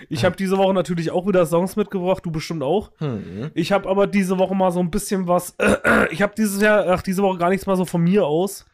Ich 0.09 0.25
habe 0.25 0.37
diese 0.37 0.59
Woche 0.59 0.75
natürlich 0.75 1.11
auch 1.11 1.27
wieder 1.27 1.47
Songs 1.47 1.77
mitgebracht, 1.77 2.25
du 2.27 2.31
bestimmt 2.31 2.63
auch. 2.63 2.91
Hm. 2.99 3.51
Ich 3.55 3.73
habe 3.73 3.89
aber 3.89 4.07
diese 4.07 4.39
Woche 4.39 4.55
mal 4.55 4.71
so 4.71 4.81
ein 4.81 4.91
bisschen 4.91 5.27
was. 5.29 5.57
ich 6.11 6.21
habe 6.21 6.35
dieses 6.37 6.61
Jahr, 6.61 6.87
ach, 6.89 7.03
diese 7.03 7.23
Woche 7.23 7.39
gar 7.39 7.49
nichts 7.49 7.67
mal 7.67 7.77
so 7.77 7.85
von 7.85 8.03
mir 8.03 8.27
aus. 8.27 8.67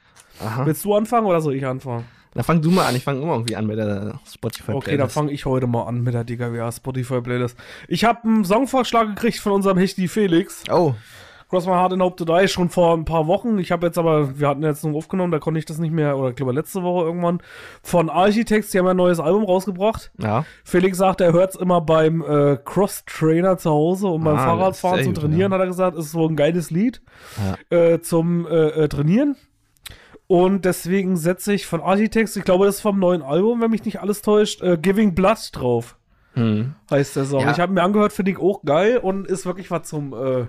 Aha. 0.45 0.67
Willst 0.67 0.85
du 0.85 0.95
anfangen 0.95 1.27
oder 1.27 1.41
soll 1.41 1.55
ich 1.55 1.67
anfangen? 1.67 2.05
Dann 2.33 2.45
fang 2.45 2.63
du 2.63 2.71
mal 2.71 2.87
an. 2.87 2.95
Ich 2.95 3.03
fange 3.03 3.21
immer 3.21 3.33
irgendwie 3.33 3.57
an 3.57 3.67
mit 3.67 3.77
der 3.79 4.21
Spotify 4.25 4.73
Okay, 4.73 4.97
dann 4.97 5.11
fange 5.11 5.33
ich 5.33 5.47
heute 5.47 5.67
mal 5.67 5.83
an 5.85 6.03
mit 6.03 6.15
der 6.15 6.23
DKWH 6.25 6.71
Spotify 6.73 7.21
Playlist. 7.21 7.57
Ich 7.89 8.05
habe 8.05 8.23
einen 8.23 8.45
Songvorschlag 8.45 9.09
gekriegt 9.09 9.39
von 9.39 9.53
unserem 9.53 9.79
Hechti 9.79 10.07
Felix. 10.07 10.63
Oh, 10.71 10.95
Cross 11.49 11.67
My 11.67 11.73
Heart 11.73 11.95
in 11.95 12.01
Hope 12.03 12.15
to 12.15 12.25
Die 12.25 12.47
schon 12.47 12.69
vor 12.69 12.97
ein 12.97 13.05
paar 13.05 13.27
Wochen. 13.27 13.59
Ich 13.59 13.73
habe 13.73 13.85
jetzt 13.85 13.99
aber, 13.99 14.39
wir 14.39 14.47
hatten 14.47 14.63
jetzt 14.63 14.85
noch 14.85 14.95
aufgenommen, 14.95 15.33
da 15.33 15.41
konnte 15.41 15.59
ich 15.59 15.65
das 15.67 15.79
nicht 15.79 15.91
mehr, 15.93 16.17
oder 16.17 16.29
ich 16.29 16.37
glaube 16.37 16.53
letzte 16.53 16.85
Woche 16.85 17.07
irgendwann, 17.07 17.43
von 17.83 18.09
Architects, 18.09 18.71
die 18.71 18.79
haben 18.79 18.87
ein 18.87 18.97
neues 18.97 19.19
Album 19.19 19.43
rausgebracht. 19.43 20.13
ja. 20.19 20.45
Felix 20.63 20.99
sagt, 20.99 21.21
er 21.21 21.33
hört 21.33 21.51
es 21.51 21.57
immer 21.61 21.81
beim 21.81 22.23
äh, 22.23 22.57
Cross-Trainer 22.65 23.59
zu 23.59 23.69
Hause 23.71 24.07
und 24.07 24.23
beim 24.23 24.37
Ah, 24.37 24.45
Fahrradfahren 24.45 24.97
sehr 24.99 25.05
zum 25.07 25.15
gut, 25.15 25.23
Trainieren, 25.23 25.51
ja. 25.51 25.59
hat 25.59 25.65
er 25.65 25.67
gesagt, 25.67 25.97
ist 25.99 26.13
so 26.13 26.29
ein 26.29 26.37
geiles 26.37 26.71
Lied 26.71 27.03
äh, 27.71 27.99
zum 27.99 28.47
äh, 28.47 28.69
äh, 28.85 28.89
Trainieren. 28.89 29.35
Und 30.31 30.65
deswegen 30.65 31.17
setze 31.17 31.53
ich 31.53 31.67
von 31.67 31.81
Architects, 31.81 32.37
ich 32.37 32.45
glaube, 32.45 32.65
das 32.65 32.77
ist 32.77 32.83
vom 32.83 33.01
neuen 33.01 33.21
Album, 33.21 33.61
wenn 33.61 33.73
mich 33.73 33.85
nicht 33.85 34.01
alles 34.01 34.23
täuscht, 34.23 34.63
äh, 34.63 34.79
Giving 34.81 35.13
Blood 35.13 35.39
drauf, 35.51 35.97
Hm. 36.35 36.75
heißt 36.89 37.17
der 37.17 37.25
Song. 37.25 37.41
Ja. 37.41 37.51
Ich 37.51 37.59
habe 37.59 37.73
mir 37.73 37.83
angehört, 37.83 38.13
finde 38.13 38.31
ich 38.31 38.39
auch 38.39 38.63
geil 38.65 38.99
und 38.99 39.27
ist 39.27 39.45
wirklich 39.45 39.73
was 39.73 39.89
zum 39.89 40.13
äh, 40.13 40.47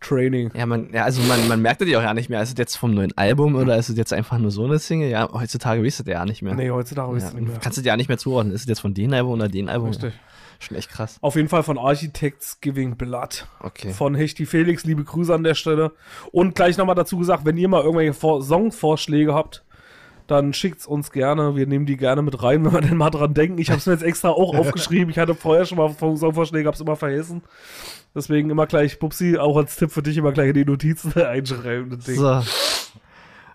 Training. 0.00 0.50
Ja, 0.54 0.64
man, 0.64 0.88
ja, 0.94 1.04
also 1.04 1.20
man, 1.24 1.46
man 1.46 1.60
merkt 1.60 1.82
das 1.82 1.88
ja 1.90 1.98
auch 1.98 2.02
ja 2.02 2.14
nicht 2.14 2.30
mehr. 2.30 2.40
Ist 2.40 2.52
es 2.52 2.58
jetzt 2.58 2.76
vom 2.76 2.94
neuen 2.94 3.12
Album 3.18 3.54
oder 3.54 3.76
ist 3.76 3.90
es 3.90 3.98
jetzt 3.98 4.14
einfach 4.14 4.38
nur 4.38 4.50
so 4.50 4.64
eine 4.64 4.78
Single? 4.78 5.10
Ja, 5.10 5.28
heutzutage 5.30 5.82
wisst 5.82 6.00
ihr 6.06 6.12
ja 6.14 6.24
nicht 6.24 6.40
mehr. 6.40 6.54
Nee, 6.54 6.70
heutzutage 6.70 7.10
ja, 7.12 7.18
ist 7.18 7.24
es 7.24 7.34
nicht 7.34 7.48
mehr. 7.48 7.58
kannst 7.60 7.76
du 7.76 7.82
dir 7.82 7.88
ja 7.88 7.98
nicht 7.98 8.08
mehr 8.08 8.16
zuordnen. 8.16 8.54
Ist 8.54 8.62
es 8.62 8.66
jetzt 8.66 8.80
von 8.80 8.94
dem 8.94 9.12
Album 9.12 9.32
oder 9.32 9.48
dem 9.50 9.68
Album? 9.68 9.88
Richtig. 9.90 10.14
Schon 10.58 10.76
echt 10.76 10.90
krass. 10.90 11.18
Auf 11.20 11.36
jeden 11.36 11.48
Fall 11.48 11.62
von 11.62 11.78
Architects 11.78 12.60
Giving 12.60 12.96
Blood. 12.96 13.46
Okay. 13.60 13.92
Von 13.92 14.14
Hechti 14.14 14.46
Felix, 14.46 14.84
liebe 14.84 15.04
Grüße 15.04 15.34
an 15.34 15.42
der 15.44 15.54
Stelle. 15.54 15.92
Und 16.30 16.54
gleich 16.54 16.76
nochmal 16.78 16.94
dazu 16.94 17.18
gesagt, 17.18 17.44
wenn 17.44 17.56
ihr 17.56 17.68
mal 17.68 17.82
irgendwelche 17.82 18.14
Vor 18.14 18.42
Songvorschläge 18.42 19.34
habt, 19.34 19.64
dann 20.28 20.52
schickt's 20.54 20.86
uns 20.86 21.10
gerne. 21.10 21.56
Wir 21.56 21.66
nehmen 21.66 21.84
die 21.84 21.96
gerne 21.96 22.22
mit 22.22 22.42
rein, 22.42 22.64
wenn 22.64 22.72
wir 22.72 22.80
denn 22.80 22.96
mal 22.96 23.10
dran 23.10 23.34
denken. 23.34 23.58
Ich 23.58 23.70
habe 23.70 23.78
es 23.78 23.86
mir 23.86 23.92
jetzt 23.92 24.04
extra 24.04 24.30
auch 24.30 24.54
aufgeschrieben. 24.58 25.10
Ich 25.10 25.18
hatte 25.18 25.34
vorher 25.34 25.64
schon 25.66 25.78
mal 25.78 25.92
Songvorschläge, 25.92 26.68
hab's 26.68 26.80
immer 26.80 26.96
vergessen. 26.96 27.42
Deswegen 28.14 28.50
immer 28.50 28.66
gleich, 28.66 28.98
Bubsi, 28.98 29.38
auch 29.38 29.56
als 29.56 29.76
Tipp 29.76 29.90
für 29.90 30.02
dich, 30.02 30.16
immer 30.18 30.32
gleich 30.32 30.48
in 30.48 30.54
die 30.54 30.64
Notizen 30.64 31.12
einschreiben. 31.22 31.98
So. 32.00 32.42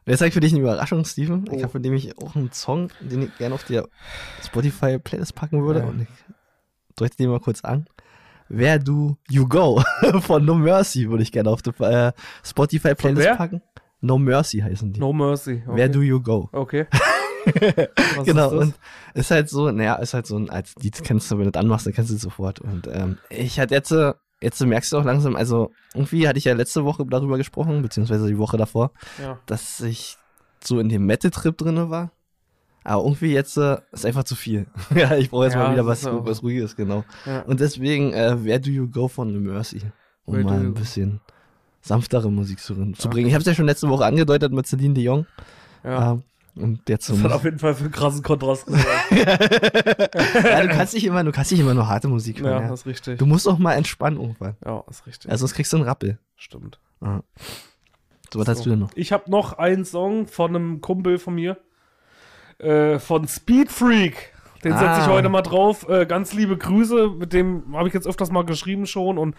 Jetzt 0.05 0.21
habe 0.21 0.29
ich 0.29 0.33
für 0.33 0.39
dich 0.39 0.53
eine 0.53 0.61
Überraschung, 0.61 1.03
Steven. 1.05 1.45
Ich 1.51 1.59
Oh. 1.59 1.63
habe 1.63 1.71
für 1.73 1.79
nämlich 1.79 2.17
auch 2.17 2.35
einen 2.35 2.51
Song, 2.53 2.89
den 3.01 3.23
ich 3.23 3.37
gerne 3.37 3.53
auf 3.55 3.65
die 3.65 3.81
Spotify-Playlist 4.45 5.35
packen 5.35 5.63
würde. 5.65 5.79
Ja. 5.81 5.85
Und 5.85 6.01
ich 6.03 6.07
deute 6.97 7.17
den 7.17 7.29
mal 7.29 7.39
kurz 7.39 7.63
an. 7.63 7.87
Where 8.49 8.79
Do 8.79 9.17
You 9.29 9.47
Go 9.47 9.81
von 10.21 10.45
No 10.45 10.55
Mercy 10.55 11.09
würde 11.09 11.23
ich 11.23 11.31
gerne 11.31 11.49
auf 11.49 11.61
die 11.61 11.71
äh, 11.83 12.11
Spotify-Playlist 12.43 13.37
packen. 13.37 13.61
No 14.01 14.17
Mercy 14.17 14.59
heißen 14.59 14.93
die. 14.93 14.99
No 14.99 15.11
Mercy. 15.11 15.63
Okay. 15.65 15.77
Where 15.77 15.89
Do 15.89 16.01
You 16.01 16.21
Go? 16.21 16.49
Okay. 16.51 16.87
Genau, 18.25 18.47
ist 18.47 18.53
und 18.53 18.73
ist 19.13 19.31
halt 19.31 19.49
so, 19.49 19.71
naja, 19.71 19.95
ist 19.95 20.13
halt 20.13 20.27
so 20.27 20.37
ein, 20.37 20.49
als 20.49 20.75
Lied 20.81 21.01
kennst 21.03 21.31
du, 21.31 21.37
wenn 21.37 21.45
du 21.45 21.51
das 21.51 21.61
anmachst, 21.61 21.85
dann 21.85 21.93
kennst 21.93 22.11
du 22.11 22.15
es 22.15 22.21
sofort. 22.21 22.59
Und 22.59 22.87
ähm, 22.91 23.19
ich 23.29 23.59
hatte 23.59 23.73
jetzt, 23.73 23.91
äh, 23.91 24.13
jetzt 24.41 24.61
merkst 24.61 24.91
du 24.91 24.97
auch 24.97 25.05
langsam, 25.05 25.35
also 25.37 25.71
irgendwie 25.93 26.27
hatte 26.27 26.37
ich 26.37 26.45
ja 26.45 26.53
letzte 26.53 26.83
Woche 26.83 27.05
darüber 27.05 27.37
gesprochen, 27.37 27.81
beziehungsweise 27.81 28.27
die 28.27 28.37
Woche 28.37 28.57
davor, 28.57 28.91
ja. 29.21 29.39
dass 29.45 29.79
ich 29.79 30.17
so 30.63 30.79
in 30.79 30.89
dem 30.89 31.05
Metal-Trip 31.05 31.57
drinne 31.57 31.89
war. 31.89 32.11
Aber 32.87 33.03
irgendwie 33.03 33.33
jetzt 33.33 33.57
äh, 33.57 33.77
ist 33.91 34.05
einfach 34.05 34.23
zu 34.23 34.35
viel. 34.35 34.65
ja, 34.95 35.15
ich 35.17 35.29
brauche 35.29 35.43
jetzt 35.43 35.53
Ja, 35.55 35.59
mal 35.65 35.73
wieder 35.73 35.85
was, 35.85 36.05
was 36.05 36.41
Ruhiges, 36.41 36.75
genau. 36.75 37.03
Ja. 37.25 37.41
Und 37.41 37.59
deswegen, 37.59 38.13
äh, 38.13 38.43
Where 38.45 38.61
Do 38.61 38.69
You 38.69 38.87
Go 38.89 39.09
von 39.09 39.29
The 39.33 39.39
Mercy? 39.39 39.81
Um 40.25 40.35
Where 40.35 40.45
mal 40.45 40.59
ein 40.59 40.73
bisschen 40.73 41.19
sanftere 41.81 42.31
Musik 42.31 42.59
zu, 42.59 42.93
zu 42.93 43.09
bringen. 43.09 43.27
Ich 43.27 43.33
habe 43.33 43.41
es 43.41 43.47
ja 43.47 43.53
schon 43.53 43.65
letzte 43.65 43.89
Woche 43.89 44.05
angedeutet 44.05 44.53
mit 44.53 44.67
Celine 44.67 44.93
Dion. 44.93 45.25
ja. 45.83 46.13
Ähm, 46.13 46.23
und 46.55 46.89
jetzt 46.89 47.05
so 47.05 47.13
Das 47.13 47.23
hat 47.23 47.31
auf 47.33 47.43
jeden 47.43 47.59
Fall 47.59 47.75
für 47.75 47.83
einen 47.83 47.91
krassen 47.91 48.23
Kontrast 48.23 48.65
gesorgt. 48.65 49.11
ja, 49.11 50.61
du 50.63 50.69
kannst 50.69 50.95
nicht 50.95 51.05
immer, 51.05 51.23
du 51.23 51.31
kannst 51.31 51.51
nicht 51.51 51.59
immer 51.59 51.75
nur 51.75 51.87
harte 51.87 52.07
Musik 52.07 52.39
hören. 52.39 52.51
ja, 52.51 52.61
Ja, 52.61 52.67
das 52.69 52.79
ist 52.79 52.85
richtig. 52.87 53.19
Du 53.19 53.27
musst 53.27 53.47
auch 53.47 53.59
mal 53.59 53.73
entspannen 53.73 54.19
irgendwann. 54.19 54.55
Ja, 54.65 54.83
das 54.87 55.01
ist 55.01 55.05
richtig. 55.07 55.29
Also 55.29 55.41
sonst 55.41 55.53
kriegst 55.53 55.71
du 55.73 55.77
einen 55.77 55.85
Rappel. 55.85 56.17
Stimmt. 56.35 56.79
So, 57.01 58.39
was 58.39 58.47
hast 58.47 58.65
du 58.65 58.71
denn 58.71 58.79
noch? 58.79 58.89
Ich 58.95 59.11
habe 59.11 59.29
noch 59.29 59.53
einen 59.53 59.85
Song 59.85 60.25
von 60.25 60.55
einem 60.55 60.81
Kumpel 60.81 61.19
von 61.19 61.35
mir. 61.35 61.57
Äh, 62.59 62.99
von 62.99 63.27
Speed 63.27 63.71
Freak. 63.71 64.33
Den 64.63 64.71
setze 64.73 65.01
ich 65.01 65.07
Ah. 65.07 65.11
heute 65.11 65.29
mal 65.29 65.43
drauf. 65.43 65.87
Äh, 65.87 66.05
ganz 66.07 66.33
liebe 66.33 66.57
Grüße. 66.57 67.09
Mit 67.09 67.31
dem 67.33 67.75
habe 67.75 67.87
ich 67.87 67.93
jetzt 67.93 68.07
öfters 68.07 68.31
mal 68.31 68.43
geschrieben 68.43 68.87
schon. 68.87 69.17
Und 69.19 69.35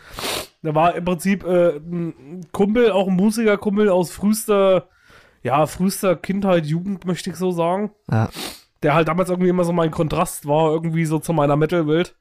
der 0.62 0.74
war 0.74 0.94
im 0.94 1.04
Prinzip 1.04 1.44
äh, 1.44 1.76
ein 1.78 2.46
Kumpel, 2.52 2.92
auch 2.92 3.08
ein 3.08 3.16
Musikerkumpel 3.16 3.88
aus 3.88 4.12
frühester, 4.12 4.88
ja, 5.42 5.66
frühester 5.66 6.14
Kindheit, 6.14 6.66
Jugend, 6.66 7.04
möchte 7.04 7.30
ich 7.30 7.36
so 7.36 7.50
sagen. 7.50 7.90
Ja. 8.10 8.28
Der 8.84 8.94
halt 8.94 9.08
damals 9.08 9.28
irgendwie 9.28 9.48
immer 9.50 9.64
so 9.64 9.72
mein 9.72 9.90
Kontrast 9.90 10.46
war, 10.46 10.70
irgendwie 10.70 11.04
so 11.04 11.18
zu 11.18 11.32
meiner 11.32 11.56
Metal-Welt. 11.56 12.14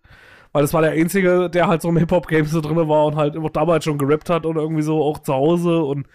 Weil 0.52 0.62
das 0.62 0.74
war 0.74 0.82
der 0.82 0.92
Einzige, 0.92 1.50
der 1.50 1.68
halt 1.68 1.82
so 1.82 1.90
im 1.90 1.98
Hip-Hop-Game 1.98 2.46
so 2.46 2.62
drin 2.62 2.76
war 2.76 3.06
und 3.06 3.16
halt 3.16 3.36
immer 3.36 3.50
damals 3.50 3.84
schon 3.84 3.98
gerappt 3.98 4.30
hat 4.30 4.46
und 4.46 4.56
irgendwie 4.56 4.82
so 4.82 5.04
auch 5.04 5.20
zu 5.20 5.34
Hause 5.34 5.84
und 5.84 6.08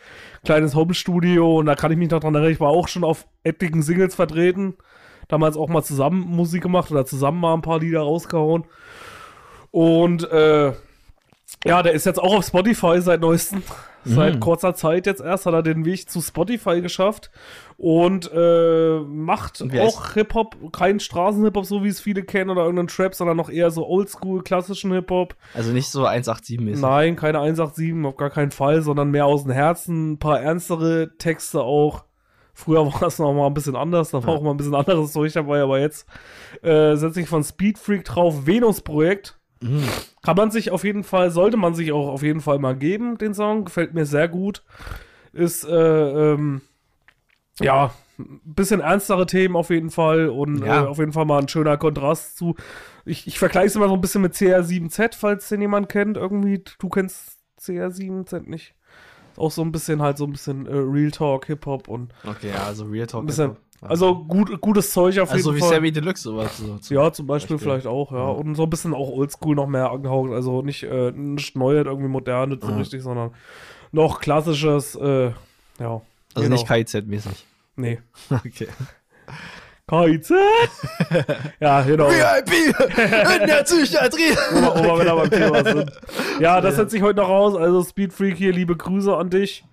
kleines 0.44 0.74
Home-Studio. 0.74 1.58
Und 1.58 1.66
da 1.66 1.74
kann 1.74 1.92
ich 1.92 1.98
mich 1.98 2.10
noch 2.10 2.20
dran 2.20 2.34
erinnern, 2.34 2.52
ich 2.52 2.60
war 2.60 2.70
auch 2.70 2.88
schon 2.88 3.04
auf 3.04 3.26
etlichen 3.44 3.82
Singles 3.82 4.14
vertreten. 4.14 4.74
Damals 5.28 5.56
auch 5.56 5.68
mal 5.68 5.82
zusammen 5.82 6.20
Musik 6.20 6.62
gemacht 6.62 6.90
oder 6.90 7.06
zusammen 7.06 7.40
mal 7.40 7.54
ein 7.54 7.62
paar 7.62 7.80
Lieder 7.80 8.00
rausgehauen. 8.00 8.64
Und 9.70 10.30
äh, 10.30 10.72
ja, 11.64 11.82
der 11.82 11.92
ist 11.92 12.06
jetzt 12.06 12.20
auch 12.20 12.34
auf 12.36 12.46
Spotify 12.46 13.00
seit 13.00 13.20
neuestem. 13.20 13.62
Seit 14.04 14.40
kurzer 14.40 14.74
Zeit 14.74 15.06
jetzt 15.06 15.20
erst 15.20 15.46
hat 15.46 15.54
er 15.54 15.62
den 15.62 15.84
Weg 15.84 16.10
zu 16.10 16.20
Spotify 16.20 16.80
geschafft 16.80 17.30
und 17.76 18.30
äh, 18.34 18.98
macht 19.00 19.62
wie 19.72 19.80
auch 19.80 20.12
Hip-Hop, 20.14 20.72
kein 20.72 20.98
Straßen-Hip-Hop, 20.98 21.64
so 21.64 21.84
wie 21.84 21.88
es 21.88 22.00
viele 22.00 22.24
kennen, 22.24 22.50
oder 22.50 22.62
irgendeinen 22.62 22.88
Trap, 22.88 23.14
sondern 23.14 23.36
noch 23.36 23.48
eher 23.48 23.70
so 23.70 23.86
oldschool, 23.86 24.42
klassischen 24.42 24.92
Hip-Hop. 24.92 25.36
Also 25.54 25.72
nicht 25.72 25.88
so 25.88 26.06
187-mäßig. 26.06 26.80
Nein, 26.80 27.16
keine 27.16 27.38
187, 27.38 28.04
auf 28.04 28.16
gar 28.16 28.30
keinen 28.30 28.50
Fall, 28.50 28.82
sondern 28.82 29.10
mehr 29.10 29.26
aus 29.26 29.44
dem 29.44 29.52
Herzen, 29.52 30.12
ein 30.12 30.18
paar 30.18 30.40
ernstere 30.40 31.16
Texte 31.18 31.62
auch. 31.62 32.04
Früher 32.54 32.84
war 32.92 33.02
es 33.02 33.18
noch 33.18 33.32
mal 33.32 33.46
ein 33.46 33.54
bisschen 33.54 33.76
anders, 33.76 34.10
da 34.10 34.24
war 34.24 34.34
auch 34.34 34.42
mal 34.42 34.50
ein 34.50 34.56
bisschen 34.56 34.74
anderes 34.74 35.12
Zeug 35.12 35.32
dabei, 35.32 35.62
aber 35.62 35.78
jetzt 35.78 36.06
äh, 36.62 36.96
setze 36.96 37.20
ich 37.20 37.28
von 37.28 37.44
Speed 37.44 37.78
Freak 37.78 38.04
drauf, 38.04 38.46
Venus-Projekt. 38.46 39.38
Mhm. 39.62 39.84
Kann 40.22 40.36
man 40.36 40.50
sich 40.50 40.70
auf 40.70 40.84
jeden 40.84 41.04
Fall, 41.04 41.30
sollte 41.30 41.56
man 41.56 41.74
sich 41.74 41.92
auch 41.92 42.08
auf 42.08 42.22
jeden 42.22 42.40
Fall 42.40 42.58
mal 42.58 42.76
geben, 42.76 43.18
den 43.18 43.34
Song. 43.34 43.64
Gefällt 43.64 43.94
mir 43.94 44.06
sehr 44.06 44.28
gut. 44.28 44.62
Ist, 45.32 45.64
äh, 45.64 45.72
ähm, 46.32 46.60
ja, 47.60 47.92
ein 48.18 48.40
bisschen 48.44 48.80
ernstere 48.80 49.26
Themen 49.26 49.56
auf 49.56 49.70
jeden 49.70 49.90
Fall 49.90 50.28
und 50.28 50.64
Ja. 50.64 50.84
äh, 50.84 50.86
auf 50.86 50.98
jeden 50.98 51.12
Fall 51.12 51.24
mal 51.24 51.40
ein 51.40 51.48
schöner 51.48 51.76
Kontrast 51.76 52.36
zu. 52.36 52.54
Ich, 53.04 53.26
ich 53.26 53.38
vergleiche 53.38 53.66
es 53.68 53.76
immer 53.76 53.88
so 53.88 53.94
ein 53.94 54.00
bisschen 54.00 54.22
mit 54.22 54.34
CR7Z, 54.34 55.16
falls 55.16 55.48
den 55.48 55.60
jemand 55.60 55.88
kennt. 55.88 56.16
Irgendwie, 56.16 56.62
du 56.78 56.88
kennst 56.88 57.38
CR7Z 57.60 58.48
nicht. 58.48 58.74
Auch 59.36 59.50
so 59.50 59.62
ein 59.62 59.72
bisschen 59.72 60.02
halt 60.02 60.18
so 60.18 60.24
ein 60.26 60.32
bisschen 60.32 60.66
äh, 60.66 60.74
Real 60.74 61.10
Talk, 61.10 61.46
Hip-Hop 61.46 61.88
und 61.88 62.12
Okay, 62.24 62.50
ja, 62.50 62.64
also 62.64 62.84
Real 62.84 63.06
Talk. 63.06 63.22
ein 63.22 63.26
bisschen, 63.26 63.56
also 63.82 64.14
gut, 64.24 64.60
gutes 64.60 64.92
Zeug 64.92 65.18
auf 65.18 65.30
also 65.32 65.50
jeden 65.50 65.56
wie 65.56 65.60
Fall. 65.60 65.74
Sammy 65.76 65.92
Deluxe 65.92 66.22
sowas. 66.22 66.56
So, 66.58 66.78
zum 66.78 66.96
Ja, 66.96 67.12
zum 67.12 67.26
Beispiel, 67.26 67.56
Beispiel. 67.56 67.58
vielleicht 67.72 67.86
auch, 67.86 68.12
ja. 68.12 68.28
Und 68.28 68.54
so 68.54 68.62
ein 68.64 68.70
bisschen 68.70 68.94
auch 68.94 69.08
oldschool 69.10 69.54
noch 69.56 69.66
mehr 69.66 69.90
angehaucht. 69.90 70.30
Also 70.32 70.62
nicht, 70.62 70.84
äh, 70.84 71.10
nicht 71.12 71.56
Neues, 71.56 71.84
irgendwie 71.86 72.08
modernes 72.08 72.58
so 72.62 72.70
Ja. 72.70 72.76
richtig, 72.76 73.02
sondern 73.02 73.32
noch 73.90 74.20
klassisches, 74.20 74.94
äh, 74.94 75.32
ja. 75.78 76.00
Also 76.34 76.48
genau. 76.48 76.48
nicht 76.50 76.66
KIZ-mäßig. 76.66 77.44
Nee. 77.76 78.00
Okay. 78.30 78.68
KIZ! 79.88 80.30
ja, 81.60 81.82
genau. 81.82 82.08
VIP 82.08 82.52
in 83.40 83.46
der 83.46 83.62
Psychiatrie. 83.64 84.30
Wo 84.52 84.98
wir- 84.98 85.14
beim 85.16 85.30
Thema 85.30 85.64
sind. 85.64 85.90
Ja, 86.40 86.60
das 86.60 86.76
setze 86.76 86.96
ich 86.96 87.02
heute 87.02 87.20
noch 87.20 87.28
raus. 87.28 87.56
Also 87.56 87.82
Speed 87.82 88.12
Freak 88.12 88.36
hier, 88.36 88.52
liebe 88.52 88.76
Grüße 88.76 89.14
an 89.14 89.28
dich. 89.28 89.64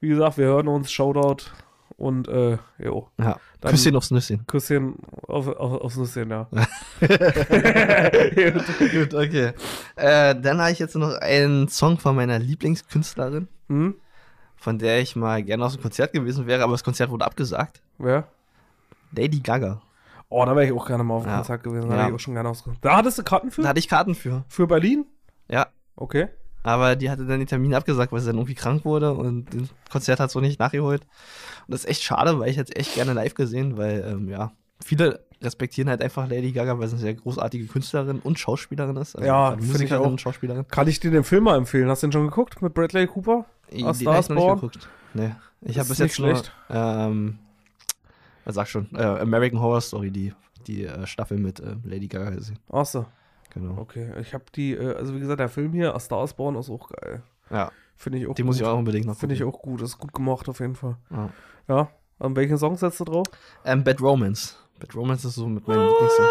Wie 0.00 0.08
gesagt, 0.08 0.38
wir 0.38 0.46
hören 0.46 0.68
uns. 0.68 0.90
Shoutout. 0.92 1.50
Und, 1.98 2.28
äh, 2.28 2.56
jo. 2.78 3.08
Ja. 3.18 3.36
Dann- 3.60 3.70
Küsschen 3.72 3.96
aufs 3.96 4.10
Nüsschen. 4.12 4.46
Küsschen 4.46 4.94
auf, 5.26 5.48
auf, 5.48 5.80
aufs 5.82 5.96
Nüsschen, 5.96 6.30
ja. 6.30 6.46
Gut, 8.92 9.14
okay. 9.14 9.52
Äh, 9.96 10.34
dann 10.40 10.60
habe 10.60 10.70
ich 10.70 10.78
jetzt 10.78 10.94
noch 10.96 11.12
einen 11.20 11.68
Song 11.68 11.98
von 11.98 12.14
meiner 12.16 12.38
Lieblingskünstlerin, 12.38 13.48
hm? 13.68 13.94
von 14.56 14.78
der 14.78 15.00
ich 15.00 15.16
mal 15.16 15.42
gerne 15.42 15.64
aus 15.64 15.72
dem 15.74 15.82
Konzert 15.82 16.12
gewesen 16.12 16.46
wäre, 16.46 16.62
aber 16.62 16.72
das 16.72 16.84
Konzert 16.84 17.10
wurde 17.10 17.24
abgesagt. 17.24 17.80
Wer? 17.98 18.28
Lady 19.12 19.40
Gaga. 19.40 19.80
Oh, 20.28 20.44
da 20.44 20.54
wäre 20.54 20.66
ich 20.66 20.72
auch 20.72 20.86
gerne 20.86 21.02
mal 21.04 21.14
auf 21.14 21.22
dem 21.24 21.30
Ja. 21.30 21.36
Konzert 21.36 21.62
gewesen. 21.64 21.88
Da 21.90 21.96
Ja. 21.96 22.08
ich 22.08 22.14
auch 22.14 22.18
schon 22.20 22.34
gerne 22.34 22.48
aufs 22.50 22.62
Da 22.80 22.96
hattest 22.96 23.18
du 23.18 23.22
Karten 23.24 23.50
für? 23.50 23.62
Da 23.62 23.68
hatte 23.68 23.78
ich 23.80 23.88
Karten 23.88 24.14
für. 24.14 24.44
Für 24.48 24.66
Berlin? 24.66 25.06
Ja. 25.50 25.66
Okay. 25.96 26.28
Aber 26.64 26.96
die 26.96 27.08
hatte 27.08 27.24
dann 27.24 27.38
den 27.38 27.46
Termin 27.48 27.72
abgesagt, 27.74 28.12
weil 28.12 28.20
sie 28.20 28.26
dann 28.26 28.36
irgendwie 28.36 28.54
krank 28.54 28.84
wurde 28.84 29.14
und 29.14 29.46
das 29.54 29.68
Konzert 29.90 30.20
hat 30.20 30.30
so 30.30 30.40
nicht 30.40 30.58
nachgeholt. 30.60 31.06
Und 31.68 31.72
das 31.72 31.84
ist 31.84 31.90
echt 31.90 32.02
schade, 32.02 32.38
weil 32.40 32.50
ich 32.50 32.56
hätte 32.56 32.74
echt 32.76 32.94
gerne 32.94 33.12
live 33.12 33.34
gesehen, 33.34 33.76
weil, 33.76 34.04
ähm, 34.10 34.28
ja, 34.28 34.52
viele 34.82 35.20
respektieren 35.40 35.88
halt 35.88 36.02
einfach 36.02 36.28
Lady 36.28 36.50
Gaga, 36.50 36.78
weil 36.80 36.88
sie 36.88 36.94
eine 36.94 37.00
sehr 37.02 37.14
großartige 37.14 37.66
Künstlerin 37.66 38.18
und 38.18 38.38
Schauspielerin 38.40 38.96
ist. 38.96 39.14
Also 39.14 39.26
Ja, 39.28 39.50
gerade 39.50 39.62
finde 39.62 39.66
ich 39.74 39.80
Musikerin 39.82 40.02
auch. 40.06 40.10
und 40.10 40.20
Schauspielerin. 40.20 40.66
Kann 40.68 40.88
ich 40.88 40.98
dir 40.98 41.10
den 41.12 41.22
Film 41.24 41.44
mal 41.44 41.56
empfehlen? 41.56 41.88
Hast 41.88 42.02
du 42.02 42.08
den 42.08 42.12
schon 42.12 42.24
geguckt 42.26 42.60
mit 42.62 42.74
Bradley 42.74 43.06
Cooper? 43.06 43.44
Ich 43.70 43.84
is 43.84 44.00
noch 44.02 44.28
nicht 44.28 44.30
geguckt. 44.30 44.88
Nee. 45.14 45.30
Ich 45.60 45.78
habe 45.78 45.88
bis 45.88 45.98
nicht 45.98 46.08
jetzt 46.08 46.14
schlecht. 46.16 46.52
nur, 46.68 46.76
ähm, 46.78 47.38
was 48.44 48.54
sag 48.54 48.66
schon, 48.68 48.88
äh, 48.94 49.02
American 49.02 49.60
Horror 49.60 49.80
Story, 49.80 50.10
die, 50.10 50.32
die 50.66 50.84
äh, 50.84 51.06
Staffel 51.06 51.38
mit 51.38 51.60
äh, 51.60 51.76
Lady 51.84 52.08
Gaga 52.08 52.30
gesehen. 52.30 52.58
Ach 52.72 52.86
so, 52.86 53.06
Genau. 53.54 53.78
okay. 53.80 54.12
Ich 54.20 54.34
habe 54.34 54.44
die, 54.54 54.72
äh, 54.74 54.94
also 54.96 55.14
wie 55.14 55.20
gesagt, 55.20 55.40
der 55.40 55.48
Film 55.48 55.72
hier, 55.72 55.94
A 55.94 56.00
Star 56.00 56.24
is 56.24 56.32
Born, 56.34 56.56
ist 56.56 56.70
auch 56.70 56.88
geil. 56.88 57.22
Ja, 57.50 57.70
Finde 57.98 58.18
ich 58.18 58.28
auch 58.28 58.34
die 58.34 58.42
gut. 58.42 58.46
muss 58.46 58.60
ich 58.60 58.64
auch 58.64 58.78
unbedingt 58.78 59.06
noch 59.06 59.16
Finde 59.16 59.34
ich 59.34 59.42
auch 59.42 59.60
gut. 59.60 59.82
Ist 59.82 59.98
gut 59.98 60.12
gemacht 60.12 60.48
auf 60.48 60.60
jeden 60.60 60.76
Fall. 60.76 60.96
Ja. 61.10 61.30
Ja. 61.68 61.88
An 62.20 62.36
welchen 62.36 62.56
Song 62.56 62.76
setzt 62.76 63.00
du 63.00 63.04
drauf? 63.04 63.26
Ähm, 63.64 63.82
Bad 63.82 64.00
Romance. 64.00 64.54
Bad 64.78 64.94
Romance 64.94 65.24
ist 65.26 65.34
so 65.34 65.46
mit 65.48 65.66
meinem 65.66 65.82
Lieblingssong. 65.86 66.26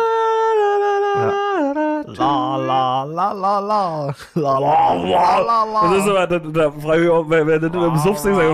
La 2.07 3.03
la 3.03 3.03
la 3.03 3.33
la 3.33 3.59
la. 3.59 4.15
La 4.35 4.59
la 4.59 4.93
la 4.93 5.39
la 5.39 5.63
la. 5.65 5.81
Das 5.81 5.97
ist 6.03 6.09
aber, 6.09 6.27
da, 6.27 6.39
da 6.39 6.71
frage 6.71 7.03
ich 7.03 7.09
auch, 7.09 7.25
wer, 7.27 7.45
wer 7.45 7.59
das 7.59 7.73
im 7.73 7.97
Suff 7.97 8.17
singt, 8.19 8.37
sagt, 8.37 8.47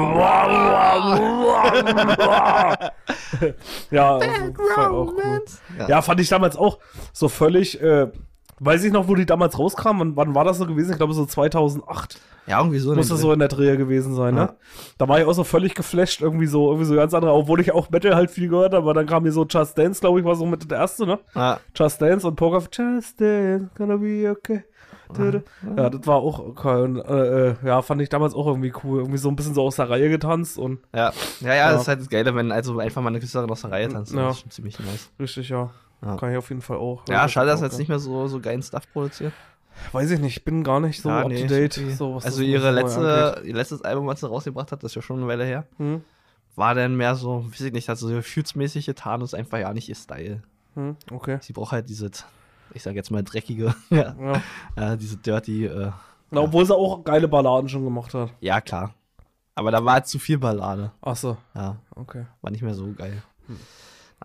ja, 3.91 4.15
also, 4.15 4.27
war 4.75 4.91
auch 4.91 5.13
cool. 5.13 5.43
Ja. 5.77 5.87
Ja, 5.87 6.01
fand 6.01 6.19
ich 6.19 6.29
damals 6.29 6.57
auch 6.57 6.79
so 7.11 7.29
völlig, 7.29 7.79
äh, 7.81 8.07
weiß 8.65 8.83
ich 8.83 8.93
noch, 8.93 9.07
wo 9.07 9.15
die 9.15 9.25
damals 9.25 9.57
rauskam, 9.57 9.99
wann, 9.99 10.15
wann 10.15 10.35
war 10.35 10.43
das 10.43 10.57
so 10.57 10.65
gewesen? 10.65 10.91
Ich 10.91 10.97
glaube 10.97 11.13
so 11.13 11.25
2008 11.25 12.19
ja, 12.45 12.59
irgendwie 12.59 12.79
so. 12.79 12.93
muss 12.93 13.07
das 13.07 13.21
so 13.21 13.31
in 13.31 13.39
der 13.39 13.47
Dreher 13.47 13.77
gewesen 13.77 14.15
sein, 14.15 14.35
ne? 14.35 14.53
Da 14.97 15.07
war 15.07 15.19
ich 15.19 15.25
auch 15.25 15.33
so 15.33 15.43
völlig 15.43 15.75
geflasht, 15.75 16.21
irgendwie 16.21 16.45
so, 16.47 16.67
irgendwie 16.67 16.85
so 16.85 16.95
ganz 16.95 17.13
andere, 17.13 17.33
obwohl 17.33 17.61
ich 17.61 17.71
auch 17.71 17.89
Metal 17.89 18.15
halt 18.15 18.31
viel 18.31 18.49
gehört 18.49 18.73
habe, 18.73 18.83
aber 18.83 18.93
dann 18.93 19.05
kam 19.05 19.23
hier 19.23 19.31
so 19.31 19.45
Just 19.45 19.77
Dance, 19.77 20.01
glaube 20.01 20.19
ich, 20.19 20.25
war 20.25 20.35
so 20.35 20.45
mit 20.45 20.69
der 20.69 20.79
erste, 20.79 21.05
ne? 21.05 21.19
Ja, 21.35 21.59
Just 21.75 22.01
Dance 22.01 22.27
und 22.27 22.35
Poker 22.35 22.63
Just 22.71 23.21
Dance, 23.21 23.69
gonna 23.77 23.97
be 23.97 24.29
okay. 24.29 24.63
Ja, 25.77 25.89
das 25.89 26.07
war 26.07 26.17
auch 26.17 26.39
okay. 26.39 26.85
Äh, 27.07 27.49
äh, 27.49 27.55
ja, 27.63 27.81
fand 27.81 28.01
ich 28.01 28.09
damals 28.09 28.33
auch 28.33 28.47
irgendwie 28.47 28.73
cool. 28.83 28.99
Irgendwie 28.99 29.17
so 29.19 29.29
ein 29.29 29.35
bisschen 29.35 29.53
so 29.53 29.61
aus 29.61 29.75
der 29.75 29.89
Reihe 29.89 30.09
getanzt 30.09 30.57
und 30.57 30.79
ja, 30.93 31.11
ja, 31.41 31.47
ja, 31.49 31.55
Ja. 31.55 31.71
das 31.73 31.83
ist 31.83 31.87
halt 31.87 31.99
das 31.99 32.09
Geile, 32.09 32.33
wenn 32.35 32.51
also 32.51 32.79
einfach 32.79 33.01
mal 33.01 33.09
eine 33.09 33.19
Künstlerin 33.19 33.49
aus 33.49 33.61
der 33.61 33.71
Reihe 33.71 33.89
tanzt. 33.89 34.13
Ja. 34.13 34.27
Das 34.27 34.37
ist 34.37 34.41
schon 34.41 34.51
ziemlich 34.51 34.79
nice. 34.79 35.11
richtig, 35.19 35.49
ja. 35.49 35.69
Ja. 36.03 36.17
Kann 36.17 36.31
ich 36.31 36.37
auf 36.37 36.49
jeden 36.49 36.61
Fall 36.61 36.77
auch. 36.77 37.03
Ja, 37.07 37.27
schade, 37.29 37.47
dass 37.47 37.61
er 37.61 37.67
jetzt 37.67 37.77
nicht 37.79 37.87
mehr 37.87 37.99
so, 37.99 38.27
so 38.27 38.39
geilen 38.39 38.61
Stuff 38.61 38.83
produziert. 38.91 39.33
Weiß 39.91 40.11
ich 40.11 40.19
nicht, 40.19 40.37
ich 40.37 40.45
bin 40.45 40.63
gar 40.63 40.79
nicht 40.79 41.01
so 41.01 41.09
Ja, 41.09 41.21
up 41.21 41.27
nee, 41.29 41.41
to 41.41 41.47
date. 41.47 41.77
okay. 41.77 41.93
So, 41.93 42.15
was 42.15 42.25
also 42.25 42.41
ihre 42.43 42.71
letzte, 42.71 43.41
ihr 43.45 43.55
letztes 43.55 43.81
Album, 43.81 44.05
was 44.07 44.19
sie 44.19 44.27
rausgebracht 44.27 44.71
hat, 44.71 44.83
das 44.83 44.91
ist 44.91 44.95
ja 44.95 45.01
schon 45.01 45.17
eine 45.17 45.27
Weile 45.27 45.45
her, 45.45 45.65
Hm? 45.77 46.03
war 46.55 46.75
dann 46.75 46.95
mehr 46.95 47.15
so, 47.15 47.45
weiß 47.51 47.61
ich 47.61 47.73
nicht, 47.73 47.89
hat 47.89 47.97
so 47.97 48.07
gefühlsmäßig 48.09 48.85
getan 48.85 49.21
und 49.21 49.25
ist 49.25 49.33
einfach 49.33 49.57
ja 49.57 49.73
nicht 49.73 49.89
ihr 49.89 49.95
Style. 49.95 50.43
Hm? 50.75 50.95
Okay. 51.11 51.39
Sie 51.41 51.53
braucht 51.53 51.71
halt 51.71 51.89
diese, 51.89 52.11
ich 52.73 52.83
sag 52.83 52.93
jetzt 52.95 53.09
mal 53.09 53.23
dreckige, 53.23 53.73
ja, 53.89 54.15
Ja. 54.19 54.41
ja 54.77 54.95
diese 54.95 55.17
dirty, 55.17 55.65
äh, 55.65 55.91
Na, 56.29 56.41
obwohl 56.41 56.65
sie 56.65 56.75
auch 56.75 57.03
geile 57.03 57.27
Balladen 57.27 57.67
schon 57.69 57.83
gemacht 57.83 58.13
hat. 58.13 58.31
ja 58.41 58.61
klar. 58.61 58.93
Aber 59.55 59.69
da 59.71 59.83
war 59.85 60.03
zu 60.03 60.17
viel 60.19 60.37
Ballade. 60.37 60.91
Ach 61.01 61.15
so, 61.15 61.37
Ja, 61.55 61.77
okay. 61.95 62.25
war 62.41 62.51
nicht 62.51 62.61
mehr 62.63 62.73
so 62.75 62.91
geil. 62.95 63.21
Hm. 63.47 63.57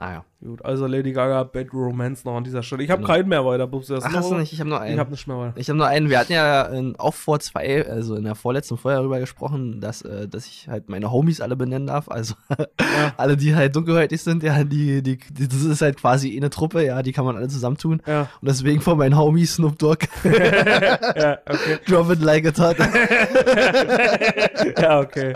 Naja. 0.00 0.24
Gut, 0.40 0.64
also 0.64 0.86
Lady 0.86 1.10
Gaga, 1.12 1.42
Bad 1.42 1.72
Romance 1.74 2.24
noch 2.24 2.36
an 2.36 2.44
dieser 2.44 2.62
Stelle. 2.62 2.84
Ich 2.84 2.90
habe 2.90 3.02
Genau. 3.02 3.12
keinen 3.12 3.28
mehr 3.28 3.44
weiter, 3.44 3.66
Bubs. 3.66 3.90
Ach, 3.90 4.00
hast 4.14 4.30
du 4.30 4.36
nicht? 4.36 4.52
Ich 4.52 4.60
habe 4.60 4.70
nur 4.70 4.80
einen. 4.80 4.94
Ich 4.94 5.00
habe 5.00 5.10
nicht 5.10 5.26
mehr 5.26 5.36
weiter. 5.36 5.52
Ich 5.56 5.68
habe 5.68 5.76
nur 5.76 5.88
einen, 5.88 6.10
wir 6.10 6.18
hatten 6.20 6.32
ja 6.32 6.62
in, 6.66 6.94
auch 6.96 7.14
vor 7.14 7.40
zwei, 7.40 7.84
also 7.84 8.14
in 8.14 8.22
der 8.22 8.36
vorletzten 8.36 8.76
Folge 8.78 8.98
darüber 9.00 9.18
gesprochen, 9.18 9.80
dass, 9.80 10.02
äh, 10.02 10.28
dass 10.28 10.46
ich 10.46 10.68
halt 10.68 10.88
meine 10.88 11.10
Homies 11.10 11.40
alle 11.40 11.56
benennen 11.56 11.88
darf. 11.88 12.08
Also 12.08 12.34
alle, 13.16 13.36
die 13.36 13.56
halt 13.56 13.74
dunkelhäutig 13.74 14.22
sind, 14.22 14.44
ja, 14.44 14.62
die, 14.62 15.02
die, 15.02 15.18
die, 15.18 15.48
das 15.48 15.62
ist 15.64 15.82
halt 15.82 15.96
quasi 16.00 16.36
eine 16.36 16.50
Truppe, 16.50 16.84
ja, 16.86 17.02
die 17.02 17.12
kann 17.12 17.24
man 17.24 17.36
alle 17.36 17.48
zusammentun. 17.48 18.00
Ja, 18.06 18.28
Und 18.40 18.48
deswegen 18.48 18.80
von 18.80 18.96
meinen 18.96 19.18
Homies 19.18 19.56
Snoop 19.56 19.76
Dogg, 19.80 20.06
ja, 20.22 21.38
okay. 21.48 21.78
Drop 21.88 22.12
It 22.12 22.20
Like 22.20 22.46
a 22.46 22.50
Tot. 22.52 22.76
ja, 24.80 25.00
okay. 25.00 25.34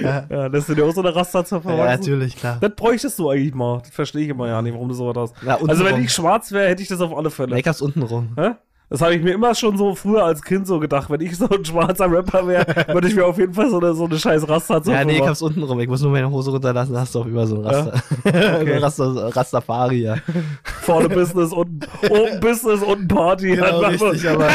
Ja, 0.00 0.48
das 0.48 0.66
sind 0.66 0.78
ja 0.78 0.84
auch 0.84 0.94
so 0.94 1.00
eine 1.00 1.12
Raster 1.14 1.44
zur 1.44 1.60
ja, 1.64 1.96
natürlich, 1.96 2.36
klar. 2.36 2.58
Das 2.60 2.70
bräuchtest 2.76 3.18
du 3.18 3.30
eigentlich 3.30 3.54
mal. 3.54 3.78
Das 3.80 3.90
verstehe 3.90 4.22
ich 4.22 4.27
immer 4.28 4.48
ja 4.48 4.60
nicht, 4.62 4.74
warum 4.74 4.88
du 4.88 4.94
sowas 4.94 5.16
hast. 5.16 5.42
Ja, 5.46 5.58
also, 5.66 5.84
wenn 5.84 6.02
ich 6.02 6.12
schwarz 6.12 6.52
wäre, 6.52 6.68
hätte 6.68 6.82
ich 6.82 6.88
das 6.88 7.00
auf 7.00 7.16
alle 7.16 7.30
Fälle. 7.30 7.54
Make-ups 7.54 7.80
unten 7.82 8.02
rum. 8.02 8.30
Hä? 8.36 8.50
Das 8.90 9.02
habe 9.02 9.14
ich 9.14 9.22
mir 9.22 9.34
immer 9.34 9.54
schon 9.54 9.76
so 9.76 9.94
früher 9.94 10.24
als 10.24 10.40
Kind 10.40 10.66
so 10.66 10.78
gedacht. 10.80 11.10
Wenn 11.10 11.20
ich 11.20 11.36
so 11.36 11.46
ein 11.46 11.62
schwarzer 11.62 12.10
Rapper 12.10 12.46
wäre, 12.48 12.64
würde 12.94 13.06
ich 13.08 13.14
mir 13.14 13.26
auf 13.26 13.36
jeden 13.36 13.52
Fall 13.52 13.68
so 13.68 13.78
eine, 13.78 13.92
so 13.92 14.06
eine 14.06 14.18
scheiß 14.18 14.48
Raster 14.48 14.82
zur 14.82 14.94
Ja, 14.94 15.04
nee, 15.04 15.18
ich 15.18 15.26
hab's 15.26 15.42
unten 15.42 15.62
rum. 15.62 15.78
Ich 15.80 15.88
muss 15.88 16.00
nur 16.00 16.10
meine 16.10 16.30
Hose 16.30 16.50
runterlassen, 16.50 16.96
hast 16.98 17.14
du 17.14 17.18
auch 17.20 17.26
über 17.26 17.46
so 17.46 17.56
ein 17.56 17.66
Raster. 17.66 17.92
Raster 18.82 19.36
Rastafari, 19.36 20.04
ja. 20.04 20.16
Vorne 20.80 21.10
Business, 21.10 21.52
unten 21.52 21.80
oben 22.08 22.40
Business, 22.40 22.82
unten 22.82 23.08
Party. 23.08 23.56
Genau, 23.56 23.82
Halt 23.82 24.00
richtig, 24.00 24.26
aber 24.26 24.48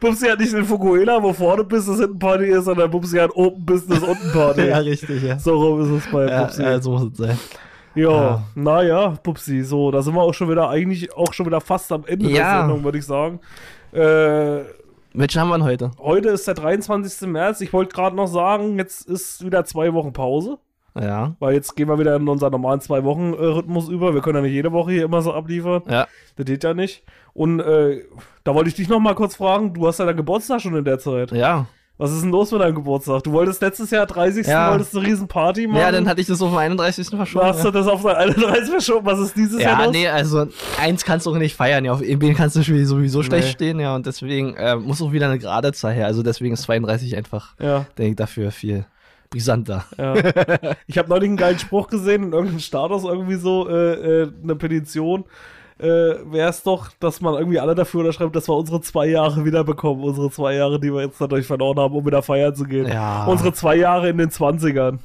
Bubsi 0.00 0.26
hat 0.26 0.40
nicht 0.40 0.52
den 0.52 0.64
Fukuela, 0.64 1.22
wo 1.22 1.32
vorne 1.32 1.62
Business, 1.62 2.00
hinten 2.00 2.18
Party 2.18 2.46
ist, 2.46 2.64
sondern 2.64 2.90
Bubsi 2.90 3.16
hat 3.18 3.30
oben 3.36 3.64
Business, 3.64 4.00
unten 4.00 4.32
Party. 4.32 4.62
ja, 4.66 4.78
richtig, 4.78 5.22
ja. 5.22 5.38
So 5.38 5.54
rum 5.54 5.80
ist 5.82 6.04
es 6.04 6.12
bei 6.12 6.26
Ja, 6.28 6.42
Bubsi. 6.42 6.62
ja, 6.64 6.80
so 6.82 6.90
muss 6.90 7.12
es 7.12 7.16
sein. 7.18 7.38
Ja, 7.94 8.10
Ja. 8.10 8.42
naja, 8.54 9.14
Pupsi, 9.22 9.62
so, 9.62 9.90
da 9.90 10.00
sind 10.02 10.14
wir 10.14 10.22
auch 10.22 10.32
schon 10.34 10.48
wieder, 10.48 10.68
eigentlich 10.68 11.12
auch 11.16 11.32
schon 11.32 11.46
wieder 11.46 11.60
fast 11.60 11.90
am 11.92 12.04
Ende 12.06 12.28
der 12.28 12.36
Ja. 12.36 12.60
Sendung, 12.60 12.84
würde 12.84 12.98
ich 12.98 13.06
sagen. 13.06 13.40
Äh, 13.92 14.60
Welchen 15.12 15.40
haben 15.40 15.48
wir 15.48 15.56
denn 15.58 15.64
heute? 15.66 15.90
heute 15.98 16.28
ist 16.28 16.46
der 16.46 16.54
23. 16.54 17.28
März. 17.28 17.60
Ich 17.60 17.72
wollte 17.72 17.92
gerade 17.94 18.14
noch 18.14 18.28
sagen, 18.28 18.78
jetzt 18.78 19.08
ist 19.08 19.44
wieder 19.44 19.64
zwei 19.64 19.92
Wochen 19.92 20.12
Pause, 20.12 20.58
Ja. 20.96 21.34
weil 21.40 21.54
jetzt 21.54 21.74
gehen 21.74 21.88
wir 21.88 21.98
wieder 21.98 22.14
in 22.14 22.28
unseren 22.28 22.52
normalen 22.52 22.80
zwei 22.80 23.02
Wochen 23.02 23.32
äh, 23.34 23.44
Rhythmus 23.44 23.88
über. 23.88 24.14
Wir 24.14 24.20
können 24.20 24.36
ja 24.36 24.42
nicht 24.42 24.52
jede 24.52 24.70
Woche 24.70 24.92
hier 24.92 25.04
immer 25.04 25.20
so 25.22 25.32
abliefern. 25.34 25.82
Ja. 25.88 26.06
Das 26.36 26.46
geht 26.46 26.62
ja 26.62 26.74
nicht. 26.74 27.02
Und 27.32 27.58
äh, 27.58 28.04
da 28.44 28.54
wollte 28.54 28.68
ich 28.68 28.76
dich 28.76 28.88
noch 28.88 29.00
mal 29.00 29.14
kurz 29.16 29.34
fragen, 29.34 29.74
du 29.74 29.86
hast 29.88 29.98
ja 29.98 30.04
deinen 30.06 30.16
Geburtstag 30.16 30.60
schon 30.60 30.76
in 30.76 30.84
der 30.84 31.00
Zeit. 31.00 31.32
Ja. 31.32 31.66
Was 32.00 32.12
ist 32.12 32.22
denn 32.22 32.30
los 32.30 32.50
mit 32.50 32.60
deinem 32.62 32.74
Geburtstag? 32.74 33.22
Du 33.24 33.32
wolltest 33.32 33.60
letztes 33.62 33.90
Jahr 33.90 34.06
30. 34.06 34.46
Ja. 34.46 34.70
wolltest 34.70 34.96
eine 34.96 35.06
Riesenparty 35.06 35.66
machen. 35.66 35.80
Ja, 35.80 35.92
dann 35.92 36.08
hatte 36.08 36.20
ich 36.20 36.26
das 36.26 36.40
auf 36.40 36.48
den 36.50 36.58
31. 36.58 37.08
verschoben. 37.08 37.44
hast 37.46 37.64
du 37.64 37.70
das 37.70 37.86
auf 37.86 38.02
dein 38.02 38.16
31 38.16 38.70
verschoben. 38.70 39.04
Was 39.06 39.18
ist 39.18 39.36
dieses 39.36 39.60
Jahr 39.62 39.78
Ja, 39.78 39.84
los? 39.84 39.92
nee, 39.92 40.08
also 40.08 40.46
eins 40.80 41.04
kannst 41.04 41.26
du 41.26 41.30
auch 41.30 41.36
nicht 41.36 41.54
feiern. 41.54 41.84
Ja, 41.84 41.92
auf 41.92 42.02
EB 42.02 42.34
kannst 42.34 42.56
du 42.56 42.62
sowieso 42.62 43.22
schlecht 43.22 43.48
Nee. 43.48 43.52
stehen, 43.52 43.80
ja, 43.80 43.94
und 43.94 44.06
deswegen 44.06 44.54
äh, 44.56 44.76
muss 44.76 45.00
auch 45.02 45.12
wieder 45.12 45.26
eine 45.26 45.38
gerade 45.38 45.72
Zahl 45.72 45.92
her. 45.92 46.06
Also 46.06 46.22
deswegen 46.22 46.54
ist 46.54 46.62
32 46.62 47.16
einfach, 47.16 47.54
Ja. 47.60 47.84
denke 47.98 48.10
ich, 48.12 48.16
dafür 48.16 48.50
viel 48.50 48.86
brisanter. 49.28 49.84
Ja. 49.98 50.14
ich 50.86 50.98
habe 50.98 51.08
neulich 51.08 51.28
einen 51.28 51.36
geilen 51.36 51.58
Spruch 51.58 51.86
gesehen 51.88 52.24
in 52.24 52.32
irgendeinem 52.32 52.60
Status 52.60 53.04
irgendwie 53.04 53.36
so, 53.36 53.68
äh, 53.68 54.22
äh, 54.22 54.30
eine 54.42 54.56
Petition. 54.56 55.24
Äh, 55.80 56.32
Wäre 56.32 56.50
es 56.50 56.62
doch, 56.62 56.90
dass 57.00 57.20
man 57.20 57.34
irgendwie 57.34 57.58
alle 57.58 57.74
dafür 57.74 58.00
unterschreibt, 58.00 58.36
dass 58.36 58.48
wir 58.48 58.56
unsere 58.56 58.80
zwei 58.82 59.06
Jahre 59.06 59.44
wiederbekommen. 59.44 60.04
Unsere 60.04 60.30
zwei 60.30 60.54
Jahre, 60.54 60.78
die 60.78 60.92
wir 60.92 61.02
jetzt 61.02 61.20
dadurch 61.20 61.46
verloren 61.46 61.78
haben, 61.78 61.94
um 61.94 62.04
wieder 62.04 62.22
feiern 62.22 62.54
zu 62.54 62.64
gehen. 62.64 62.86
Ja. 62.86 63.24
Unsere 63.24 63.52
zwei 63.52 63.76
Jahre 63.76 64.10
in 64.10 64.18
den 64.18 64.30
20ern. 64.30 64.98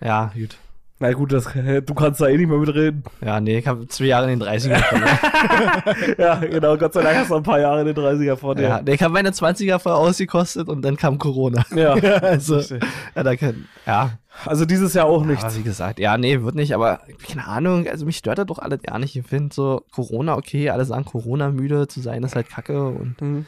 Ja, 0.00 0.30
gut. 0.34 0.58
Na 0.98 1.12
gut, 1.12 1.30
das, 1.30 1.44
du 1.52 1.94
kannst 1.94 2.22
da 2.22 2.26
eh 2.26 2.38
nicht 2.38 2.48
mehr 2.48 2.56
mitreden. 2.56 3.04
Ja, 3.20 3.38
nee, 3.38 3.58
ich 3.58 3.66
habe 3.66 3.86
zwei 3.86 4.06
Jahre 4.06 4.32
in 4.32 4.38
den 4.38 4.48
30ern 4.48 4.82
verloren. 4.82 6.14
ja, 6.18 6.34
genau. 6.36 6.76
Gott 6.78 6.94
sei 6.94 7.02
Dank 7.02 7.18
hast 7.18 7.30
du 7.30 7.34
ein 7.36 7.42
paar 7.42 7.60
Jahre 7.60 7.80
in 7.80 7.86
den 7.86 7.96
30er 7.96 8.36
vor 8.36 8.54
dir. 8.54 8.62
ja, 8.62 8.80
nee, 8.82 8.94
ich 8.94 9.02
habe 9.02 9.12
meine 9.12 9.28
20er 9.30 9.78
voll 9.78 9.92
ausgekostet 9.92 10.68
und 10.68 10.80
dann 10.80 10.96
kam 10.96 11.18
Corona. 11.18 11.64
Ja. 11.74 11.92
also, 12.22 12.60
ja, 12.60 13.22
da 13.22 13.36
kann, 13.36 13.66
ja, 13.86 14.12
Also 14.44 14.64
dieses 14.66 14.92
Jahr 14.94 15.06
auch 15.06 15.24
nicht. 15.24 15.42
Wie 15.56 15.62
gesagt, 15.62 15.98
ja, 15.98 16.18
nee, 16.18 16.42
wird 16.42 16.54
nicht, 16.54 16.74
aber 16.74 17.00
keine 17.26 17.46
Ahnung, 17.46 17.86
also 17.88 18.04
mich 18.04 18.18
stört 18.18 18.38
das 18.38 18.46
doch 18.46 18.58
alles 18.58 18.82
gar 18.82 18.98
nicht. 18.98 19.16
Ich 19.16 19.26
finde 19.26 19.54
so 19.54 19.82
Corona 19.92 20.36
okay, 20.36 20.70
alle 20.70 20.84
sagen 20.84 21.04
Corona 21.04 21.50
müde 21.50 21.88
zu 21.88 22.00
sein 22.00 22.22
ist 22.22 22.36
halt 22.36 22.48
kacke 22.48 22.88
und 22.88 23.20
Mhm. 23.20 23.46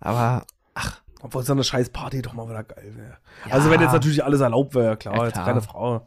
aber 0.00 0.44
Obwohl 1.20 1.42
so 1.42 1.52
eine 1.52 1.64
scheiß 1.64 1.90
Party 1.90 2.22
doch 2.22 2.32
mal 2.34 2.48
wieder 2.48 2.62
geil 2.62 2.92
wäre. 2.96 3.16
Ja. 3.48 3.52
Also 3.54 3.70
wenn 3.70 3.80
jetzt 3.80 3.92
natürlich 3.92 4.22
alles 4.22 4.40
erlaubt 4.40 4.74
wäre, 4.76 4.96
klar, 4.96 5.16
Ja, 5.16 5.24
jetzt 5.24 5.32
klar. 5.34 5.46
keine 5.46 5.60
Frau. 5.62 6.06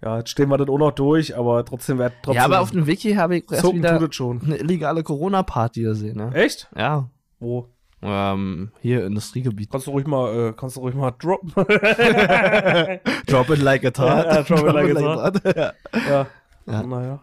Ja, 0.00 0.18
jetzt 0.18 0.30
stehen 0.30 0.48
wir 0.50 0.58
das 0.58 0.68
auch 0.68 0.78
noch 0.78 0.92
durch, 0.92 1.36
aber 1.36 1.64
trotzdem 1.64 1.98
wäre 1.98 2.12
trotzdem. 2.22 2.34
ja, 2.38 2.44
aber 2.44 2.60
auf 2.60 2.70
dem 2.70 2.86
Wiki 2.86 3.14
habe 3.14 3.38
ich 3.38 3.50
erst 3.50 3.72
wieder 3.74 4.06
schon. 4.12 4.40
eine 4.44 4.56
illegale 4.56 5.02
Corona 5.02 5.42
Party 5.42 5.82
gesehen, 5.82 6.18
ne? 6.18 6.30
Echt? 6.34 6.68
Ja, 6.76 7.08
Wo? 7.40 7.68
Ähm, 8.04 8.70
hier 8.80 9.06
Industriegebiet. 9.06 9.70
Kannst 9.70 9.86
du 9.86 9.92
ruhig 9.92 10.06
mal, 10.06 10.48
äh, 10.48 10.52
kannst 10.56 10.76
du 10.76 10.80
ruhig 10.80 10.94
mal 10.94 11.10
droppen. 11.12 11.52
Drop 13.26 13.50
it 13.50 13.58
like 13.62 13.84
a 13.84 13.90
Ja, 14.04 14.24
ja, 14.34 14.42
drop 14.42 14.66
it 14.66 14.72
like 14.74 14.96
a 14.96 15.00
a 15.00 15.32
ja. 15.56 15.72
ja. 16.08 16.26
Ja. 16.66 16.82
Naja. 16.82 17.20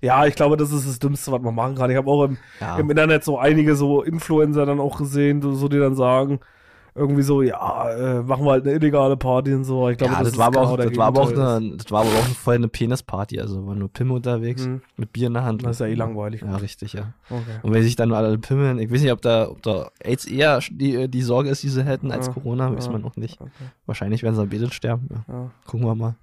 Ja, 0.00 0.26
ich 0.26 0.34
glaube, 0.34 0.56
das 0.56 0.70
ist 0.70 0.86
das 0.88 0.98
Dümmste, 0.98 1.32
was 1.32 1.42
man 1.42 1.54
machen 1.54 1.74
kann. 1.74 1.90
Ich 1.90 1.96
habe 1.96 2.08
auch 2.10 2.24
im, 2.24 2.38
Ja. 2.60 2.78
im 2.78 2.88
Internet 2.90 3.24
so 3.24 3.38
einige 3.38 3.74
so 3.74 4.02
Influencer 4.02 4.64
dann 4.66 4.80
auch 4.80 4.98
gesehen, 4.98 5.42
so 5.42 5.68
die 5.68 5.78
dann 5.78 5.96
sagen, 5.96 6.40
irgendwie 6.96 7.22
so, 7.22 7.42
ja, 7.42 7.90
äh, 7.90 8.22
machen 8.22 8.44
wir 8.44 8.52
halt 8.52 8.64
eine 8.64 8.74
illegale 8.74 9.16
Party 9.16 9.54
und 9.54 9.64
so. 9.64 9.88
Ich 9.88 9.98
glaube, 9.98 10.14
ja, 10.14 10.18
das, 10.20 10.28
das, 10.28 10.32
ist 10.32 10.38
war 10.38 10.46
aber 10.46 10.60
genau 10.60 10.72
auch, 10.72 10.76
das 10.76 10.96
war 10.96 11.06
aber 11.06 11.20
auch 11.22 11.32
eine, 11.32 11.76
das 11.76 11.90
war 11.90 12.00
aber 12.00 12.10
auch 12.10 12.26
voll 12.28 12.54
eine 12.54 12.68
Penisparty, 12.68 13.40
also 13.40 13.66
war 13.66 13.74
nur 13.74 13.88
Pim 13.88 14.10
unterwegs, 14.10 14.64
Hm. 14.64 14.80
mit 14.96 15.12
Bier 15.12 15.26
in 15.26 15.34
der 15.34 15.44
Hand. 15.44 15.64
Das 15.64 15.72
ist 15.72 15.80
ja 15.80 15.86
eh 15.86 15.94
langweilig. 15.94 16.42
Ja, 16.42 16.56
richtig, 16.56 16.94
ja. 16.94 17.12
Okay. 17.28 17.42
Und 17.62 17.72
wenn 17.72 17.82
sich 17.82 17.96
dann 17.96 18.12
alle 18.12 18.38
pimmeln, 18.38 18.78
ich 18.78 18.90
weiß 18.90 19.02
nicht, 19.02 19.12
ob 19.12 19.20
da, 19.22 19.48
ob 19.48 19.62
da 19.62 19.90
AIDS 20.02 20.24
eher 20.24 20.60
die, 20.70 21.08
die 21.08 21.22
Sorge 21.22 21.50
ist, 21.50 21.62
die 21.62 21.68
sie 21.68 21.84
hätten, 21.84 22.10
als 22.10 22.28
Ja, 22.28 22.32
Corona, 22.32 22.74
weiß 22.74 22.86
ja. 22.86 22.92
man 22.92 23.02
noch 23.02 23.16
nicht. 23.16 23.40
Okay. 23.40 23.50
Wahrscheinlich 23.84 24.22
werden 24.22 24.34
sie 24.34 24.42
am 24.42 24.48
Betet 24.48 24.74
sterben. 24.74 25.08
Ja. 25.28 25.50
Gucken 25.66 25.86
wir 25.86 25.94
mal. 25.94 26.14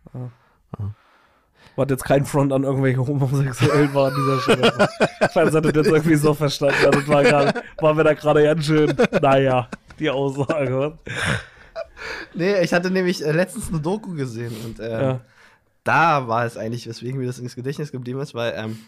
War 1.75 1.89
jetzt 1.89 2.03
kein 2.03 2.23
Front 2.25 2.53
an 2.53 2.63
irgendwelche 2.63 2.99
Homosexuellen 2.99 3.93
war 3.95 4.09
an 4.09 4.13
dieser 4.15 4.39
Stelle. 4.41 4.71
Weiß, 5.33 5.55
hat 5.55 5.65
das 5.65 5.75
jetzt 5.75 5.87
irgendwie 5.87 6.15
so 6.15 6.33
verstanden. 6.35 6.75
Also, 6.85 6.99
das 6.99 7.07
war, 7.07 7.23
grad, 7.23 7.63
war 7.79 7.93
mir 7.95 8.03
da 8.03 8.13
gerade 8.13 8.43
ganz 8.43 8.65
schön, 8.65 8.93
naja, 9.21 9.67
die 9.99 10.09
Aussage. 10.09 10.97
Nee, 12.33 12.61
ich 12.61 12.73
hatte 12.73 12.91
nämlich 12.91 13.25
äh, 13.25 13.31
letztens 13.31 13.69
eine 13.69 13.79
Doku 13.79 14.13
gesehen 14.13 14.53
und 14.65 14.79
äh, 14.79 15.01
Ja. 15.01 15.21
da 15.83 16.27
war 16.27 16.45
es 16.45 16.57
eigentlich, 16.57 16.87
weswegen 16.87 17.19
mir 17.19 17.27
das 17.27 17.39
ins 17.39 17.55
Gedächtnis 17.55 17.91
geblieben 17.91 18.19
ist, 18.19 18.33
weil 18.35 18.53
ähm, 18.55 18.79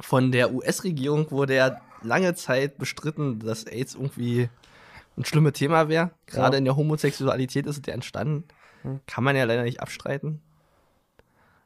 von 0.00 0.30
der 0.32 0.52
US-Regierung 0.52 1.30
wurde 1.30 1.56
ja 1.56 1.80
lange 2.02 2.34
Zeit 2.34 2.78
bestritten, 2.78 3.40
dass 3.40 3.64
AIDS 3.64 3.94
irgendwie 3.94 4.48
ein 5.16 5.24
schlimmes 5.24 5.54
Thema 5.54 5.88
wäre. 5.88 6.10
Gerade 6.26 6.56
Ja. 6.56 6.58
in 6.58 6.64
der 6.66 6.76
Homosexualität 6.76 7.66
ist 7.66 7.78
es 7.78 7.86
ja 7.86 7.94
entstanden. 7.94 8.44
Hm. 8.82 9.00
Kann 9.06 9.24
man 9.24 9.34
ja 9.36 9.44
leider 9.44 9.62
nicht 9.62 9.80
abstreiten. 9.80 10.40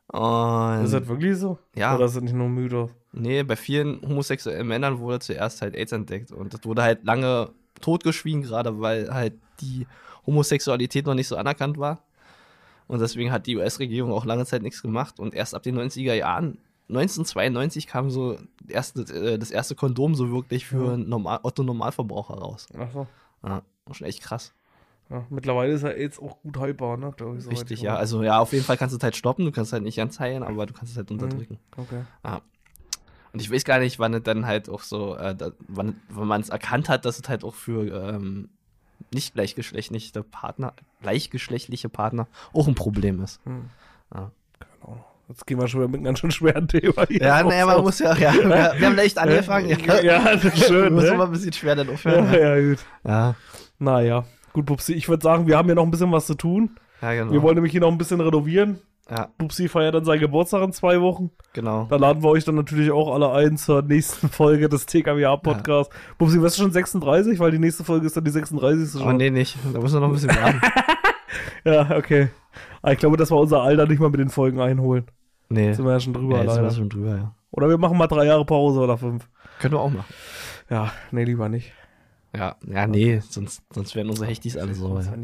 Und 0.08 0.84
Ist 0.84 0.92
das 0.94 1.06
wirklich 1.06 1.36
so? 1.38 1.58
Ja. 1.74 1.94
Oder 1.94 2.08
sind 2.08 2.24
nicht 2.24 2.34
nur 2.34 2.48
Mythos? 2.48 2.90
nee, 3.12 3.42
bei 3.42 3.56
vielen 3.56 4.00
homosexuellen 4.02 4.66
Männern 4.68 5.00
wurde 5.00 5.18
zuerst 5.18 5.62
halt 5.62 5.74
AIDS 5.74 5.90
entdeckt 5.92 6.30
und 6.30 6.54
das 6.54 6.60
wurde 6.64 6.82
halt 6.84 7.04
lange 7.04 7.50
totgeschwiegen, 7.80 8.42
gerade 8.42 8.80
weil 8.80 9.12
halt 9.12 9.34
die 9.60 9.86
Homosexualität 10.26 11.06
noch 11.06 11.14
nicht 11.14 11.28
so 11.28 11.36
anerkannt 11.36 11.78
war. 11.78 12.02
Und 12.86 13.00
deswegen 13.00 13.30
hat 13.30 13.46
die 13.46 13.56
US-Regierung 13.56 14.12
auch 14.12 14.24
lange 14.24 14.46
Zeit 14.46 14.62
nichts 14.62 14.82
gemacht. 14.82 15.20
Und 15.20 15.34
erst 15.34 15.54
ab 15.54 15.62
den 15.62 15.78
90er 15.78 16.14
Jahren, 16.14 16.58
1992, 16.88 17.86
kam 17.86 18.10
so 18.10 18.36
erste, 18.66 19.02
äh, 19.02 19.38
das 19.38 19.50
erste 19.50 19.76
Kondom 19.76 20.14
so 20.14 20.32
wirklich 20.32 20.66
für 20.66 20.96
Normal 20.96 21.40
Otto-Normalverbraucher 21.42 22.34
raus. 22.34 22.66
Ach 22.76 22.90
so. 22.92 23.06
Ja, 23.44 23.62
schon 23.92 24.06
echt 24.06 24.22
krass. 24.22 24.52
Ja, 25.08 25.24
mittlerweile 25.28 25.72
ist 25.72 25.82
ja 25.82 25.90
AIDS 25.90 26.20
auch 26.20 26.40
gut 26.42 26.58
heilbar, 26.58 26.96
ne? 26.96 27.10
ich, 27.10 27.16
soweit 27.18 27.46
Richtig, 27.46 27.78
ich 27.78 27.82
ja. 27.82 27.96
Also 27.96 28.22
ja, 28.22 28.38
auf 28.38 28.52
jeden 28.52 28.64
Fall 28.64 28.76
kannst 28.76 28.92
du 28.92 28.98
es 28.98 29.02
halt 29.02 29.16
stoppen. 29.16 29.44
Du 29.44 29.52
kannst 29.52 29.72
halt 29.72 29.82
nicht 29.82 29.96
ganz 29.96 30.20
heilen, 30.20 30.42
aber 30.42 30.66
du 30.66 30.72
kannst 30.72 30.92
es 30.92 30.96
halt 30.96 31.10
unterdrücken. 31.10 31.58
Okay. 31.76 32.02
Ja. 32.24 32.42
Und 33.32 33.40
ich 33.40 33.50
weiß 33.50 33.64
gar 33.64 33.78
nicht, 33.78 33.98
wann 33.98 34.14
es 34.14 34.22
dann 34.22 34.46
halt 34.46 34.68
auch 34.68 34.82
so, 34.82 35.16
äh, 35.16 35.34
da, 35.34 35.50
wann, 35.68 36.00
wann 36.08 36.28
man 36.28 36.40
es 36.40 36.48
erkannt 36.48 36.88
hat, 36.88 37.04
dass 37.04 37.18
es 37.18 37.28
halt 37.28 37.44
auch 37.44 37.54
für 37.54 37.86
ähm, 38.14 38.48
nicht 39.14 39.34
gleichgeschlechtliche 39.34 40.22
Partner, 40.22 40.74
gleichgeschlechtliche 41.02 41.88
Partner 41.88 42.26
auch 42.52 42.68
ein 42.68 42.74
Problem 42.74 43.22
ist. 43.22 43.40
Hm. 43.44 43.70
Ja. 44.14 44.30
Genau. 44.58 45.04
Jetzt 45.28 45.46
gehen 45.46 45.60
wir 45.60 45.68
schon 45.68 45.82
mit 45.82 45.94
einem 45.94 46.04
ganz 46.04 46.18
schön 46.18 46.32
schweren 46.32 46.66
Thema 46.66 47.06
hier. 47.06 47.20
Ja, 47.20 47.42
naja, 47.44 47.64
man 47.64 47.82
muss 47.82 48.00
ja, 48.00 48.16
ja, 48.16 48.34
wir, 48.34 48.48
wir 48.48 48.86
haben 48.86 48.96
leicht 48.96 49.16
angefangen. 49.16 49.68
Ja, 49.68 50.00
Ja, 50.02 50.34
das 50.34 50.44
ist 50.44 50.66
schön, 50.66 50.92
Muss 50.92 51.04
ne? 51.04 51.10
immer 51.10 51.26
ein 51.26 51.30
bisschen 51.30 51.52
schwer 51.52 51.76
dann 51.76 51.88
aufhören. 51.88 52.32
Ja, 52.32 52.56
ja, 52.56 52.70
gut. 52.70 52.78
Ja, 53.06 53.34
Naja, 53.78 54.24
gut, 54.52 54.66
Bubsi, 54.66 54.94
ich 54.94 55.08
würde 55.08 55.22
sagen, 55.22 55.46
wir 55.46 55.56
haben 55.56 55.66
hier 55.66 55.76
noch 55.76 55.84
ein 55.84 55.90
bisschen 55.92 56.10
was 56.10 56.26
zu 56.26 56.34
tun. 56.34 56.74
ja 57.00 57.14
genau. 57.14 57.32
Wir 57.32 57.42
wollen 57.42 57.54
nämlich 57.54 57.70
hier 57.70 57.80
noch 57.80 57.92
ein 57.92 57.98
bisschen 57.98 58.20
renovieren. 58.20 58.80
Ja, 59.10 59.28
Bubsi 59.38 59.68
feiert 59.68 59.94
dann 59.94 60.04
seinen 60.04 60.20
Geburtstag 60.20 60.62
in 60.62 60.72
zwei 60.72 61.00
Wochen. 61.00 61.30
genau. 61.52 61.86
Da 61.90 61.96
laden 61.96 62.22
wir 62.22 62.28
euch 62.30 62.44
dann 62.44 62.54
natürlich 62.54 62.90
auch 62.92 63.12
alle 63.12 63.32
ein 63.32 63.56
zur 63.56 63.82
nächsten 63.82 64.28
Folge 64.30 64.68
des 64.68 64.86
TKWA-Podcasts. 64.86 65.94
Bubsi, 66.18 66.40
wirst 66.40 66.58
du 66.58 66.62
schon 66.62 66.72
36? 66.72 67.38
Weil 67.40 67.50
die 67.50 67.58
nächste 67.58 67.82
Folge 67.84 68.06
ist 68.06 68.16
dann 68.16 68.24
die 68.24 68.30
36. 68.30 69.04
Oh, 69.04 69.12
nee, 69.12 69.30
nicht. 69.30 69.56
Da 69.72 69.80
müssen 69.80 69.96
wir 69.96 70.00
noch 70.00 70.08
ein 70.08 70.12
bisschen 70.14 70.30
warten. 70.30 70.60
Ja, 71.64 71.90
okay. 71.96 72.28
Aber 72.82 72.92
ich 72.92 72.98
glaube, 72.98 73.16
dass 73.16 73.30
wir 73.30 73.36
unser 73.36 73.60
Alter 73.62 73.86
nicht 73.86 74.00
mal 74.00 74.08
mit 74.10 74.18
den 74.18 74.30
Folgen 74.30 74.60
einholen. 74.60 75.04
Nee. 75.50 75.72
Sind 75.74 75.84
wir 75.84 75.92
ja 75.92 76.00
schon 76.00 76.14
drüber, 76.14 76.38
Ja, 76.38 76.42
jetzt 76.44 76.54
sind 76.54 76.62
wir 76.62 76.68
leider. 76.68 76.74
schon 76.76 76.88
drüber, 76.88 77.16
ja. 77.16 77.34
Oder 77.50 77.68
wir 77.68 77.76
machen 77.78 77.98
mal 77.98 78.06
drei 78.06 78.24
Jahre 78.24 78.44
Pause 78.46 78.80
oder 78.80 78.96
fünf. 78.96 79.28
Können 79.60 79.74
wir 79.74 79.80
auch 79.80 79.90
machen. 79.90 80.12
Ja, 80.70 80.90
nee, 81.10 81.24
lieber 81.24 81.48
nicht. 81.48 81.72
Ja, 82.36 82.56
ja, 82.66 82.86
nee, 82.86 83.20
sonst, 83.28 83.62
sonst 83.72 83.94
werden 83.96 84.08
unsere 84.08 84.28
Hechtis 84.28 84.56
alle 84.56 84.72
so. 84.74 84.98
Ja. 85.00 85.14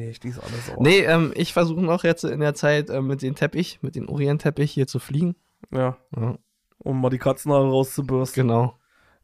Nee, 0.80 1.00
ähm, 1.00 1.32
ich 1.36 1.52
versuche 1.52 1.80
noch 1.80 2.02
jetzt 2.04 2.24
in 2.24 2.40
der 2.40 2.54
Zeit 2.54 2.90
äh, 2.90 3.00
mit 3.00 3.22
dem 3.22 3.34
Teppich, 3.36 3.78
mit 3.82 3.94
dem 3.94 4.08
Orientteppich 4.08 4.72
hier 4.72 4.86
zu 4.88 4.98
fliegen. 4.98 5.36
Ja, 5.72 5.96
Ja, 6.16 6.36
um 6.78 7.00
mal 7.00 7.10
die 7.10 7.18
Katzenhaare 7.18 7.68
rauszubürsten. 7.70 8.42
genau. 8.48 8.74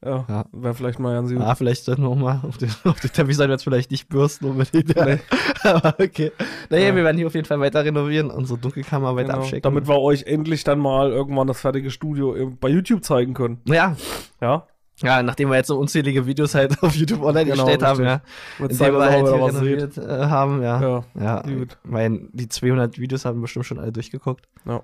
Ja, 0.05 0.25
Ja. 0.29 0.45
wäre 0.53 0.75
vielleicht 0.75 0.99
mal 0.99 1.15
ganz 1.15 1.31
gut. 1.33 1.41
Ah, 1.43 1.55
vielleicht 1.55 1.85
sollten 1.85 2.03
wir 2.03 2.09
auch 2.09 2.17
mal 2.17 2.41
auf 2.47 2.57
den, 2.59 2.71
auf 2.85 2.99
den 3.01 3.13
Teppichseite 3.13 3.53
jetzt 3.53 3.63
vielleicht 3.65 3.91
nicht 3.93 4.09
bürsten 4.09 4.47
unbedingt. 4.47 4.95
Nee. 4.97 5.19
Aber 5.65 5.95
okay. 6.01 6.33
Naja, 6.71 6.89
Ja. 6.89 6.97
wir 6.97 7.05
werden 7.05 7.17
hier 7.19 7.27
auf 7.29 7.35
jeden 7.35 7.47
Fall 7.47 7.61
weiter 7.61 7.85
renovieren, 7.85 8.31
unsere 8.31 8.59
Dunkelkammer 8.59 9.15
weiter 9.17 9.29
Genau, 9.33 9.39
abchecken. 9.43 9.63
damit 9.63 9.89
wir 9.89 9.99
euch 10.01 10.25
endlich 10.25 10.65
dann 10.65 10.79
mal 10.81 11.11
irgendwann 11.11 11.47
das 11.47 11.61
fertige 11.61 11.91
Studio 11.91 12.51
bei 12.61 12.69
YouTube 12.69 13.05
zeigen 13.05 13.35
können. 13.35 13.61
ja, 13.67 13.97
Ja, 14.41 14.67
ja, 15.03 15.23
nachdem 15.23 15.51
wir 15.51 15.57
jetzt 15.57 15.69
so 15.69 15.79
unzählige 15.79 16.27
Videos 16.27 16.55
halt 16.55 16.77
auf 16.83 16.95
YouTube 16.95 17.23
online 17.23 17.45
Genau, 17.51 17.65
gestellt 17.65 17.83
haben, 17.83 18.05
ja. 18.05 18.15
richtig. 18.15 18.61
wird 18.61 18.71
In 18.73 18.77
Zeit, 18.79 18.89
dem 18.89 18.95
wir 18.95 19.11
halt 19.11 19.27
hier 19.29 19.47
renoviert 19.47 19.99
äh, 19.99 20.27
haben, 20.27 20.63
ja. 20.63 20.81
Ja, 20.81 21.05
Ja, 21.21 21.41
gut. 21.43 21.79
mein, 21.85 22.29
die 22.33 22.49
200 22.49 22.99
Videos 22.99 23.25
haben 23.25 23.41
bestimmt 23.41 23.67
schon 23.67 23.79
alle 23.79 23.93
durchgeguckt. 23.93 24.47
ja. 24.67 24.83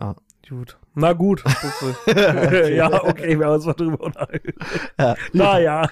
Ja. 0.00 0.14
Gut. 0.48 0.76
Na 0.94 1.12
gut. 1.12 1.42
ja, 2.06 3.02
okay, 3.02 3.36
wir 3.36 3.46
haben 3.46 3.54
uns 3.54 3.66
mal 3.66 3.72
drüber 3.72 4.00
unterhalten. 4.04 4.52
Ja. 5.00 5.16
Naja. 5.32 5.88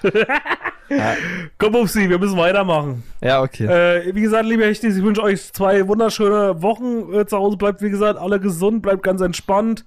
Ja. 0.87 1.13
Komm, 1.57 1.75
Upsi, 1.75 2.09
wir 2.09 2.19
müssen 2.19 2.37
weitermachen. 2.37 3.03
Ja, 3.21 3.41
okay. 3.41 3.65
Äh, 3.65 4.15
wie 4.15 4.21
gesagt, 4.21 4.45
liebe 4.45 4.63
Hechtis, 4.63 4.95
ich 4.95 5.03
wünsche 5.03 5.23
euch 5.23 5.51
zwei 5.51 5.87
wunderschöne 5.87 6.61
Wochen 6.61 7.11
äh, 7.13 7.25
zu 7.25 7.37
Hause. 7.37 7.57
Bleibt, 7.57 7.81
wie 7.81 7.89
gesagt, 7.89 8.17
alle 8.19 8.39
gesund, 8.39 8.81
bleibt 8.83 9.03
ganz 9.03 9.19
entspannt. 9.19 9.83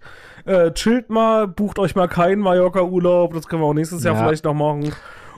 Äh, 0.48 0.72
chillt 0.74 1.10
mal, 1.10 1.46
bucht 1.46 1.78
euch 1.78 1.94
mal 1.94 2.08
keinen 2.08 2.40
Mallorca-Urlaub. 2.40 3.34
Das 3.34 3.46
können 3.48 3.62
wir 3.62 3.66
auch 3.66 3.74
nächstes 3.74 4.02
Jahr 4.02 4.14
Ja. 4.16 4.22
vielleicht 4.24 4.44
noch 4.44 4.54
machen. 4.54 4.92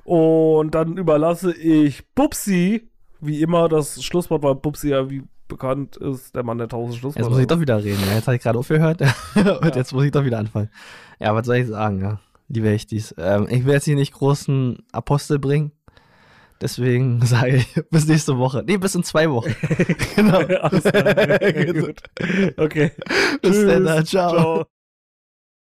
Und 0.05 0.75
dann 0.75 0.97
überlasse 0.97 1.53
ich 1.53 2.05
Bubsi, 2.15 2.89
wie 3.21 3.43
immer, 3.43 3.69
das 3.69 4.03
Schlusswort, 4.03 4.43
weil 4.43 4.55
Bubsi 4.55 4.91
ja 4.91 5.11
wie 5.11 5.23
bekannt 5.49 5.97
ist, 5.97 6.35
der 6.37 6.45
Mann 6.45 6.59
der 6.59 6.69
tausend 6.69 6.93
Jetzt 6.95 7.01
Schlussworte. 7.01 7.29
muss 7.31 7.39
ich 7.41 7.47
doch 7.49 7.61
wieder 7.61 7.83
reden. 7.83 7.99
Ja, 8.09 8.15
jetzt 8.15 8.27
habe 8.29 8.37
ich 8.37 8.43
gerade 8.43 8.59
aufgehört. 8.59 9.03
Und 9.63 9.75
jetzt 9.77 9.93
muss 9.93 10.05
ich 10.05 10.13
doch 10.13 10.25
wieder 10.25 10.39
anfangen. 10.39 10.71
Ja, 11.19 11.35
was 11.35 11.45
soll 11.47 11.57
ich 11.57 11.67
sagen, 11.67 12.01
ja? 12.01 12.21
Liebe 12.49 12.69
Echtis. 12.71 13.15
Ähm, 13.19 13.47
ich 13.51 13.65
will 13.65 13.75
jetzt 13.75 13.85
hier 13.85 13.97
nicht 13.97 14.13
großen 14.13 14.79
Apostel 14.93 15.39
bringen. 15.41 15.73
Deswegen 16.61 17.21
sage 17.25 17.57
ich 17.57 17.75
bis 17.91 18.07
nächste 18.07 18.39
Woche. 18.39 18.63
Nee, 18.67 18.77
bis 18.77 18.95
in 18.95 19.03
zwei 19.03 19.29
Wochen. 19.31 19.55
genau. 20.17 20.39
Alles 20.39 20.85
klar. 20.85 21.15
Okay. 22.57 22.93
Bis 23.43 23.53
Tschüss. 23.53 23.85
dann. 23.85 24.07
Ciao. 24.07 24.31
Ciao. 24.31 24.67